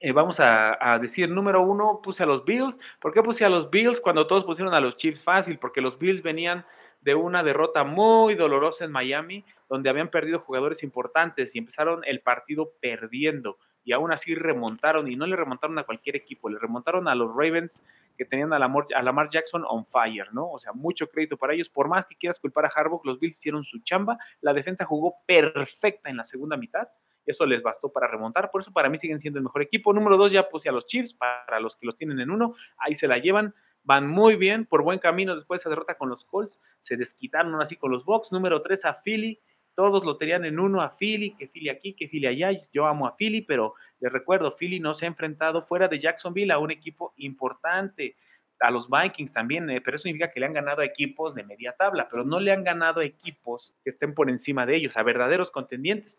Eh, 0.00 0.12
vamos 0.12 0.40
a, 0.40 0.76
a, 0.80 0.98
decir, 0.98 1.30
número 1.30 1.62
uno, 1.62 2.00
puse 2.02 2.24
a 2.24 2.26
los 2.26 2.44
Bills. 2.44 2.78
¿Por 3.00 3.12
qué 3.12 3.22
puse 3.22 3.44
a 3.44 3.48
los 3.48 3.70
Bills 3.70 4.00
cuando 4.00 4.26
todos 4.26 4.44
pusieron 4.44 4.74
a 4.74 4.80
los 4.80 4.96
Chiefs 4.96 5.22
fácil? 5.22 5.58
Porque 5.58 5.80
los 5.80 5.98
Bills 5.98 6.22
venían 6.22 6.66
de 7.00 7.14
una 7.14 7.42
derrota 7.42 7.84
muy 7.84 8.34
dolorosa 8.34 8.84
en 8.84 8.92
Miami, 8.92 9.44
donde 9.68 9.88
habían 9.88 10.08
perdido 10.08 10.40
jugadores 10.40 10.82
importantes 10.82 11.54
y 11.54 11.58
empezaron 11.58 12.02
el 12.04 12.20
partido 12.20 12.72
perdiendo 12.80 13.58
y 13.84 13.92
aún 13.92 14.10
así 14.10 14.34
remontaron 14.34 15.08
y 15.08 15.16
no 15.16 15.26
le 15.26 15.36
remontaron 15.36 15.78
a 15.78 15.84
cualquier 15.84 16.16
equipo, 16.16 16.48
le 16.48 16.58
remontaron 16.58 17.06
a 17.06 17.14
los 17.14 17.30
Ravens 17.30 17.84
que 18.16 18.24
tenían 18.24 18.52
a 18.52 18.58
Lamar, 18.58 18.86
a 18.94 19.02
Lamar 19.02 19.30
Jackson 19.30 19.64
on 19.68 19.84
fire, 19.86 20.32
¿no? 20.32 20.50
O 20.50 20.58
sea, 20.58 20.72
mucho 20.72 21.08
crédito 21.08 21.36
para 21.36 21.54
ellos. 21.54 21.68
Por 21.68 21.88
más 21.88 22.06
que 22.06 22.16
quieras 22.16 22.40
culpar 22.40 22.64
a 22.66 22.68
Harbaugh, 22.68 23.00
los 23.04 23.18
Bills 23.18 23.36
hicieron 23.36 23.64
su 23.64 23.80
chamba, 23.82 24.18
la 24.40 24.52
defensa 24.52 24.84
jugó 24.84 25.16
perfecta 25.26 26.10
en 26.10 26.16
la 26.16 26.24
segunda 26.24 26.56
mitad. 26.56 26.88
Eso 27.26 27.46
les 27.46 27.62
bastó 27.62 27.90
para 27.90 28.06
remontar, 28.06 28.50
por 28.50 28.60
eso 28.60 28.70
para 28.70 28.90
mí 28.90 28.98
siguen 28.98 29.18
siendo 29.18 29.38
el 29.38 29.44
mejor 29.44 29.62
equipo. 29.62 29.92
Número 29.92 30.16
dos, 30.16 30.30
ya 30.30 30.46
puse 30.48 30.68
a 30.68 30.72
los 30.72 30.86
Chiefs, 30.86 31.14
para 31.14 31.58
los 31.58 31.74
que 31.74 31.86
los 31.86 31.96
tienen 31.96 32.20
en 32.20 32.30
uno, 32.30 32.54
ahí 32.76 32.94
se 32.94 33.08
la 33.08 33.18
llevan 33.18 33.54
van 33.84 34.08
muy 34.08 34.36
bien, 34.36 34.66
por 34.66 34.82
buen 34.82 34.98
camino 34.98 35.34
después 35.34 35.60
de 35.60 35.62
esa 35.62 35.70
derrota 35.70 35.96
con 35.96 36.08
los 36.08 36.24
Colts, 36.24 36.58
se 36.78 36.96
desquitaron 36.96 37.60
así 37.60 37.76
con 37.76 37.90
los 37.90 38.04
Bucks, 38.04 38.32
número 38.32 38.62
3 38.62 38.84
a 38.86 38.94
Philly, 38.94 39.40
todos 39.74 40.04
lo 40.04 40.16
tenían 40.16 40.44
en 40.44 40.58
uno 40.58 40.82
a 40.82 40.90
Philly, 40.90 41.34
que 41.34 41.48
Philly 41.48 41.68
aquí, 41.68 41.94
que 41.94 42.08
Philly 42.08 42.26
allá, 42.26 42.50
yo 42.72 42.86
amo 42.86 43.06
a 43.06 43.16
Philly, 43.16 43.42
pero 43.42 43.74
les 44.00 44.12
recuerdo, 44.12 44.50
Philly 44.50 44.80
no 44.80 44.94
se 44.94 45.06
ha 45.06 45.08
enfrentado 45.08 45.60
fuera 45.60 45.88
de 45.88 46.00
Jacksonville 46.00 46.52
a 46.52 46.58
un 46.58 46.70
equipo 46.70 47.12
importante, 47.16 48.16
a 48.60 48.70
los 48.70 48.88
Vikings 48.88 49.32
también, 49.32 49.68
eh, 49.70 49.80
pero 49.80 49.96
eso 49.96 50.04
significa 50.04 50.30
que 50.30 50.40
le 50.40 50.46
han 50.46 50.52
ganado 50.52 50.82
a 50.82 50.84
equipos 50.84 51.34
de 51.34 51.44
media 51.44 51.74
tabla, 51.76 52.08
pero 52.08 52.24
no 52.24 52.40
le 52.40 52.52
han 52.52 52.64
ganado 52.64 53.00
a 53.00 53.04
equipos 53.04 53.74
que 53.82 53.90
estén 53.90 54.14
por 54.14 54.30
encima 54.30 54.64
de 54.64 54.76
ellos, 54.76 54.96
a 54.96 55.02
verdaderos 55.02 55.50
contendientes. 55.50 56.18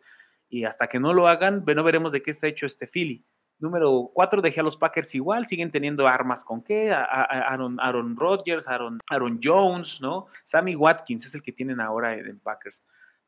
Y 0.50 0.66
hasta 0.66 0.88
que 0.88 1.00
no 1.00 1.14
lo 1.14 1.28
hagan, 1.28 1.64
no 1.66 1.84
veremos 1.84 2.12
de 2.12 2.22
qué 2.22 2.32
está 2.32 2.48
hecho 2.48 2.66
este 2.66 2.88
Philly. 2.88 3.26
Número 3.58 4.12
cuatro, 4.14 4.42
dejé 4.42 4.60
a 4.60 4.64
los 4.64 4.78
Packers 4.78 5.16
igual, 5.16 5.46
siguen 5.48 5.72
teniendo 5.72 6.08
armas 6.08 6.44
con 6.44 6.62
qué, 6.62 6.92
Aaron, 6.92 7.80
Aaron 7.80 8.16
Rodgers, 8.16 8.68
Aaron, 8.68 9.00
Aaron 9.10 9.40
Jones, 9.42 10.02
¿no? 10.02 10.28
Sammy 10.44 10.76
Watkins 10.76 11.26
es 11.26 11.36
el 11.36 11.42
que 11.42 11.54
tienen 11.54 11.80
ahora 11.80 12.16
en 12.16 12.40
Packers. 12.40 12.84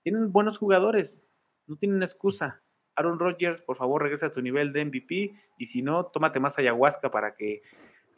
Tienen 0.07 0.31
buenos 0.31 0.57
jugadores, 0.57 1.27
no 1.65 1.75
tienen 1.75 2.01
excusa. 2.01 2.63
Aaron 2.95 3.19
Rodgers, 3.19 3.61
por 3.61 3.75
favor, 3.75 4.01
regresa 4.01 4.27
a 4.27 4.31
tu 4.31 4.41
nivel 4.41 4.71
de 4.71 4.85
MVP 4.85 5.33
y 5.57 5.65
si 5.65 5.81
no, 5.81 6.05
tómate 6.05 6.39
más 6.39 6.57
ayahuasca 6.57 7.11
para 7.11 7.35
que 7.35 7.61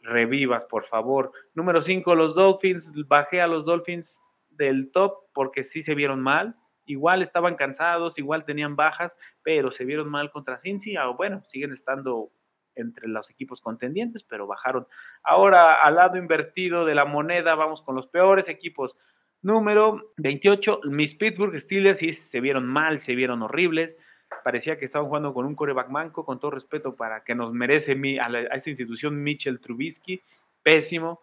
revivas, 0.00 0.66
por 0.66 0.84
favor. 0.84 1.32
Número 1.52 1.80
cinco, 1.80 2.14
los 2.14 2.36
Dolphins, 2.36 2.92
bajé 3.08 3.40
a 3.40 3.48
los 3.48 3.64
Dolphins 3.64 4.22
del 4.50 4.92
top 4.92 5.14
porque 5.34 5.64
sí 5.64 5.82
se 5.82 5.96
vieron 5.96 6.20
mal 6.20 6.54
igual 6.86 7.22
estaban 7.22 7.56
cansados, 7.56 8.18
igual 8.18 8.44
tenían 8.44 8.76
bajas, 8.76 9.16
pero 9.42 9.72
se 9.72 9.84
vieron 9.84 10.08
mal 10.08 10.30
contra 10.30 10.60
Cincy, 10.60 10.96
o 10.96 11.16
bueno, 11.16 11.42
siguen 11.46 11.72
estando 11.72 12.30
entre 12.76 13.08
los 13.08 13.30
equipos 13.30 13.60
contendientes, 13.60 14.22
pero 14.22 14.46
bajaron. 14.46 14.86
Ahora, 15.24 15.74
al 15.74 15.96
lado 15.96 16.18
invertido 16.18 16.84
de 16.84 16.94
la 16.94 17.04
moneda, 17.04 17.56
vamos 17.56 17.82
con 17.82 17.96
los 17.96 18.06
peores 18.06 18.48
equipos. 18.48 18.96
Número 19.42 20.12
28, 20.18 20.80
mis 20.84 21.14
Pittsburgh 21.14 21.58
Steelers 21.58 22.00
se 22.00 22.40
vieron 22.40 22.66
mal, 22.66 22.98
se 22.98 23.14
vieron 23.14 23.42
horribles. 23.42 23.96
Parecía 24.44 24.78
que 24.78 24.84
estaban 24.84 25.08
jugando 25.08 25.34
con 25.34 25.46
un 25.46 25.54
coreback 25.54 25.88
manco, 25.88 26.24
con 26.24 26.38
todo 26.38 26.50
respeto 26.50 26.94
para 26.94 27.24
que 27.24 27.34
nos 27.34 27.52
merece 27.52 27.98
a, 28.20 28.26
a 28.26 28.54
esta 28.54 28.70
institución 28.70 29.22
Mitchell 29.22 29.60
Trubisky. 29.60 30.22
Pésimo 30.62 31.22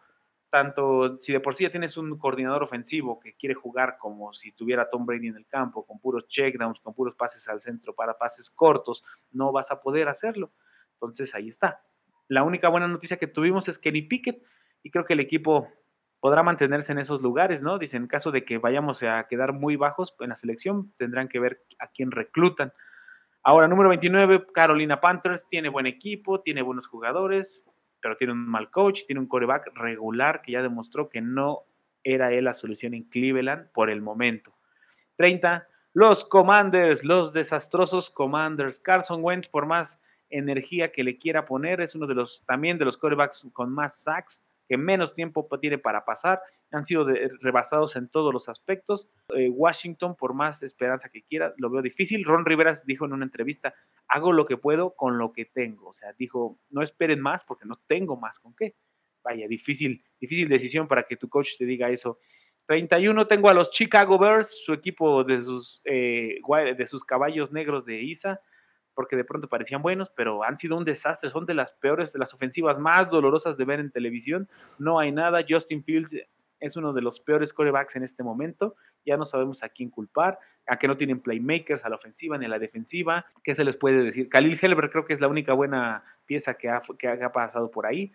tanto 0.49 1.17
si 1.19 1.33
de 1.33 1.39
por 1.39 1.53
sí 1.53 1.63
ya 1.63 1.69
tienes 1.69 1.97
un 1.97 2.17
coordinador 2.17 2.63
ofensivo 2.63 3.19
que 3.19 3.35
quiere 3.35 3.53
jugar 3.53 3.97
como 3.99 4.33
si 4.33 4.51
tuviera 4.51 4.89
Tom 4.89 5.05
Brady 5.05 5.27
en 5.27 5.35
el 5.35 5.45
campo, 5.45 5.85
con 5.85 5.99
puros 5.99 6.27
checkdowns, 6.27 6.79
con 6.79 6.93
puros 6.93 7.15
pases 7.15 7.47
al 7.49 7.59
centro 7.59 7.93
para 7.93 8.17
pases 8.17 8.49
cortos, 8.49 9.03
no 9.31 9.51
vas 9.51 9.71
a 9.71 9.79
poder 9.79 10.07
hacerlo. 10.07 10.51
Entonces 10.93 11.35
ahí 11.35 11.47
está. 11.47 11.81
La 12.27 12.43
única 12.43 12.69
buena 12.69 12.87
noticia 12.87 13.17
que 13.17 13.27
tuvimos 13.27 13.67
es 13.67 13.77
Kenny 13.77 14.03
Pickett 14.03 14.41
y 14.83 14.89
creo 14.89 15.03
que 15.03 15.13
el 15.13 15.19
equipo 15.19 15.67
podrá 16.19 16.43
mantenerse 16.43 16.91
en 16.91 16.99
esos 16.99 17.21
lugares, 17.21 17.61
¿no? 17.61 17.77
Dicen, 17.77 18.03
en 18.03 18.07
caso 18.07 18.31
de 18.31 18.43
que 18.43 18.57
vayamos 18.57 19.03
a 19.03 19.25
quedar 19.27 19.53
muy 19.53 19.75
bajos 19.75 20.15
en 20.19 20.29
la 20.29 20.35
selección, 20.35 20.93
tendrán 20.97 21.27
que 21.27 21.39
ver 21.39 21.63
a 21.79 21.87
quién 21.87 22.11
reclutan. 22.11 22.73
Ahora, 23.43 23.67
número 23.67 23.89
29, 23.89 24.47
Carolina 24.53 24.99
Panthers, 24.99 25.47
tiene 25.47 25.69
buen 25.69 25.85
equipo, 25.85 26.41
tiene 26.41 26.61
buenos 26.61 26.87
jugadores, 26.87 27.65
pero 28.01 28.17
tiene 28.17 28.33
un 28.33 28.47
mal 28.47 28.69
coach, 28.71 29.01
tiene 29.05 29.19
un 29.19 29.27
coreback 29.27 29.71
regular 29.75 30.41
que 30.41 30.53
ya 30.53 30.61
demostró 30.61 31.09
que 31.09 31.21
no 31.21 31.63
era 32.03 32.31
él 32.31 32.45
la 32.45 32.53
solución 32.53 32.93
en 32.93 33.03
Cleveland 33.03 33.71
por 33.71 33.89
el 33.89 34.01
momento. 34.01 34.55
30. 35.15 35.67
Los 35.93 36.25
Commanders, 36.25 37.03
los 37.03 37.33
desastrosos 37.33 38.09
Commanders. 38.09 38.79
Carson 38.79 39.23
Wentz, 39.23 39.49
por 39.49 39.65
más 39.65 40.01
energía 40.29 40.91
que 40.91 41.03
le 41.03 41.17
quiera 41.17 41.45
poner, 41.45 41.81
es 41.81 41.95
uno 41.95 42.05
de 42.05 42.15
los 42.15 42.43
también 42.45 42.77
de 42.77 42.85
los 42.85 42.97
quarterbacks 42.97 43.49
con 43.53 43.73
más 43.73 44.03
sacks, 44.03 44.45
que 44.67 44.77
menos 44.77 45.15
tiempo 45.15 45.47
tiene 45.59 45.77
para 45.77 46.05
pasar. 46.05 46.41
Han 46.71 46.83
sido 46.83 47.07
rebasados 47.41 47.95
en 47.95 48.09
todos 48.09 48.33
los 48.33 48.49
aspectos. 48.49 49.09
Eh, 49.35 49.49
Washington, 49.49 50.15
por 50.15 50.33
más 50.33 50.63
esperanza 50.63 51.09
que 51.09 51.23
quiera, 51.23 51.53
lo 51.57 51.69
veo 51.69 51.81
difícil. 51.81 52.23
Ron 52.25 52.45
Rivers 52.45 52.85
dijo 52.85 53.05
en 53.05 53.13
una 53.13 53.25
entrevista, 53.25 53.73
hago 54.07 54.33
lo 54.33 54.45
que 54.45 54.57
puedo 54.57 54.95
con 54.95 55.17
lo 55.17 55.31
que 55.31 55.45
tengo. 55.45 55.89
O 55.89 55.93
sea, 55.93 56.13
dijo, 56.13 56.59
no 56.69 56.81
esperen 56.81 57.21
más 57.21 57.45
porque 57.45 57.65
no 57.65 57.75
tengo 57.87 58.17
más 58.17 58.39
con 58.39 58.53
qué. 58.55 58.75
Vaya, 59.23 59.47
difícil, 59.47 60.03
difícil 60.19 60.47
decisión 60.49 60.87
para 60.87 61.03
que 61.03 61.17
tu 61.17 61.29
coach 61.29 61.57
te 61.57 61.65
diga 61.65 61.89
eso. 61.89 62.19
31 62.67 63.27
tengo 63.27 63.49
a 63.49 63.53
los 63.53 63.71
Chicago 63.71 64.19
Bears, 64.19 64.63
su 64.65 64.73
equipo 64.73 65.23
de 65.23 65.39
sus, 65.39 65.81
eh, 65.85 66.39
de 66.77 66.85
sus 66.85 67.03
caballos 67.03 67.51
negros 67.51 67.85
de 67.85 68.01
Isa, 68.01 68.41
porque 68.97 69.15
de 69.15 69.23
pronto 69.23 69.47
parecían 69.47 69.83
buenos, 69.83 70.09
pero 70.09 70.43
han 70.43 70.57
sido 70.57 70.75
un 70.75 70.83
desastre, 70.83 71.29
son 71.29 71.45
de 71.45 71.53
las 71.53 71.71
peores, 71.71 72.15
las 72.17 72.33
ofensivas 72.33 72.79
más 72.79 73.11
dolorosas 73.11 73.55
de 73.55 73.63
ver 73.63 73.79
en 73.79 73.91
televisión. 73.91 74.49
No 74.79 74.97
hay 74.97 75.11
nada, 75.11 75.45
Justin 75.47 75.83
Fields 75.83 76.17
es 76.59 76.77
uno 76.77 76.93
de 76.93 77.03
los 77.03 77.19
peores 77.19 77.53
corebacks 77.53 77.95
en 77.95 78.01
este 78.01 78.23
momento, 78.23 78.75
ya 79.05 79.15
no 79.15 79.23
sabemos 79.23 79.61
a 79.61 79.69
quién 79.69 79.91
culpar, 79.91 80.39
a 80.65 80.79
que 80.79 80.87
no 80.87 80.97
tienen 80.97 81.19
playmakers 81.19 81.85
a 81.85 81.89
la 81.89 81.95
ofensiva 81.95 82.39
ni 82.39 82.47
a 82.47 82.49
la 82.49 82.57
defensiva, 82.57 83.27
¿qué 83.43 83.53
se 83.53 83.63
les 83.63 83.77
puede 83.77 84.01
decir? 84.03 84.29
Khalil 84.29 84.57
Helber 84.59 84.89
creo 84.89 85.05
que 85.05 85.13
es 85.13 85.21
la 85.21 85.27
única 85.27 85.53
buena 85.53 86.03
pieza 86.25 86.55
que 86.55 86.67
ha, 86.67 86.81
que 86.97 87.07
ha 87.07 87.31
pasado 87.31 87.69
por 87.69 87.85
ahí, 87.85 88.11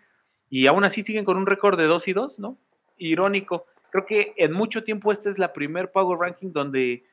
y 0.49 0.67
aún 0.67 0.83
así 0.83 1.01
siguen 1.01 1.23
con 1.23 1.37
un 1.37 1.45
récord 1.45 1.79
de 1.79 1.85
2 1.85 2.07
y 2.09 2.13
2, 2.13 2.39
¿no? 2.39 2.57
Irónico 2.97 3.65
Creo 3.93 4.07
que 4.07 4.33
en 4.37 4.53
mucho 4.53 4.83
tiempo 4.83 5.11
esta 5.11 5.29
es 5.29 5.37
la 5.37 5.53
primer 5.53 5.91
Power 5.91 6.17
Ranking 6.17 6.51
donde, 6.51 7.05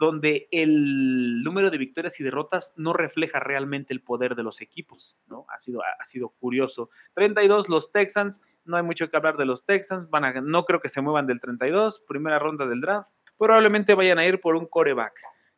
donde 0.00 0.48
el 0.50 1.42
número 1.42 1.70
de 1.70 1.76
victorias 1.76 2.18
y 2.20 2.24
derrotas 2.24 2.72
no 2.76 2.94
refleja 2.94 3.38
realmente 3.38 3.92
el 3.92 4.00
poder 4.00 4.34
de 4.34 4.42
los 4.42 4.62
equipos, 4.62 5.18
¿no? 5.26 5.44
Ha 5.54 5.58
sido, 5.58 5.82
ha 5.82 6.04
sido 6.06 6.30
curioso. 6.30 6.88
32 7.14 7.68
los 7.68 7.92
Texans, 7.92 8.40
no 8.64 8.78
hay 8.78 8.82
mucho 8.82 9.10
que 9.10 9.18
hablar 9.18 9.36
de 9.36 9.44
los 9.44 9.66
Texans, 9.66 10.08
van 10.08 10.24
a, 10.24 10.32
no 10.40 10.64
creo 10.64 10.80
que 10.80 10.88
se 10.88 11.02
muevan 11.02 11.26
del 11.26 11.38
32, 11.38 12.00
primera 12.08 12.38
ronda 12.38 12.66
del 12.66 12.80
draft, 12.80 13.10
probablemente 13.36 13.94
vayan 13.94 14.18
a 14.18 14.26
ir 14.26 14.40
por 14.40 14.56
un 14.56 14.64
coreback. 14.64 15.12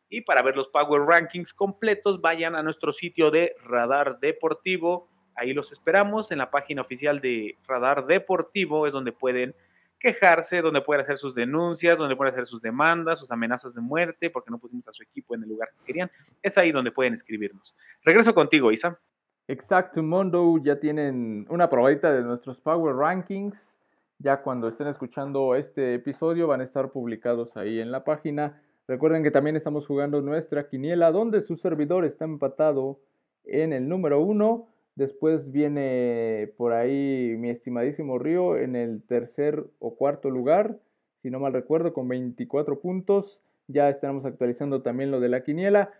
Y 0.09 0.21
para 0.21 0.41
ver 0.41 0.57
los 0.57 0.67
Power 0.67 1.03
Rankings 1.03 1.53
completos, 1.53 2.19
vayan 2.19 2.55
a 2.55 2.63
nuestro 2.63 2.91
sitio 2.91 3.31
de 3.31 3.55
Radar 3.63 4.19
Deportivo. 4.19 5.07
Ahí 5.35 5.53
los 5.53 5.71
esperamos 5.71 6.31
en 6.31 6.39
la 6.39 6.51
página 6.51 6.81
oficial 6.81 7.21
de 7.21 7.57
Radar 7.65 8.05
Deportivo, 8.07 8.87
es 8.87 8.93
donde 8.93 9.13
pueden 9.13 9.55
quejarse, 10.03 10.61
donde 10.61 10.81
puede 10.81 11.01
hacer 11.01 11.17
sus 11.17 11.33
denuncias, 11.33 11.97
donde 11.97 12.15
puede 12.17 12.29
hacer 12.29 12.45
sus 12.45 12.61
demandas, 12.61 13.19
sus 13.19 13.31
amenazas 13.31 13.73
de 13.73 13.81
muerte, 13.81 14.29
porque 14.29 14.51
no 14.51 14.59
pusimos 14.59 14.85
a 14.89 14.91
su 14.91 15.01
equipo 15.01 15.33
en 15.33 15.43
el 15.43 15.49
lugar 15.49 15.69
que 15.71 15.85
querían. 15.85 16.11
Es 16.41 16.57
ahí 16.57 16.71
donde 16.73 16.91
pueden 16.91 17.13
escribirnos. 17.13 17.75
Regreso 18.03 18.35
contigo, 18.35 18.71
Isa. 18.71 18.99
Exacto, 19.47 20.03
Mundo. 20.03 20.59
Ya 20.61 20.77
tienen 20.77 21.45
una 21.49 21.69
probadita 21.69 22.11
de 22.11 22.21
nuestros 22.21 22.59
Power 22.59 22.95
Rankings. 22.95 23.79
Ya 24.19 24.41
cuando 24.41 24.67
estén 24.67 24.87
escuchando 24.87 25.55
este 25.55 25.95
episodio 25.95 26.47
van 26.47 26.61
a 26.61 26.65
estar 26.65 26.91
publicados 26.91 27.55
ahí 27.55 27.79
en 27.79 27.91
la 27.91 28.03
página. 28.03 28.61
Recuerden 28.87 29.23
que 29.23 29.31
también 29.31 29.55
estamos 29.55 29.87
jugando 29.87 30.21
nuestra 30.21 30.67
quiniela, 30.67 31.11
donde 31.11 31.41
su 31.41 31.55
servidor 31.55 32.03
está 32.03 32.25
empatado 32.25 32.99
en 33.45 33.71
el 33.71 33.87
número 33.87 34.19
uno 34.19 34.72
Después 34.95 35.51
viene 35.51 36.53
por 36.55 36.73
ahí 36.73 37.35
mi 37.37 37.49
estimadísimo 37.49 38.19
Río 38.19 38.57
en 38.57 38.75
el 38.75 39.01
tercer 39.01 39.65
o 39.79 39.95
cuarto 39.95 40.29
lugar, 40.29 40.79
si 41.21 41.31
no 41.31 41.39
mal 41.39 41.53
recuerdo, 41.53 41.93
con 41.93 42.07
24 42.07 42.79
puntos. 42.79 43.41
Ya 43.67 43.89
estaremos 43.89 44.25
actualizando 44.25 44.81
también 44.81 45.09
lo 45.09 45.19
de 45.19 45.29
la 45.29 45.43
quiniela. 45.43 45.91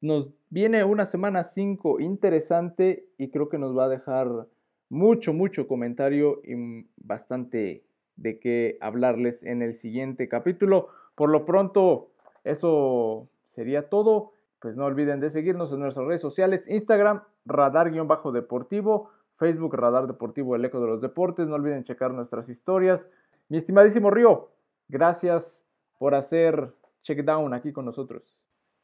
Nos 0.00 0.30
viene 0.48 0.84
una 0.84 1.04
semana 1.04 1.44
5 1.44 2.00
interesante 2.00 3.04
y 3.18 3.28
creo 3.30 3.50
que 3.50 3.58
nos 3.58 3.76
va 3.76 3.84
a 3.84 3.88
dejar 3.90 4.46
mucho, 4.88 5.34
mucho 5.34 5.68
comentario 5.68 6.40
y 6.44 6.86
bastante 6.96 7.84
de 8.16 8.38
qué 8.38 8.78
hablarles 8.80 9.42
en 9.42 9.60
el 9.60 9.74
siguiente 9.74 10.28
capítulo. 10.28 10.88
Por 11.14 11.30
lo 11.30 11.44
pronto, 11.44 12.10
eso 12.44 13.28
sería 13.48 13.88
todo. 13.88 14.32
Pues 14.60 14.76
no 14.76 14.84
olviden 14.84 15.20
de 15.20 15.30
seguirnos 15.30 15.72
en 15.72 15.80
nuestras 15.80 16.06
redes 16.06 16.20
sociales, 16.20 16.68
Instagram, 16.68 17.22
radar-deportivo, 17.44 19.10
Facebook, 19.36 19.74
Radar 19.74 20.06
Deportivo, 20.06 20.56
el 20.56 20.64
eco 20.64 20.80
de 20.80 20.86
los 20.86 21.00
deportes. 21.00 21.46
No 21.46 21.54
olviden 21.54 21.84
checar 21.84 22.12
nuestras 22.12 22.48
historias. 22.48 23.06
Mi 23.48 23.56
estimadísimo 23.56 24.10
Río, 24.10 24.52
gracias 24.88 25.62
por 25.98 26.14
hacer 26.14 26.74
check 27.02 27.20
down 27.24 27.54
aquí 27.54 27.72
con 27.72 27.84
nosotros. 27.84 28.36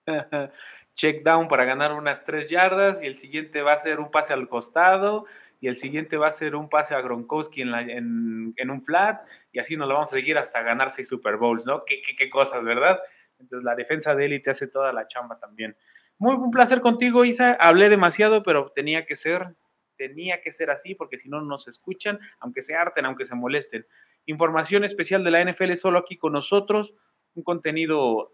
check 0.94 1.24
down 1.24 1.48
para 1.48 1.64
ganar 1.64 1.92
unas 1.92 2.24
tres 2.24 2.48
yardas 2.48 3.02
y 3.02 3.07
el 3.07 3.16
siguiente 3.16 3.62
va 3.62 3.72
a 3.72 3.78
ser 3.78 3.98
un 3.98 4.11
pase 4.11 4.32
al 4.32 4.48
costado 4.48 5.26
y 5.61 5.68
el 5.68 5.74
siguiente 5.74 6.16
va 6.16 6.28
a 6.28 6.30
ser 6.30 6.54
un 6.54 6.68
pase 6.68 6.94
a 6.94 7.00
Gronkowski 7.00 7.62
en, 7.62 8.54
en, 8.57 8.70
un 8.70 8.84
flat 8.84 9.26
y 9.52 9.59
así 9.59 9.76
nos 9.76 9.88
lo 9.88 9.94
vamos 9.94 10.12
a 10.12 10.16
seguir 10.16 10.38
hasta 10.38 10.62
ganar 10.62 10.90
seis 10.90 11.09
Super 11.09 11.36
Bowls, 11.36 11.66
¿no? 11.66 11.84
Qué, 11.84 12.00
qué 12.16 12.30
cosas, 12.30 12.64
¿verdad? 12.64 13.00
Entonces 13.38 13.64
la 13.64 13.74
defensa 13.74 14.14
de 14.14 14.26
élite 14.26 14.50
hace 14.50 14.68
toda 14.68 14.92
la 14.92 15.07
chamba 15.07 15.38
también. 15.38 15.76
Muy 16.19 16.35
un 16.35 16.51
placer 16.51 16.81
contigo, 16.81 17.25
Isa. 17.25 17.53
Hablé 17.61 17.89
demasiado, 17.89 18.43
pero 18.43 18.73
tenía 18.75 19.05
que 19.05 19.17
ser, 19.17 19.55
tenía 19.97 20.41
que 20.41 20.51
ser 20.51 20.71
así, 20.71 20.95
porque 20.95 21.19
si 21.19 21.29
no 21.29 21.43
nos 21.43 21.69
escuchan, 21.69 22.19
aunque 22.41 22.62
se 22.62 22.75
harten, 22.75 23.05
aunque 23.05 23.25
se 23.25 23.35
molesten. 23.35 23.87
Información 24.25 24.85
especial 24.85 25.25
de 25.25 25.31
la 25.31 25.45
NFL 25.45 25.73
solo 25.75 25.99
aquí 25.99 26.17
con 26.17 26.33
nosotros. 26.33 26.95
Un 27.35 27.43
contenido, 27.43 28.33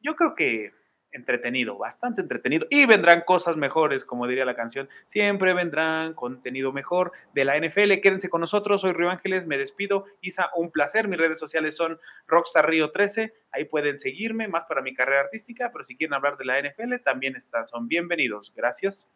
yo 0.00 0.14
creo 0.14 0.34
que 0.34 0.72
entretenido, 1.14 1.78
bastante 1.78 2.20
entretenido. 2.20 2.66
Y 2.68 2.86
vendrán 2.86 3.22
cosas 3.22 3.56
mejores, 3.56 4.04
como 4.04 4.26
diría 4.26 4.44
la 4.44 4.54
canción. 4.54 4.88
Siempre 5.06 5.54
vendrán 5.54 6.14
contenido 6.14 6.72
mejor 6.72 7.12
de 7.32 7.44
la 7.44 7.58
NFL. 7.58 8.00
Quédense 8.02 8.28
con 8.28 8.40
nosotros. 8.40 8.82
Soy 8.82 8.92
Río 8.92 9.10
Ángeles, 9.10 9.46
me 9.46 9.56
despido. 9.56 10.04
Isa, 10.20 10.50
un 10.56 10.70
placer. 10.70 11.08
Mis 11.08 11.18
redes 11.18 11.38
sociales 11.38 11.76
son 11.76 11.98
Rockstar 12.26 12.68
Río 12.68 12.90
13. 12.90 13.32
Ahí 13.52 13.64
pueden 13.64 13.96
seguirme, 13.96 14.48
más 14.48 14.64
para 14.64 14.82
mi 14.82 14.94
carrera 14.94 15.20
artística, 15.20 15.70
pero 15.72 15.84
si 15.84 15.96
quieren 15.96 16.14
hablar 16.14 16.36
de 16.36 16.44
la 16.44 16.60
NFL, 16.60 16.96
también 17.04 17.36
están, 17.36 17.66
son 17.66 17.88
bienvenidos. 17.88 18.52
Gracias. 18.54 19.10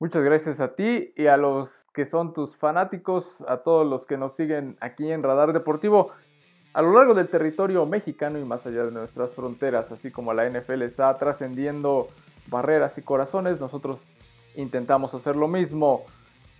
Muchas 0.00 0.24
gracias 0.24 0.58
a 0.58 0.74
ti 0.74 1.12
y 1.16 1.28
a 1.28 1.36
los 1.36 1.86
que 1.94 2.06
son 2.06 2.32
tus 2.32 2.56
fanáticos, 2.56 3.40
a 3.46 3.58
todos 3.58 3.86
los 3.86 4.04
que 4.04 4.16
nos 4.16 4.34
siguen 4.34 4.76
aquí 4.80 5.12
en 5.12 5.22
Radar 5.22 5.52
Deportivo 5.52 6.12
a 6.74 6.82
lo 6.82 6.92
largo 6.92 7.14
del 7.14 7.28
territorio 7.28 7.84
mexicano 7.86 8.38
y 8.38 8.44
más 8.44 8.66
allá 8.66 8.84
de 8.84 8.92
nuestras 8.92 9.30
fronteras, 9.32 9.92
así 9.92 10.10
como 10.10 10.32
la 10.32 10.48
NFL 10.48 10.82
está 10.82 11.16
trascendiendo 11.18 12.08
barreras 12.46 12.96
y 12.98 13.02
corazones, 13.02 13.60
nosotros 13.60 14.00
intentamos 14.56 15.12
hacer 15.14 15.36
lo 15.36 15.48
mismo. 15.48 16.04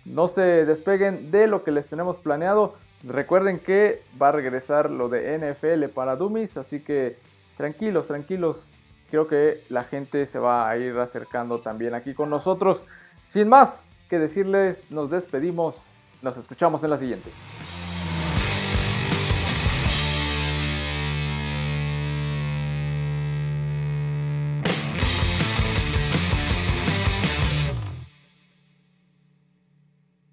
No 0.05 0.27
se 0.27 0.65
despeguen 0.65 1.31
de 1.31 1.47
lo 1.47 1.63
que 1.63 1.71
les 1.71 1.87
tenemos 1.87 2.17
planeado. 2.17 2.75
Recuerden 3.03 3.59
que 3.59 4.01
va 4.21 4.29
a 4.29 4.31
regresar 4.31 4.89
lo 4.89 5.09
de 5.09 5.37
NFL 5.37 5.85
para 5.93 6.15
Dummies, 6.15 6.57
así 6.57 6.81
que 6.81 7.17
tranquilos, 7.57 8.07
tranquilos. 8.07 8.67
Creo 9.09 9.27
que 9.27 9.61
la 9.69 9.83
gente 9.83 10.25
se 10.25 10.39
va 10.39 10.69
a 10.69 10.77
ir 10.77 10.97
acercando 10.97 11.59
también 11.59 11.93
aquí 11.93 12.13
con 12.13 12.29
nosotros. 12.29 12.83
Sin 13.23 13.49
más 13.49 13.81
que 14.09 14.19
decirles, 14.19 14.89
nos 14.91 15.09
despedimos. 15.09 15.75
Nos 16.21 16.37
escuchamos 16.37 16.83
en 16.83 16.89
la 16.89 16.97
siguiente. 16.97 17.29